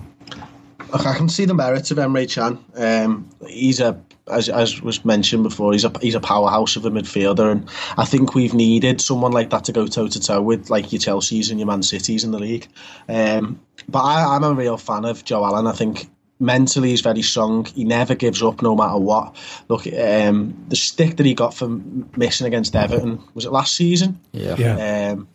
[0.96, 2.58] Look, I can see the merits of Emre Can.
[2.74, 6.90] Um, he's a, as, as was mentioned before, he's a he's a powerhouse of a
[6.90, 7.68] midfielder, and
[7.98, 11.00] I think we've needed someone like that to go toe to toe with, like your
[11.00, 12.66] Chelseas and your Man Cities in the league.
[13.10, 15.66] Um, but I, I'm a real fan of Joe Allen.
[15.66, 16.08] I think
[16.40, 17.66] mentally he's very strong.
[17.66, 19.36] He never gives up, no matter what.
[19.68, 21.68] Look, um, the stick that he got for
[22.16, 24.18] missing against Everton was it last season?
[24.32, 24.56] Yeah.
[24.56, 25.12] Yeah.
[25.12, 25.28] Um,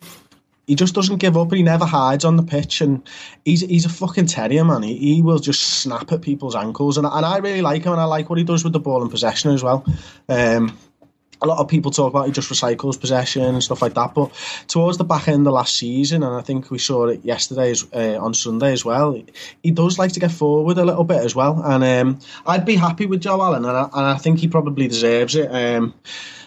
[0.67, 3.07] he just doesn't give up and he never hides on the pitch and
[3.45, 7.05] he's he's a fucking terrier man he, he will just snap at people's ankles and,
[7.05, 9.09] and I really like him and I like what he does with the ball in
[9.09, 9.85] possession as well
[10.29, 10.77] um,
[11.41, 14.13] a lot of people talk about he just recycles possession and stuff like that.
[14.13, 14.31] But
[14.67, 17.87] towards the back end of last season, and I think we saw it yesterday as,
[17.93, 19.19] uh, on Sunday as well,
[19.63, 21.61] he does like to get forward a little bit as well.
[21.63, 24.87] And um, I'd be happy with Joe Allen, and I, and I think he probably
[24.87, 25.47] deserves it.
[25.47, 25.95] Um,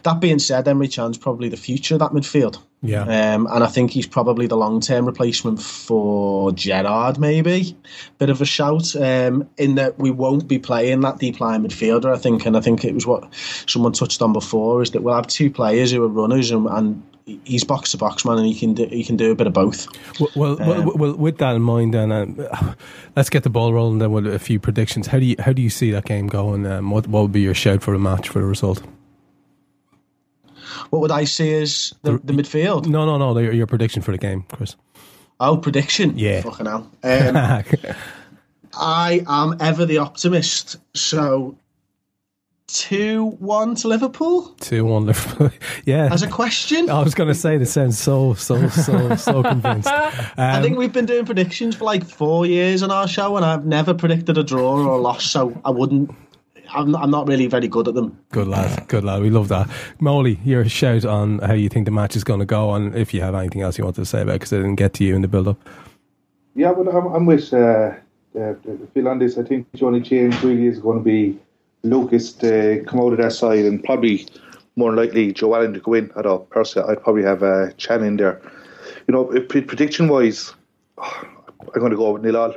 [0.05, 2.59] that being said, Emre Can's probably the future of that midfield.
[2.85, 3.03] Yeah.
[3.03, 7.77] Um, and I think he's probably the long term replacement for Gerrard, maybe.
[8.19, 12.15] Bit of a shout um, in that we won't be playing that deep line midfielder,
[12.15, 12.45] I think.
[12.45, 13.33] And I think it was what
[13.67, 17.03] someone touched on before is that we'll have two players who are runners and, and
[17.45, 19.55] he's box to box man and he can do, he can do a bit of
[19.55, 19.87] both.
[20.21, 22.75] Well, well, well, Um, well, with that in mind, then uh,
[23.17, 23.99] let's get the ball rolling.
[23.99, 25.07] Then with a few predictions.
[25.07, 26.67] How do you how do you see that game going?
[26.67, 28.83] Um, what what would be your shout for the match for the result?
[30.91, 32.87] What would I see as the, the midfield?
[32.87, 33.39] No, no, no.
[33.39, 34.77] Your, your prediction for the game, Chris.
[35.41, 36.17] Oh, prediction.
[36.19, 36.43] Yeah.
[36.43, 36.91] Fucking hell.
[37.03, 37.65] Um,
[38.77, 40.77] I am ever the optimist.
[40.95, 41.57] So,
[42.69, 44.49] 2 1 to Liverpool?
[44.61, 45.51] Two one Liverpool.
[45.85, 46.09] yeah.
[46.13, 46.89] As a question?
[46.91, 49.87] I was going to say this sounds so so so so convinced.
[49.89, 53.45] I Um, think we've been doing predictions for like four years on our show, and
[53.45, 56.11] I've never predicted a draw or a loss, so I wouldn't.
[56.75, 58.19] I'm not, I'm not really very good at them.
[58.31, 59.23] Good lad, good lad.
[59.23, 59.69] We love that.
[60.01, 63.15] Molly, your shout on how you think the match is going to go, and if
[63.15, 65.15] you have anything else you want to say about, because I didn't get to you
[65.15, 65.59] in the build up.
[66.55, 67.93] Yeah, but I'm, I'm with uh,
[68.39, 68.55] uh,
[68.93, 69.39] Phil on this.
[69.39, 71.39] I think the only change really is going to be
[71.83, 74.27] Lucas to come out of that side and probably
[74.77, 76.11] more likely Joe Allen to go in.
[76.17, 78.41] I don't personally, I'd probably have uh, Can in there.
[79.07, 80.55] You know, prediction wise,
[80.99, 82.55] I'm going to go with nil all.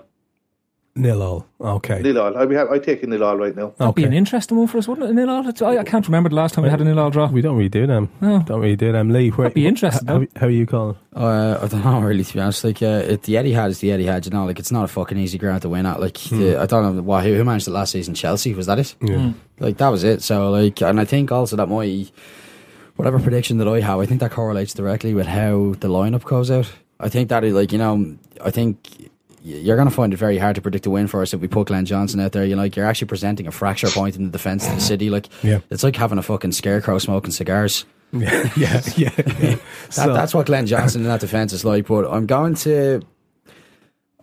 [0.97, 1.45] Nil all.
[1.59, 2.01] Okay.
[2.01, 2.35] Nil all.
[2.37, 3.73] I'd, be, ha- I'd take a nil all right now.
[3.77, 5.11] That'd be an interesting one for us, wouldn't it?
[5.11, 5.45] A nil all.
[5.47, 7.27] I, I can't remember the last time we had a nil all draw.
[7.27, 8.09] We don't really do them.
[8.21, 8.39] No.
[8.45, 9.09] Don't really do them.
[9.11, 10.97] Lee, where, That'd be interesting, How, how are you calling?
[11.15, 12.63] Uh, I don't know really to be honest.
[12.63, 14.25] Like uh, it, the Etihad is the Eddie Etihad.
[14.25, 15.99] You know, like it's not a fucking easy ground to win at.
[15.99, 18.13] Like the, I don't know why who, who managed it last season.
[18.13, 18.95] Chelsea was that it?
[19.01, 19.15] Yeah.
[19.15, 19.33] Mm.
[19.59, 20.21] Like that was it.
[20.21, 22.05] So like, and I think also that my
[22.97, 26.49] whatever prediction that I have, I think that correlates directly with how the lineup goes
[26.51, 26.71] out.
[26.99, 29.07] I think that like you know, I think y-
[29.55, 31.47] you're going to find it very hard to predict a win for us if we
[31.47, 32.45] put Glenn Johnson out there.
[32.45, 35.09] You know, like you're actually presenting a fracture point in the defence of the city.
[35.09, 35.59] Like Yeah.
[35.69, 37.85] it's like having a fucking scarecrow smoking cigars.
[38.13, 39.09] Yeah, yeah, yeah.
[39.17, 39.21] yeah.
[39.41, 39.59] That,
[39.89, 41.87] So- that's what Glenn Johnson in that defence is like.
[41.87, 43.01] But I'm going to.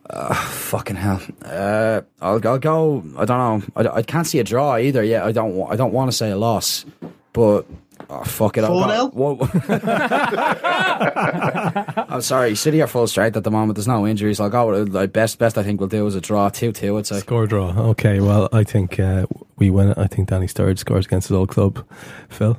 [0.09, 1.21] Uh, fucking hell.
[1.45, 3.03] Uh, I'll, I'll go.
[3.17, 3.63] I don't know.
[3.77, 5.03] I, I can't see a draw either.
[5.03, 5.71] Yeah, I don't.
[5.71, 6.85] I don't want to say a loss,
[7.33, 7.67] but
[8.11, 8.65] oh, fuck it.
[8.65, 12.05] I'll go- 4-0?
[12.09, 12.55] I'm sorry.
[12.55, 13.77] City are full strength at the moment.
[13.77, 14.41] There's no injuries.
[14.41, 15.39] I'll go with like best.
[15.39, 16.99] Best I think we'll do is a draw, two two.
[16.99, 17.21] I'd say.
[17.21, 17.71] Score draw.
[17.91, 19.27] Okay, well, I think uh,
[19.57, 19.99] we win it.
[19.99, 21.87] I think Danny Sturridge scores against his old club.
[22.29, 22.59] Phil?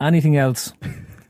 [0.00, 0.72] Anything else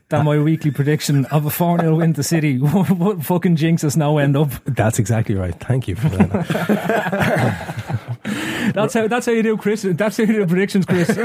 [0.09, 2.57] than my weekly prediction of a 4 0 win to City?
[2.59, 4.49] what, what fucking jinx us now end up?
[4.65, 5.55] That's exactly right.
[5.59, 8.17] Thank you for that.
[8.73, 9.83] That's how that's how you do, Chris.
[9.83, 11.09] That's how you do predictions, Chris.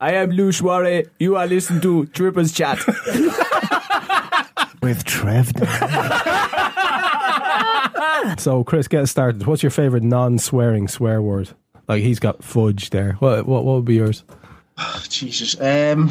[0.00, 1.08] am Lou Schware.
[1.18, 2.78] You are listening to Trippers Chat.
[4.82, 5.48] With Trev.
[8.38, 9.46] so, Chris, get started.
[9.46, 11.50] What's your favourite non swearing swear word?
[11.86, 13.12] Like, he's got fudge there.
[13.14, 14.24] What, what, what would be yours?
[15.08, 15.60] Jesus.
[15.60, 16.10] Um,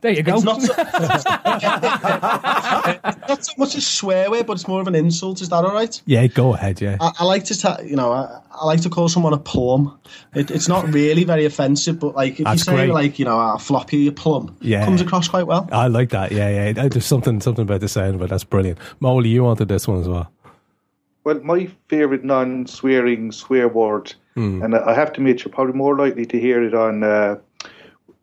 [0.00, 0.36] there you go.
[0.36, 0.72] It's not, so,
[3.28, 5.40] not so much a swear word, but it's more of an insult.
[5.40, 6.00] Is that all right?
[6.06, 6.96] Yeah, go ahead, yeah.
[7.00, 9.98] I, I like to, ta- you know, I, I like to call someone a plum.
[10.34, 12.90] It, it's not really very offensive, but like if That's you say great.
[12.90, 14.84] like, you know, a floppy, a plum, Yeah.
[14.84, 15.68] comes across quite well.
[15.72, 16.32] I like that.
[16.32, 16.88] Yeah, yeah.
[16.88, 18.78] There's something something about the sound, but that's brilliant.
[19.00, 20.30] Molly, you wanted this one as well.
[21.24, 24.62] Well, my favourite non-swearing swear word, Hmm.
[24.62, 27.38] and I have to admit, you're probably more likely to hear it on uh,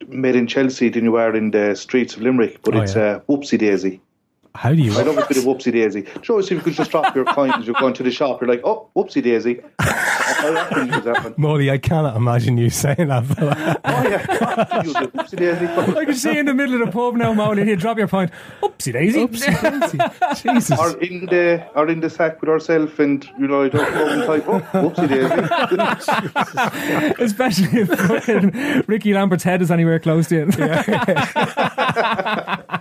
[0.07, 2.59] made in Chelsea than you are in the streets of Limerick.
[2.63, 3.01] But Oh, it's yeah.
[3.01, 4.01] uh, whoopsie daisy.
[4.55, 4.97] How do you?
[4.97, 6.05] I love a bit of whoopsie daisy.
[6.21, 8.41] Sure, so if you could just drop your coin as you're going to the shop,
[8.41, 9.61] you're like, oh, whoopsie daisy.
[9.79, 11.37] How often use that?
[11.37, 13.23] Molly, I cannot imagine you saying that.
[13.85, 14.25] Oh, yeah.
[14.25, 15.65] Whoopsie daisy.
[15.97, 17.97] I can see you in the middle of the pub now, Molly, and you drop
[17.97, 18.31] your point.
[18.61, 19.27] Oopsie daisy.
[20.41, 20.79] Jesus.
[20.79, 24.07] Or in the or in the sack with ourselves, and you know, I don't know,
[24.07, 25.35] and type, oh, whoopsie daisy.
[27.23, 30.55] Especially if fucking Rickie Lambert's head is anywhere close to it.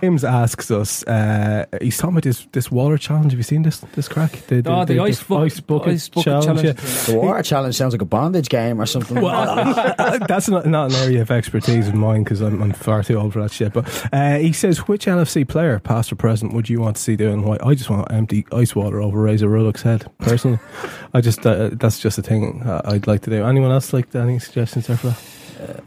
[0.01, 1.03] James asks us.
[1.03, 3.31] Uh, he's talking about this this water challenge.
[3.31, 4.31] Have you seen this this crack?
[4.47, 6.45] The, Oh, the ice bu- ice bucket, ice bucket challenge.
[6.61, 6.65] challenge.
[7.07, 7.13] yeah.
[7.13, 9.21] The water challenge sounds like a bondage game or something.
[9.21, 9.55] Well,
[10.27, 13.33] that's not, not an area of expertise of mine because I'm, I'm far too old
[13.33, 13.73] for that shit.
[13.73, 17.15] But uh, he says, which LFC player, past or present, would you want to see
[17.15, 17.65] doing what?
[17.65, 20.05] I just want empty ice water over Razor Ruddock's head.
[20.19, 20.59] Personally,
[21.13, 23.43] I just uh, that's just a thing uh, I'd like to do.
[23.45, 25.83] Anyone else like any suggestions there for that?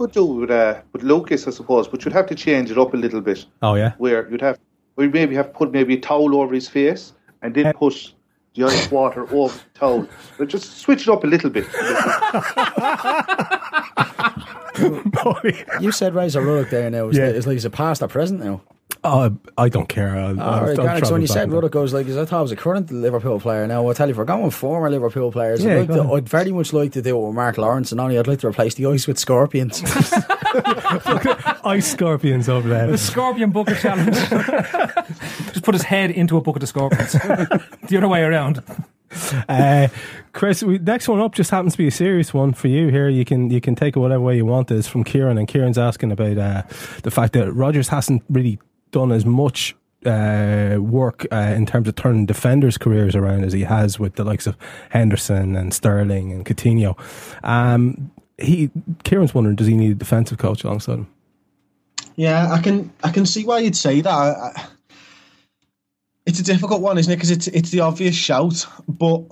[0.00, 2.94] Could do with, uh, with Lucas, I suppose, but you'd have to change it up
[2.94, 3.44] a little bit.
[3.60, 4.58] Oh yeah, Where you'd have,
[4.96, 7.12] we maybe have put maybe a towel over his face
[7.42, 8.14] and then put
[8.54, 10.08] the ice water over the towel.
[10.38, 11.66] But just switch it up a little bit.
[15.80, 17.08] You said Razor Ruddock there now.
[17.08, 17.26] It's, Yeah.
[17.26, 18.60] like, it's like it's a past or present now.
[19.02, 20.14] Oh, I don't care.
[20.16, 22.24] I'll, I'll, right, I'll so when you said and- Ruddock, I was like, 'cause I
[22.26, 23.66] thought it was a current Liverpool player.
[23.66, 26.12] Now, I'll tell you, if we're going former Liverpool players, Yeah, I'd, like to.
[26.12, 28.48] I'd very much like to do it with Mark Lawrenson, and only I'd like to
[28.48, 29.80] replace the ice with scorpions.
[31.64, 32.88] ice scorpions over there.
[32.88, 34.16] The scorpion bucket challenge.
[35.52, 37.12] Just put his head into a bucket of scorpions.
[37.12, 38.62] the other way around.
[39.48, 39.88] Uh,
[40.32, 43.08] Chris, we, next one up just happens to be a serious one for you here.
[43.08, 44.70] You can you can take it whatever way you want.
[44.70, 46.62] It's from Kieran, and Kieran's asking about uh,
[47.02, 48.58] the fact that Rodgers hasn't really
[48.92, 49.74] done as much
[50.06, 54.24] uh, work uh, in terms of turning defenders' careers around as he has with the
[54.24, 54.56] likes of
[54.90, 56.98] Henderson and Sterling and Coutinho.
[57.44, 58.70] Um, he
[59.04, 61.08] Kieran's wondering, does he need a defensive coach alongside him?
[62.16, 64.10] Yeah, I can I can see why you'd say that.
[64.10, 64.66] I,
[66.26, 67.16] it's a difficult one, isn't it?
[67.16, 69.22] Because it's it's the obvious shout, but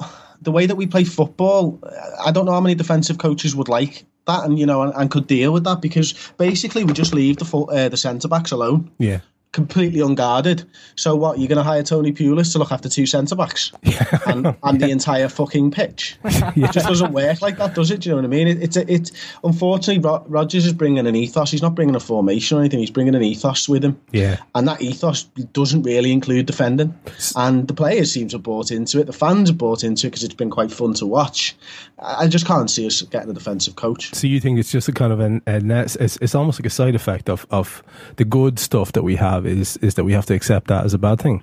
[0.42, 1.78] the way that we play football,
[2.24, 5.10] I don't know how many defensive coaches would like that, and you know, and, and
[5.10, 8.50] could deal with that because basically we just leave the full, uh, the centre backs
[8.50, 8.90] alone.
[8.98, 9.20] Yeah.
[9.58, 10.64] Completely unguarded.
[10.94, 11.38] So what?
[11.38, 13.72] You're going to hire Tony Pulis to look after two centre backs
[14.26, 16.16] and, and the entire fucking pitch?
[16.58, 18.00] It just doesn't work like that, does it?
[18.00, 18.48] Do you know what I mean?
[18.48, 19.10] It, it's a, it.
[19.44, 21.50] Unfortunately, Ro- Rodgers is bringing an ethos.
[21.50, 22.78] He's not bringing a formation or anything.
[22.78, 24.00] He's bringing an ethos with him.
[24.12, 24.38] Yeah.
[24.54, 26.98] And that ethos doesn't really include defending.
[27.36, 29.06] And the players seem to have bought into it.
[29.06, 31.56] The fans have bought into it because it's been quite fun to watch.
[31.98, 34.14] I I just can't see us getting a defensive coach.
[34.14, 36.66] So you think it's just a kind of an, a net, it's, it's almost like
[36.66, 37.82] a side effect of, of
[38.16, 40.94] the good stuff that we have is is that we have to accept that as
[40.94, 41.42] a bad thing.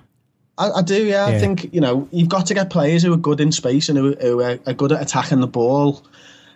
[0.58, 1.28] I, I do, yeah.
[1.28, 1.36] Yeah.
[1.36, 3.98] I think you know you've got to get players who are good in space and
[3.98, 6.02] who, who are, are good at attacking the ball,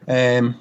[0.08, 0.58] um,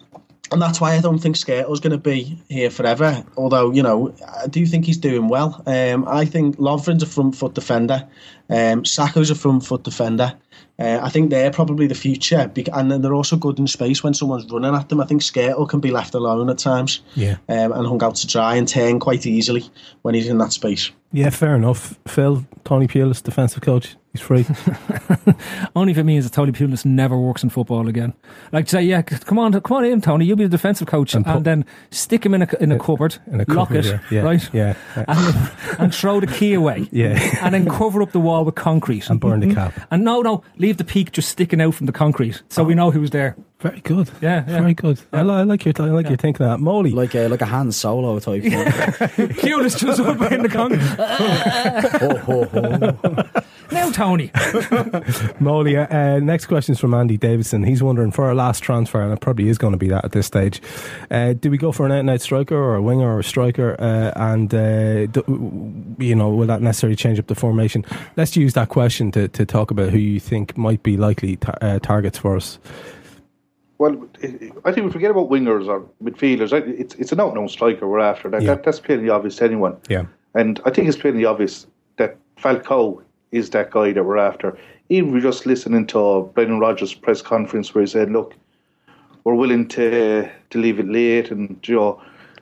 [0.52, 3.24] and that's why I don't think Skrtel's going to be here forever.
[3.38, 5.64] Although you know I do think he's doing well.
[5.66, 8.07] Um, I think Lovren's a front foot defender,
[8.49, 10.36] um, Sakho's a front foot defender.
[10.80, 14.14] Uh, I think they're probably the future, and then they're also good in space when
[14.14, 15.01] someone's running at them.
[15.01, 17.35] I think Skrtel can be left alone at times Yeah.
[17.49, 19.69] um, and hung out to dry and turn quite easily
[20.03, 20.91] when he's in that space.
[21.11, 21.99] Yeah, fair enough.
[22.07, 25.36] Phil, Tony Pulis, defensive coach, he's free.
[25.76, 28.14] Only if it means that Tony Pulis never works in football again.
[28.52, 30.26] Like to say, yeah, come on, come on in, Tony.
[30.26, 32.80] You'll be the defensive coach, and, put- then stick him in a in a uh,
[32.80, 35.06] cupboard, in a lock cupboard, it, yeah, yeah, right, yeah, yeah.
[35.08, 37.18] and, and throw the key away, Yeah.
[37.41, 39.56] and then cover up the wall with concrete And burn the mm-hmm.
[39.56, 39.88] cap.
[39.91, 42.78] And no, no, leave the peak just sticking out from the concrete, so we oh.
[42.78, 43.36] know who's there.
[43.60, 44.10] Very good.
[44.22, 44.62] Yeah, yeah.
[44.62, 45.02] Very good.
[45.12, 46.64] I, li- I like your I like your thinking of that.
[46.64, 46.91] Molly.
[46.91, 48.52] like a, like a Han Solo type thing.
[48.54, 50.80] Pulis just up in the concrete.
[52.00, 53.41] ho, ho, ho.
[53.72, 54.32] Now, Tony.
[55.40, 57.64] Molly, uh, uh, next question is from Andy Davidson.
[57.64, 60.12] He's wondering for our last transfer, and it probably is going to be that at
[60.12, 60.62] this stage.
[61.12, 63.24] Uh, do we go for an out and out striker or a winger or a
[63.24, 63.76] striker?
[63.80, 67.86] Uh, and, uh, do, you know, will that necessarily change up the formation?
[68.18, 71.56] Let's use that question to, to talk about who you think might be likely ta-
[71.62, 72.60] uh, targets for us.
[73.78, 76.52] Well, I I think we forget about wingers or midfielders.
[76.52, 78.30] It's it's an out and out striker we're after.
[78.30, 78.56] That, Yeah.
[78.56, 79.78] that that's plainly obvious to anyone.
[79.88, 80.04] Yeah.
[80.36, 81.66] And I think it's plainly obvious
[81.96, 84.57] that Falcao is that guy that we're after.
[84.89, 88.34] Even we're just listening to Brendan Rodgers' press conference where he said, "Look,
[89.23, 92.01] we're willing to to leave it late and you know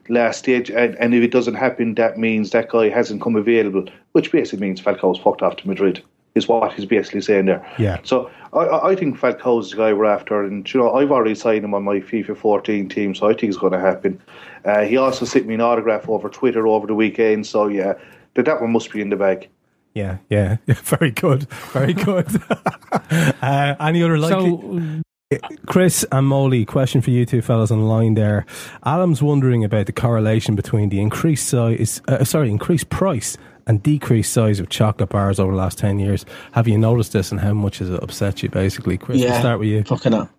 [0.09, 3.85] last stage, and, and if it doesn't happen, that means that guy hasn't come available,
[4.13, 6.01] which basically means Falcao's fucked off to Madrid."
[6.35, 7.65] Is what he's basically saying there.
[7.79, 7.97] Yeah.
[8.03, 11.33] So I- I, I think Falcao's the guy we're after, and you know I've already
[11.33, 14.21] signed him on my FIFA 14 team, so I think it's going to happen.
[14.63, 17.93] Uh, he also sent me an autograph over Twitter over the weekend, so yeah,
[18.35, 19.49] that that one must be in the bag.
[19.97, 20.75] Yeah, yeah, yeah.
[20.83, 22.27] Very good, very good.
[23.41, 25.03] uh, any other likely?
[25.31, 28.45] So, Chris and Molly, question for you two fellas on the line there.
[28.85, 34.31] Adam's wondering about the correlation between the increased size, uh, sorry, increased price and decreased
[34.31, 36.25] size of chocolate bars over the last 10 years.
[36.51, 38.97] Have you noticed this and how much has it upset you, basically?
[38.97, 39.83] Chris, we'll start with you.
[39.83, 40.29] Fucking hell.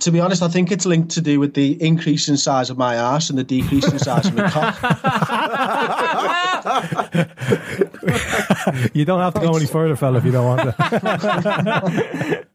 [0.00, 2.76] To be honest, I think it's linked to do with the increase in size of
[2.76, 4.76] my arse and the decrease in size of my cock.
[8.94, 12.46] You don't have to go any further, fella, if you don't want to.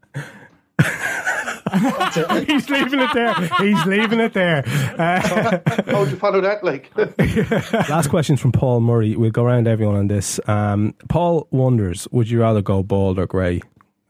[2.48, 3.34] He's leaving it there.
[3.60, 4.64] He's leaving it there.
[5.00, 5.60] Uh,
[5.92, 6.64] How'd you follow that?
[6.64, 6.92] Like,
[7.90, 9.16] Last question's from Paul Murray.
[9.16, 10.40] We'll go around everyone on this.
[10.48, 13.62] Um, Paul wonders, would you rather go bald or grey?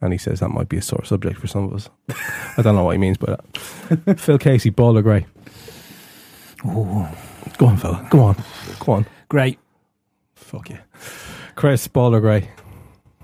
[0.01, 1.89] And he says that might be a sore subject for some of us.
[2.57, 4.19] I don't know what he means by that.
[4.19, 5.27] Phil Casey, bald or grey?
[6.63, 8.07] Go on, fella.
[8.09, 8.35] Go on.
[8.79, 9.05] Go on.
[9.29, 9.59] great.
[10.33, 10.79] Fuck you.
[11.55, 12.49] Chris, bald or grey?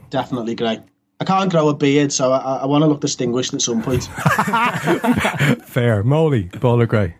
[0.09, 0.79] Definitely grey.
[1.19, 4.03] I can't grow a beard, so I, I want to look distinguished at some point.
[5.65, 6.03] Fair.
[6.03, 7.15] Molly, bald or grey?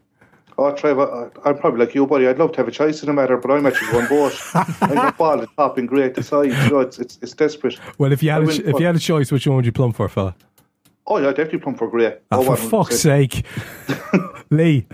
[0.60, 2.28] oh, Trevor, I- I'm probably like you, buddy.
[2.28, 4.56] I'd love to have a choice in the matter, but I'm actually going both.
[4.56, 6.48] I got ball at top and great at the side.
[6.48, 7.80] You know, it's, it's, it's desperate.
[7.98, 9.56] Well, if you had I a, ch- if for- you had a choice, which one
[9.58, 10.36] would you plumb for, fella?
[11.06, 12.18] Oh, yeah, definitely plumb for grey.
[12.32, 13.46] Ah, oh, for fuck's sake.
[14.50, 14.86] Lee.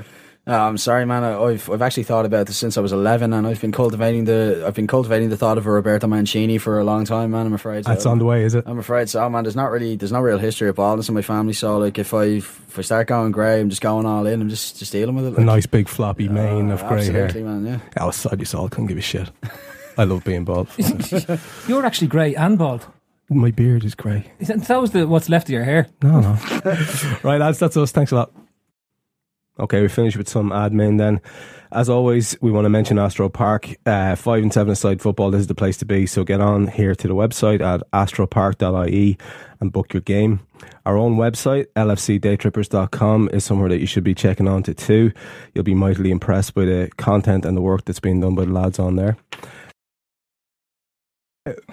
[0.45, 1.23] Oh, I'm sorry, man.
[1.23, 4.25] I- I've I've actually thought about this since I was 11, and I've been cultivating
[4.25, 7.45] the I've been cultivating the thought of a Roberto Mancini for a long time, man.
[7.45, 7.85] I'm afraid.
[7.85, 8.65] That's on the way, is it?
[8.67, 9.43] I'm afraid so, man.
[9.45, 12.13] There's not really there's no real history of baldness in my family, so like if
[12.13, 14.41] I if I start going grey, I'm just going all in.
[14.41, 15.37] I'm just just dealing with it.
[15.37, 17.25] A nice big floppy mane of grey hair.
[17.25, 17.79] absolutely, man, yeah.
[18.03, 19.29] Outside you saw, I couldn't give a shit.
[19.97, 20.67] I love being bald.
[21.67, 22.85] You're actually grey and bald.
[23.29, 24.29] My beard is grey.
[24.39, 25.87] Is that, that was the what's left of your hair.
[26.01, 26.31] No, no.
[27.23, 27.91] right, lads, that's us.
[27.93, 28.31] Thanks a lot.
[29.59, 31.21] Okay, we finish with some admin then.
[31.71, 33.75] As always, we want to mention Astro Park.
[33.85, 36.05] Uh, five and seven aside football, this is the place to be.
[36.05, 39.17] So get on here to the website at astropark.ie
[39.59, 40.39] and book your game.
[40.85, 45.11] Our own website, lfcdaytrippers.com, is somewhere that you should be checking on to too.
[45.53, 48.51] You'll be mightily impressed by the content and the work that's being done by the
[48.51, 49.17] lads on there.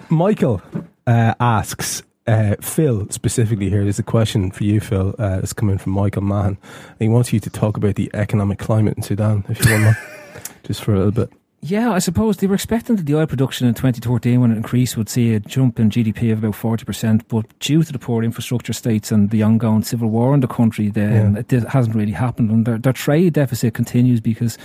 [0.09, 0.61] Michael
[1.07, 5.15] uh, asks, uh, Phil specifically here, there's a question for you, Phil.
[5.17, 6.57] Uh, it's coming from Michael Mann.
[6.99, 9.97] He wants you to talk about the economic climate in Sudan, if you want,
[10.63, 11.40] just for a little bit.
[11.63, 14.97] Yeah, I suppose they were expecting that the oil production in 2013, when it increased,
[14.97, 17.21] would see a jump in GDP of about 40%.
[17.27, 20.89] But due to the poor infrastructure states and the ongoing civil war in the country,
[20.89, 21.57] then Yeah.
[21.57, 22.49] it hasn't really happened.
[22.49, 24.57] And their, their trade deficit continues because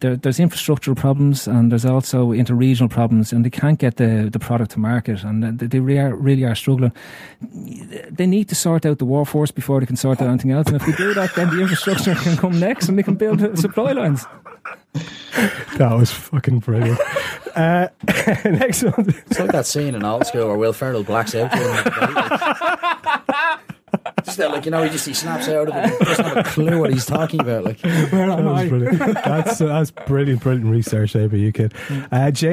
[0.00, 4.38] there, there's infrastructural problems and there's also interregional problems, and they can't get the, the
[4.38, 5.22] product to market.
[5.24, 6.92] And they, they really are, really are struggling.
[8.10, 10.68] They need to sort out the workforce before they can sort out anything else.
[10.68, 13.58] And if they do that, then the infrastructure can come next and they can build
[13.58, 14.24] supply lines.
[15.76, 16.98] That was fucking brilliant.
[17.54, 17.88] Uh,
[18.44, 19.14] next one.
[19.26, 21.50] It's like that scene in old school where Will Ferrell blacks out.
[21.52, 23.60] during the like.
[24.24, 25.98] Just that, like you know, he just he snaps out of it.
[25.98, 27.64] He doesn't have a clue what he's talking about.
[27.64, 28.98] Like, That was brilliant.
[29.24, 31.72] That's, that's brilliant, brilliant research there by you, kid.
[32.12, 32.52] Uh, Jay.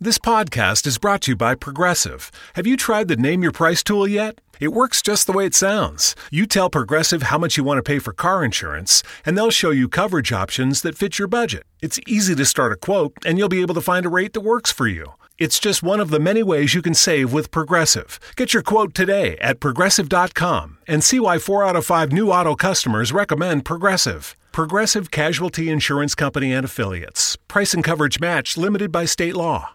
[0.00, 2.30] This podcast is brought to you by Progressive.
[2.54, 4.40] Have you tried the Name Your Price tool yet?
[4.60, 6.14] It works just the way it sounds.
[6.30, 9.70] You tell Progressive how much you want to pay for car insurance, and they'll show
[9.70, 11.64] you coverage options that fit your budget.
[11.82, 14.42] It's easy to start a quote, and you'll be able to find a rate that
[14.42, 15.14] works for you.
[15.36, 18.20] It's just one of the many ways you can save with Progressive.
[18.36, 22.54] Get your quote today at progressive.com and see why four out of five new auto
[22.54, 24.36] customers recommend Progressive.
[24.52, 27.34] Progressive Casualty Insurance Company and Affiliates.
[27.48, 29.74] Price and coverage match limited by state law.